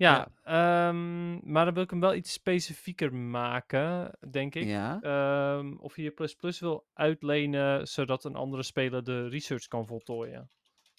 [0.00, 4.64] Ja, ehm, maar dan wil ik hem wel iets specifieker maken, denk ik.
[4.64, 5.00] Ja?
[5.00, 9.86] Ehm, of je je Plus Plus wil uitlenen, zodat een andere speler de research kan
[9.86, 10.50] voltooien.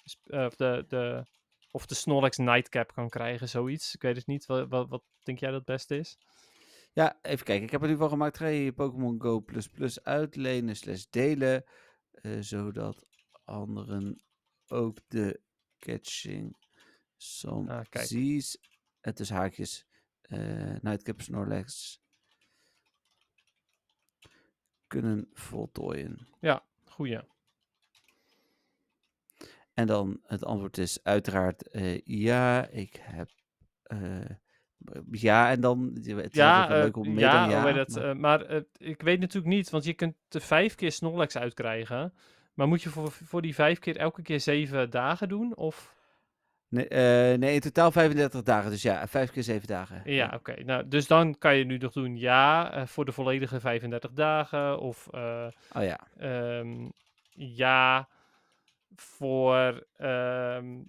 [0.04, 1.24] Dus, eh, of, de, de,
[1.72, 3.96] of de Snorlax Nightcap kan krijgen, zoiets.
[3.96, 4.46] Ik weet het niet.
[4.46, 6.18] Wat, wat, wat denk jij dat het beste is?
[6.94, 7.66] ja, even kijken.
[7.66, 8.38] Ik heb er nu van gemaakt.
[8.38, 11.64] Ga je je Pokémon Go Plus Plus uitlenen slash delen,
[12.12, 13.06] eh, zodat
[13.44, 14.24] anderen
[14.68, 15.42] ook de
[15.80, 16.56] catching
[17.18, 18.06] some Ah, kijk.
[18.06, 18.58] Z's,
[19.02, 19.86] het is haakjes,
[20.22, 22.00] eh Nightcap Snorlax,
[24.88, 26.28] kunnen voltooien.
[26.86, 27.20] Goeie.
[29.74, 33.30] En dan het antwoord is uiteraard eh, ja, ik heb.
[33.84, 34.30] eh,
[35.12, 35.92] ja, en dan.
[35.94, 37.74] Het is Ja, wel eh, leuk om meer ja, dan ja.
[37.74, 42.14] dat, maar- maar ik weet natuurlijk niet, want je kunt er vijf keer Snorlax uitkrijgen.
[42.54, 45.56] Maar moet je voor, voor die vijf keer elke keer zeven dagen doen?
[45.56, 45.96] Of...
[46.72, 48.70] nee, eh, nee, in totaal 35 dagen.
[48.72, 50.02] Dus ja, vijf keer zeven dagen.
[50.06, 50.64] Ja, oké.
[50.64, 54.80] Nou, dus dan kan je nu nog doen ja eh, voor de volledige 35 dagen.
[54.80, 56.00] Of eh, Oh ja.
[56.18, 56.90] ehm,
[57.34, 58.08] ja
[58.96, 60.80] voor, ehm,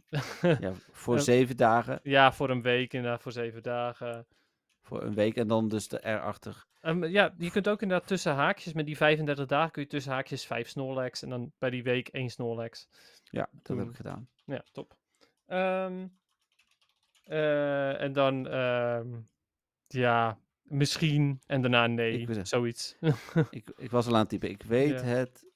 [0.61, 2.01] ja voor Eh, zeven dagen.
[2.03, 4.27] ja, voor een week inderdaad, voor zeven dagen.
[4.83, 5.37] Voor een week.
[5.37, 6.65] En dan dus de erachter.
[6.81, 10.13] Ehm, ja, je kunt ook inderdaad tussen haakjes, met die 35 dagen kun je tussen
[10.13, 12.89] haakjes 5 Snorlax en dan bij die week één Snorlax.
[13.25, 14.29] Ja, dat heb ik gedaan.
[14.45, 14.95] Ja, top.
[15.53, 16.07] Ehm,
[17.23, 19.21] Eh, en dan, ehm,
[19.87, 22.97] ja, misschien en daarna nee, zoiets.
[23.51, 24.51] Ik, ik was al aan het typen.
[24.51, 25.03] Ik weet Ja.
[25.07, 25.47] het.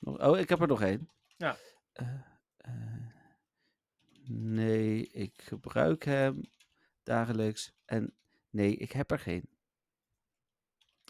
[0.00, 1.10] Oh, ik heb er nog één.
[1.36, 1.56] Ja.
[1.92, 2.08] Eh,
[2.56, 3.06] eh,
[4.28, 6.40] nee, ik gebruik hem
[7.02, 7.72] dagelijks.
[7.84, 8.14] En
[8.50, 9.48] nee, ik heb er geen.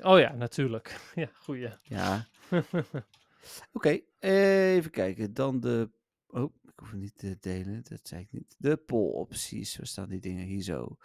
[0.02, 1.00] oh ja, natuurlijk.
[1.14, 1.70] ja, goeie.
[1.82, 2.26] Ja.
[3.72, 5.34] Oké, even kijken.
[5.34, 5.90] Dan de.
[6.26, 7.82] Oh, ik hoef het niet te delen.
[7.88, 8.54] Dat zei ik niet.
[8.58, 9.76] De poll-opties.
[9.76, 10.96] Waar staan die dingen hier zo?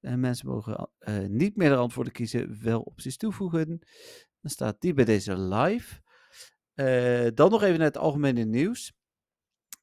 [0.00, 3.68] En mensen mogen eh, niet meer de antwoorden kiezen, wel opties toevoegen.
[4.40, 6.00] Dan staat die bij deze live.
[6.74, 8.92] Eh, dan nog even naar het algemene nieuws.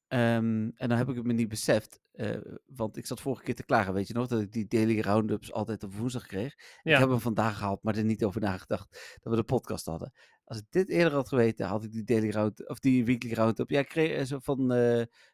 [0.08, 2.00] Ehm, en dan heb ik het me niet beseft.
[2.10, 2.36] eh,
[2.66, 3.92] want ik zat vorige keer te klagen.
[3.94, 6.54] Weet je nog dat ik die daily roundups altijd op woensdag kreeg?
[6.82, 6.92] Ja.
[6.92, 10.12] Ik heb hem vandaag gehaald, maar er niet over nagedacht dat we de podcast hadden.
[10.50, 13.70] Als ik dit eerder had geweten, had ik die daily round of die weekly roundup.
[13.70, 14.78] Ja, kreeg eh, zo van eh,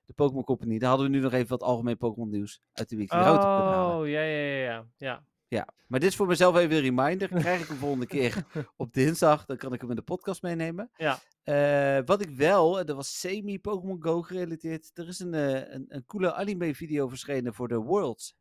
[0.05, 0.79] de Pokémon Company.
[0.79, 3.73] Daar hadden we nu nog even wat algemeen Pokémon nieuws uit de weekly roundup kunnen
[3.73, 3.97] halen.
[3.97, 5.25] Oh, ja, ja, ja, ja.
[5.49, 5.69] ja.
[5.87, 7.29] Maar dit is voor mezelf even een reminder.
[7.29, 8.45] Krijg ik hem volgende keer
[8.77, 10.91] op dinsdag, dan kan ik hem in de podcast meenemen.
[10.97, 11.19] Ja.
[11.43, 14.91] Eh, wat ik wel, en dat was semi-Pokémon Go gerelateerd.
[14.95, 15.33] Er is een,
[15.75, 18.37] een, een coole anime-video verschenen voor de Worlds.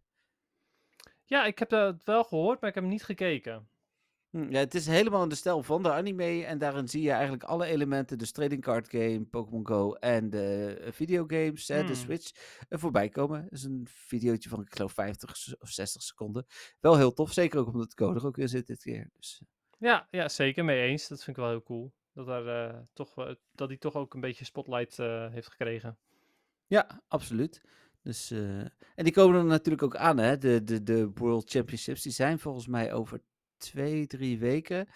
[1.26, 3.68] Ja, ik heb dat wel gehoord, maar ik heb hem niet gekeken.
[4.36, 6.44] Hm, Ja, het is helemaal in de stijl van de anime.
[6.46, 10.78] En daarin zie je eigenlijk alle elementen, dus trading card game, Pokémon Go en de
[10.82, 11.96] eh, videogames, hè, de Hmm.
[11.96, 12.32] Switch,
[12.70, 13.44] er voorbij komen.
[13.44, 16.46] Het is een videootje van, ik geloof, 50 s- of 60 seconden.
[16.80, 19.10] Wel heel tof, zeker ook omdat de code er ook in zit dit keer.
[19.14, 19.48] Dus, eh,
[19.90, 21.08] Ja, ja, zeker mee eens.
[21.08, 21.94] Dat vind ik wel heel cool.
[22.14, 25.98] Dat, daar, eh, toch, wel- dat hij toch ook een beetje spotlight eh, heeft gekregen.
[26.68, 27.62] ja, absoluut.
[28.02, 28.60] Dus, eh,
[28.96, 30.38] en die komen er natuurlijk ook aan, hè?
[30.38, 32.02] De, de, de World Championships.
[32.02, 33.22] Die zijn volgens mij over
[33.58, 34.88] twee, drie weken.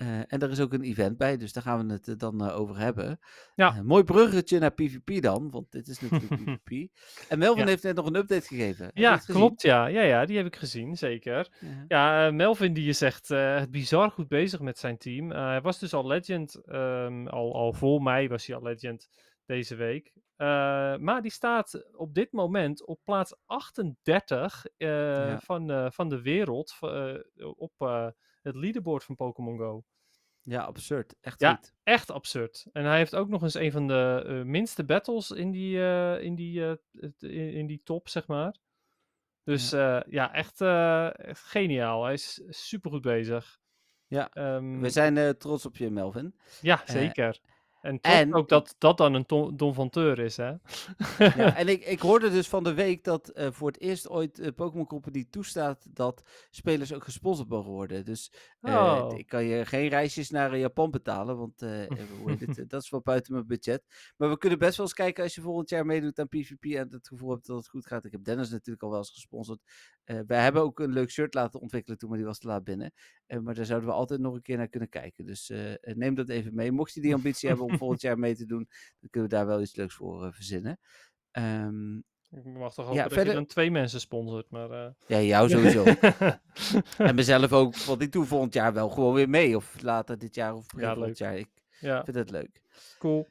[0.00, 2.44] Eh, en er is ook een event bij, dus daar gaan we het eh, dan
[2.44, 3.18] eh, over hebben.
[3.54, 3.82] Ja.
[3.82, 6.88] Mooi bruggetje naar PvP dan, want dit is natuurlijk PvP.
[7.28, 7.68] En Melvin Ja.
[7.68, 8.90] heeft net nog een update gegeven.
[8.94, 9.62] Ja, klopt.
[9.62, 9.86] Ja.
[9.86, 11.48] Ja, ja, die heb ik gezien, zeker.
[11.60, 11.84] Ja.
[11.88, 13.28] Ja, Melvin die is echt
[13.70, 15.30] bizar goed bezig met zijn team.
[15.30, 19.08] Hij was dus al legend, ehm, al, al voor mij was hij al legend
[19.46, 20.12] deze week.
[20.40, 25.40] Eh, maar die staat op dit moment op plaats 38 eh, Ja.
[25.40, 26.78] van, eh, van de wereld
[27.56, 27.72] op
[28.42, 29.84] het leaderboard van Pokémon Go.
[30.42, 31.16] ja, absurd.
[31.20, 31.60] Echt Ja.
[31.82, 32.66] Echt absurd.
[32.72, 35.78] En hij heeft ook nog eens een van de minste battles in die,
[36.20, 36.78] in, die,
[37.18, 38.56] in, in die top, zeg maar.
[39.42, 42.04] Dus ja, ja echt, echt geniaal.
[42.04, 43.58] Hij is super goed bezig.
[44.06, 46.34] Ja, Ehm, we zijn trots op je, Melvin.
[46.60, 47.40] Ja, zeker.
[47.80, 50.52] En, ook dat dat dan een Don, Don van Teur is, hè?
[51.18, 54.38] Ja, en ik, ik hoorde dus van de week dat eh, voor het eerst ooit
[54.38, 58.04] eh, Pokémon Company toestaat dat spelers ook gesponsord mogen worden.
[58.04, 59.18] Dus eh, Oh.
[59.18, 61.88] ik kan je geen reisjes naar Japan betalen, want eh,
[62.66, 63.82] dat is wel buiten mijn budget.
[64.16, 66.88] Maar we kunnen best wel eens kijken als je volgend jaar meedoet aan PvP en
[66.90, 68.04] het gevoel hebt dat het goed gaat.
[68.04, 69.60] Ik heb Dennis natuurlijk al wel eens gesponsord.
[70.26, 72.92] Wij hebben ook een leuk shirt laten ontwikkelen toen, maar die was te laat binnen.
[73.42, 75.26] Maar daar zouden we altijd nog een keer naar kunnen kijken.
[75.26, 76.72] Dus neem dat even mee.
[76.72, 78.68] Mocht je die ambitie hebben om volgend jaar mee te doen,
[79.00, 80.78] dan kunnen we daar wel iets leuks voor eh, verzinnen.
[81.30, 84.70] Ehm, Ik mag toch hopen Ja, dat verder- je dan twee mensen sponsort, maar...
[84.70, 85.84] eh, ja, jou sowieso.
[87.08, 89.56] en mezelf ook, want ik doe volgend jaar wel gewoon weer mee.
[89.56, 91.36] Of later dit jaar of begin Ja, volgend jaar.
[91.38, 91.48] Ik
[91.80, 92.60] ja, vind het leuk.
[92.98, 93.26] cool.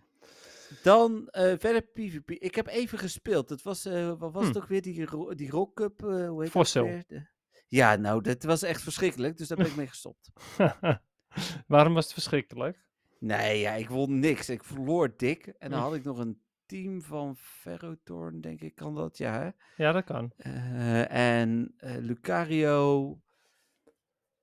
[0.83, 2.29] Dan eh, verder PvP.
[2.31, 3.49] Ik heb even gespeeld.
[3.49, 3.83] Het was,
[4.17, 4.61] wat was het Hm.
[4.61, 4.81] ook weer?
[4.81, 6.01] Die, ro- die Rock Cup?
[6.01, 6.85] hoe heet Fossil.
[7.07, 7.27] De-
[7.67, 9.37] Ja, nou, dat was echt verschrikkelijk.
[9.37, 10.31] Dus daar ben ik mee gestopt.
[11.67, 12.85] Waarom was het verschrikkelijk?
[13.19, 14.49] Nee, ja, ik won niks.
[14.49, 15.47] Ik verloor dik.
[15.47, 15.85] En dan Hm.
[15.85, 19.17] had ik nog een team van Ferrotorn, denk ik, kan dat?
[19.17, 19.49] Ja, hè?
[19.83, 20.31] Ja, dat kan.
[20.37, 23.19] Eh, en eh, Lucario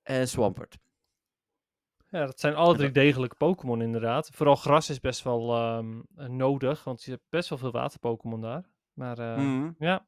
[0.03, 0.77] en Swampert.
[2.09, 4.29] Ja, dat zijn alle drie degelijke Pokémon inderdaad.
[4.33, 8.41] Vooral gras is best wel ehm, eh, nodig, want je hebt best wel veel water-Pokémon
[8.41, 8.69] daar.
[8.93, 9.71] Maar eh, Mhm.
[9.79, 10.07] ja,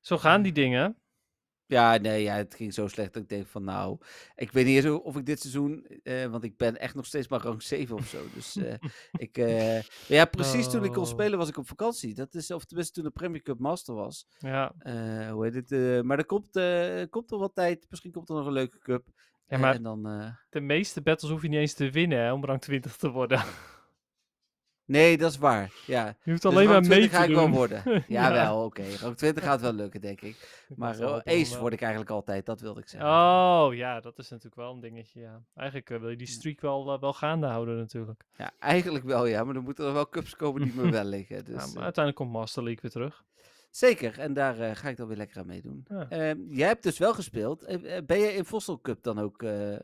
[0.00, 0.96] zo gaan die dingen.
[1.68, 3.98] Ja, nee, ja, het ging zo slecht dat ik denk van nou,
[4.34, 7.28] ik weet niet eens of ik dit seizoen, eh, want ik ben echt nog steeds
[7.28, 8.18] maar rang 7 of zo.
[8.34, 8.74] Dus eh,
[9.26, 11.08] ik, eh, ja, precies toen ik kon Oh.
[11.08, 12.14] spelen was ik op vakantie.
[12.14, 14.26] Dat is, of tenminste toen de Premier Cup Master was.
[14.38, 15.72] Ja, Eh, hoe heet het?
[15.72, 18.78] eh, maar er komt, eh, komt er wat tijd, misschien komt er nog een leuke
[18.78, 19.06] cup.
[19.14, 22.18] ja Eh, maar en dan, eh, de meeste battles hoef je niet eens te winnen
[22.18, 23.42] hè, om rang 20 te worden.
[24.86, 25.72] Nee, dat is waar.
[25.86, 26.06] Ja.
[26.06, 27.82] Je hoeft Dus alleen maar mee 20 te ga ik wel worden.
[28.08, 28.28] Ja.
[28.28, 28.82] Jawel, oké.
[29.00, 30.36] Rang 20 gaat wel lukken, denk ik.
[30.76, 31.60] Maar wel eh, ace wel.
[31.60, 33.10] word ik eigenlijk altijd, dat wilde ik zeggen.
[33.10, 35.42] Oh, ja, dat is natuurlijk wel een dingetje, ja.
[35.54, 38.24] Eigenlijk eh, wil je die streak wel, eh, wel gaande houden natuurlijk.
[38.36, 41.44] Ja, eigenlijk wel ja, maar dan moeten er wel cups komen die me wel liggen.
[41.44, 43.24] Dus, ja, eh, maar uiteindelijk komt Master League weer terug.
[43.70, 45.84] Zeker, en daar eh, ga ik dan weer lekker aan meedoen.
[45.88, 46.06] Ja.
[46.08, 47.62] Ehm, jij hebt dus wel gespeeld.
[47.62, 49.80] Eh, eh, ben je in Fossil Cup dan ook eh, eh,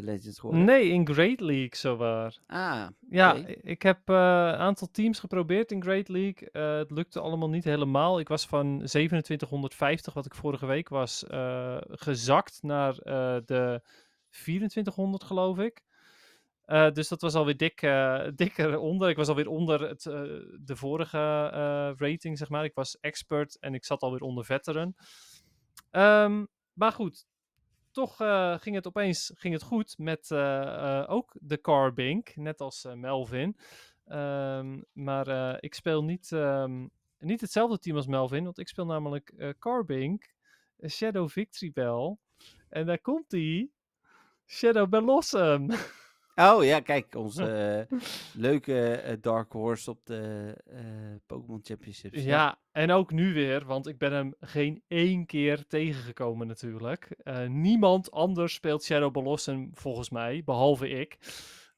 [0.00, 0.64] Legends geworden?
[0.64, 2.38] Nee, in Great League zowaar.
[2.46, 6.50] Ah, Ja, ik heb eh, een aantal teams geprobeerd in Great League.
[6.50, 8.20] Eh, het lukte allemaal niet helemaal.
[8.20, 12.94] Ik was van 2750, wat ik vorige week was, eh, gezakt naar
[13.44, 13.82] de
[14.30, 15.82] 2400, geloof ik.
[16.92, 17.80] Dus dat was alweer dik,
[18.44, 19.08] dikker onder.
[19.08, 20.02] Ik was alweer onder het,
[20.60, 21.48] de vorige
[21.96, 22.64] rating, zeg maar.
[22.64, 24.94] Ik was expert en ik zat alweer onder veteran.
[25.90, 27.26] Ehm, maar goed,
[27.92, 32.60] toch eh, ging het opeens ging het goed met eh, eh, ook de Carbink, net
[32.60, 33.56] als Melvin.
[34.04, 36.86] Ehm, maar ik speel niet, ehm,
[37.18, 40.34] niet hetzelfde team als Melvin, want ik speel namelijk Carbink,
[40.88, 42.16] Shadow Victory Bell.
[42.68, 43.70] En daar komt hij,
[44.46, 45.68] Shadow Blossom.
[46.34, 47.98] Oh ja, kijk, onze eh,
[48.34, 50.80] leuke eh, Dark Horse op de eh,
[51.26, 52.22] Pokémon Championships.
[52.22, 57.16] Ja, en ook nu weer, want ik ben hem geen één keer tegengekomen natuurlijk.
[57.48, 61.18] Niemand anders speelt Shadow Blossom volgens mij, behalve ik.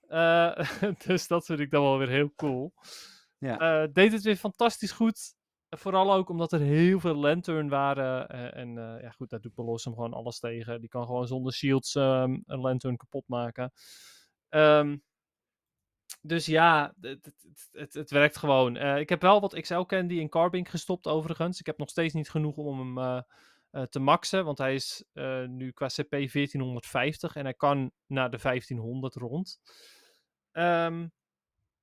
[1.06, 2.72] Dus dat vind ik dan wel weer heel cool.
[3.38, 3.86] Ja.
[3.86, 5.34] Deed het weer fantastisch goed.
[5.68, 8.28] Vooral ook omdat er heel veel Lantern waren.
[8.52, 10.80] en ja, goed, daar doet Blossom gewoon alles tegen.
[10.80, 13.72] Die kan gewoon zonder shields ehm, een Lantern kapot maken.
[14.54, 14.96] Ehm,
[16.22, 17.32] dus ja, het,
[17.72, 18.76] het, het, werkt gewoon.
[18.76, 21.60] Eh, ik heb wel wat XL Candy in Carbink gestopt overigens.
[21.60, 23.22] Ik heb nog steeds niet genoeg om hem eh,
[23.70, 24.44] eh, te maxen.
[24.44, 25.04] Want hij is
[25.46, 29.60] nu qua CP 1450 en hij kan naar de 1500 rond.
[30.52, 31.06] Ehm,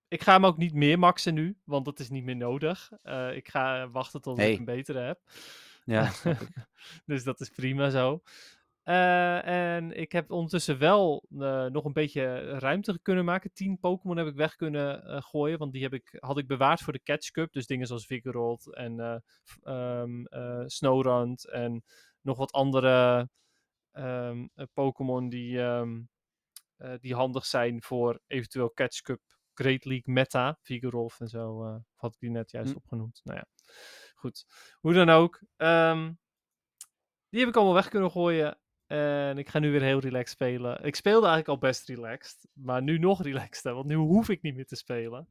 [0.07, 2.91] ik ga hem ook niet meer maxen nu, want dat is niet meer nodig.
[3.33, 5.19] Ik ga wachten tot ik een betere heb.
[5.83, 6.11] Ja,
[7.05, 8.21] dus dat is prima zo.
[8.91, 13.53] Eh, en ik heb ondertussen wel eh, nog een beetje ruimte kunnen maken.
[13.53, 15.57] 10 Pokémon heb ik weg kunnen eh, gooien.
[15.57, 17.53] Want die heb ik, had ik bewaard voor de Catch Cup.
[17.53, 19.23] Dus dingen zoals Vigoroth en
[19.63, 21.49] eh, Snowrunt.
[21.49, 21.83] En
[22.21, 23.29] nog wat andere
[23.91, 26.01] ehm, eh, Pokémon die, ehm,
[26.77, 29.21] eh, die handig zijn voor eventueel Catch Cup
[29.53, 30.57] Great League meta.
[30.61, 31.63] Vigoroth en zo.
[31.95, 32.77] had ik die net juist Hm.
[32.77, 33.21] opgenoemd.
[33.23, 33.45] Nou ja,
[34.15, 34.45] goed.
[34.79, 35.39] Hoe dan ook.
[37.29, 38.60] die heb ik allemaal weg kunnen gooien.
[38.91, 40.83] En ik ga nu weer heel relaxed spelen.
[40.83, 42.47] Ik speelde eigenlijk al best relaxed.
[42.53, 43.73] Maar nu nog relaxter.
[43.73, 45.27] Want nu hoef ik niet meer te spelen.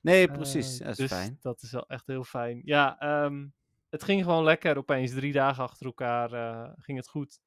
[0.00, 0.78] Nee, precies.
[0.78, 1.38] Eh, dat is dus fijn.
[1.40, 2.60] dat is wel echt heel fijn.
[2.64, 3.46] Ja, ehm,
[3.90, 4.76] het ging gewoon lekker.
[4.76, 7.40] Opeens drie dagen achter elkaar eh, ging het goed.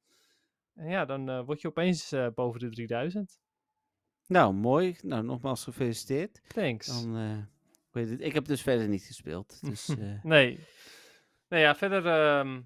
[0.74, 3.40] En ja, dan eh, word je opeens boven de 3000.
[4.32, 4.96] Nou, mooi.
[5.02, 6.40] Nou, nogmaals gefeliciteerd.
[6.46, 6.86] Thanks.
[6.86, 7.38] Dan, eh,
[7.90, 8.20] weet het.
[8.20, 9.58] Ik heb dus verder niet gespeeld.
[9.60, 10.66] Dus Nee.
[11.48, 12.60] Nou ja, verder ehm,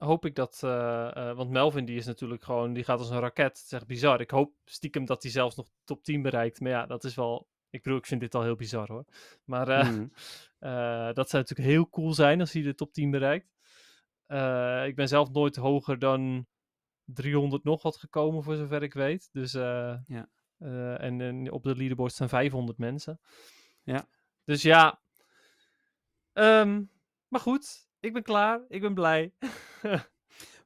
[0.00, 0.60] hoop ik dat.
[0.62, 2.72] eh, eh, want Melvin die is natuurlijk gewoon.
[2.72, 3.56] Die gaat als een raket.
[3.58, 4.20] Het is echt bizar.
[4.20, 6.60] Ik hoop stiekem dat hij zelfs nog top 10 bereikt.
[6.60, 7.48] Maar ja, dat is wel.
[7.70, 9.04] Ik bedoel, ik vind dit al heel bizar hoor.
[9.44, 10.06] Maar eh, mhm.
[11.18, 13.48] dat zou natuurlijk heel cool zijn als hij de top 10 bereikt.
[14.86, 16.46] Ik ben zelf nooit hoger dan
[17.04, 19.28] 300 nog wat gekomen, voor zover ik weet.
[19.32, 20.28] Dus, Ja.
[20.98, 23.20] en, en op de leaderboard staan 500 mensen.
[23.82, 24.06] Ja.
[24.44, 25.00] Dus ja.
[26.32, 26.82] Ehm,
[27.28, 28.60] maar goed, ik ben klaar.
[28.68, 29.32] Ik ben blij.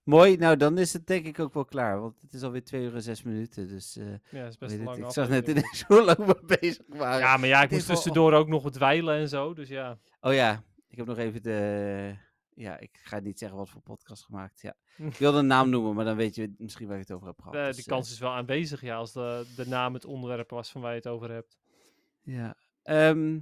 [0.05, 0.37] Mooi.
[0.37, 2.01] Nou, dan is het denk ik ook wel klaar.
[2.01, 3.69] Want het is alweer 2 uur en 6 minuten.
[3.69, 4.83] Dus eh, ja, dat is best het.
[4.83, 7.19] lange ik zag net ineens hoe lang we bezig waren.
[7.19, 9.55] Ja, maar ja, ik moest tussendoor ook nog wat dweilen en zo.
[9.55, 9.99] Dus ja.
[10.21, 12.15] Oh ja, ik heb nog even de...
[12.55, 14.61] Ja, ik ga niet zeggen wat voor podcast gemaakt.
[14.61, 14.75] Ja.
[14.97, 17.39] Ik wilde een naam noemen, maar dan weet je misschien waar ik het over heb
[17.41, 17.55] gehad.
[17.55, 20.51] Eh, Dus, die eh, kans is wel aanwezig, ja, als de, de naam het onderwerp
[20.51, 21.59] was van waar je het over hebt.
[22.23, 23.39] Ja, Ehm,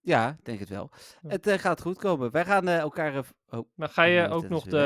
[0.00, 0.90] ja, ik denk het wel.
[1.26, 2.30] Het eh, gaat goed komen.
[2.30, 3.24] Wij gaan eh, elkaar...
[3.50, 4.76] oh, Maar ga je Nee, ook nog de...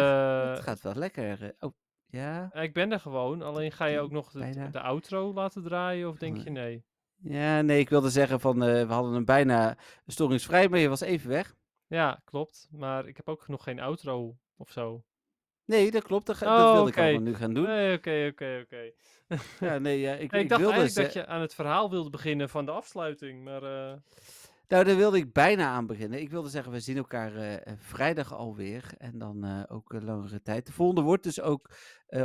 [0.55, 1.43] het gaat wel lekker.
[1.43, 1.49] eh.
[1.59, 1.73] Oh,
[2.07, 2.53] ja?
[2.55, 6.37] Ik ben er gewoon, alleen ga je ook nog de, outro laten draaien of denk
[6.37, 6.85] je nee?
[7.17, 8.59] Ja, nee, ik wilde zeggen van...
[8.59, 9.77] we hadden hem bijna
[10.07, 11.55] storingsvrij, maar je was even weg.
[11.87, 12.69] Ja, klopt.
[12.71, 15.05] Maar ik heb ook nog geen outro of zo.
[15.65, 16.27] Nee, dat klopt.
[16.27, 17.65] Dat, ga- Oh, dat wilde ik allemaal nu gaan doen.
[17.65, 18.91] Nee, oké, oké, oké.
[19.61, 21.91] Ja, nee, ja, ik, Nee, ik, ik dacht wilde eigenlijk dat je aan het verhaal
[21.91, 23.63] wilde beginnen van de afsluiting, maar...
[24.75, 26.21] Nou, daar wilde ik bijna aan beginnen.
[26.21, 28.95] Ik wilde zeggen, we zien elkaar eh, vrijdag alweer.
[28.99, 30.67] En dan eh, ook een langere tijd.
[30.67, 31.71] De volgende wordt dus ook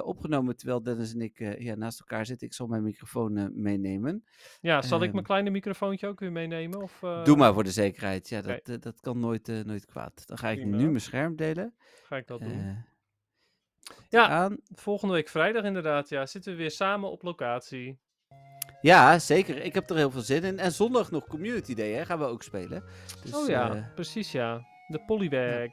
[0.04, 2.48] opgenomen terwijl Dennis en ik ja, naast elkaar zitten.
[2.48, 4.24] Ik zal mijn microfoon meenemen.
[4.62, 5.14] ja, zal ik Ehm.
[5.14, 6.82] mijn kleine microfoontje ook weer meenemen?
[6.82, 8.30] Of, Doe maar voor de zekerheid.
[8.30, 10.28] Ja, dat, dat kan nooit, nooit kwaad.
[10.28, 10.78] Dan ga ik Prima.
[10.78, 11.76] nu mijn scherm delen.
[12.04, 12.86] Ga ik dat doen.
[14.10, 14.28] Ja.
[14.28, 14.58] aan.
[14.76, 16.26] Volgende week vrijdag inderdaad, ja.
[16.26, 18.00] Zitten we weer samen op locatie.
[18.82, 19.64] Ja, zeker.
[19.64, 20.60] Ik heb er heel veel zin in.
[20.60, 22.06] En zondag nog Community Day, hè?
[22.06, 22.84] Gaan we ook spelen.
[23.24, 24.66] Dus, oh ja, eh, precies ja.
[24.88, 25.70] De polybag.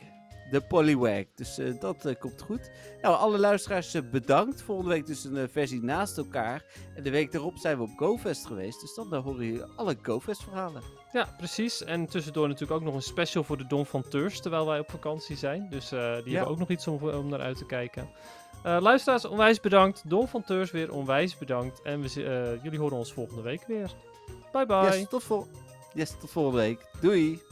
[0.50, 1.24] de Polywag.
[1.34, 2.70] Dus eh, dat eh, komt goed.
[3.02, 4.62] Nou, alle luisteraars bedankt.
[4.62, 6.64] Volgende week dus een versie naast elkaar.
[6.94, 8.80] En de week daarop zijn we op GoFest geweest.
[8.80, 10.82] Dus dan horen jullie alle GoFest verhalen.
[11.12, 11.84] Ja, precies.
[11.84, 14.90] En tussendoor natuurlijk ook nog een special voor de Don van Teurs, terwijl wij op
[14.90, 15.68] vakantie zijn.
[15.70, 16.22] Dus die Ja.
[16.24, 18.10] hebben ook nog iets om, om naar uit te kijken.
[18.66, 20.02] Eh, luisteraars, onwijs bedankt.
[20.06, 21.82] Don van Teurs weer onwijs bedankt.
[21.82, 23.90] En we, eh, jullie horen ons volgende week weer.
[24.52, 24.82] Bye bye.
[24.82, 25.06] Yes,
[25.94, 26.86] yes, tot volgende week.
[27.00, 27.45] Doei!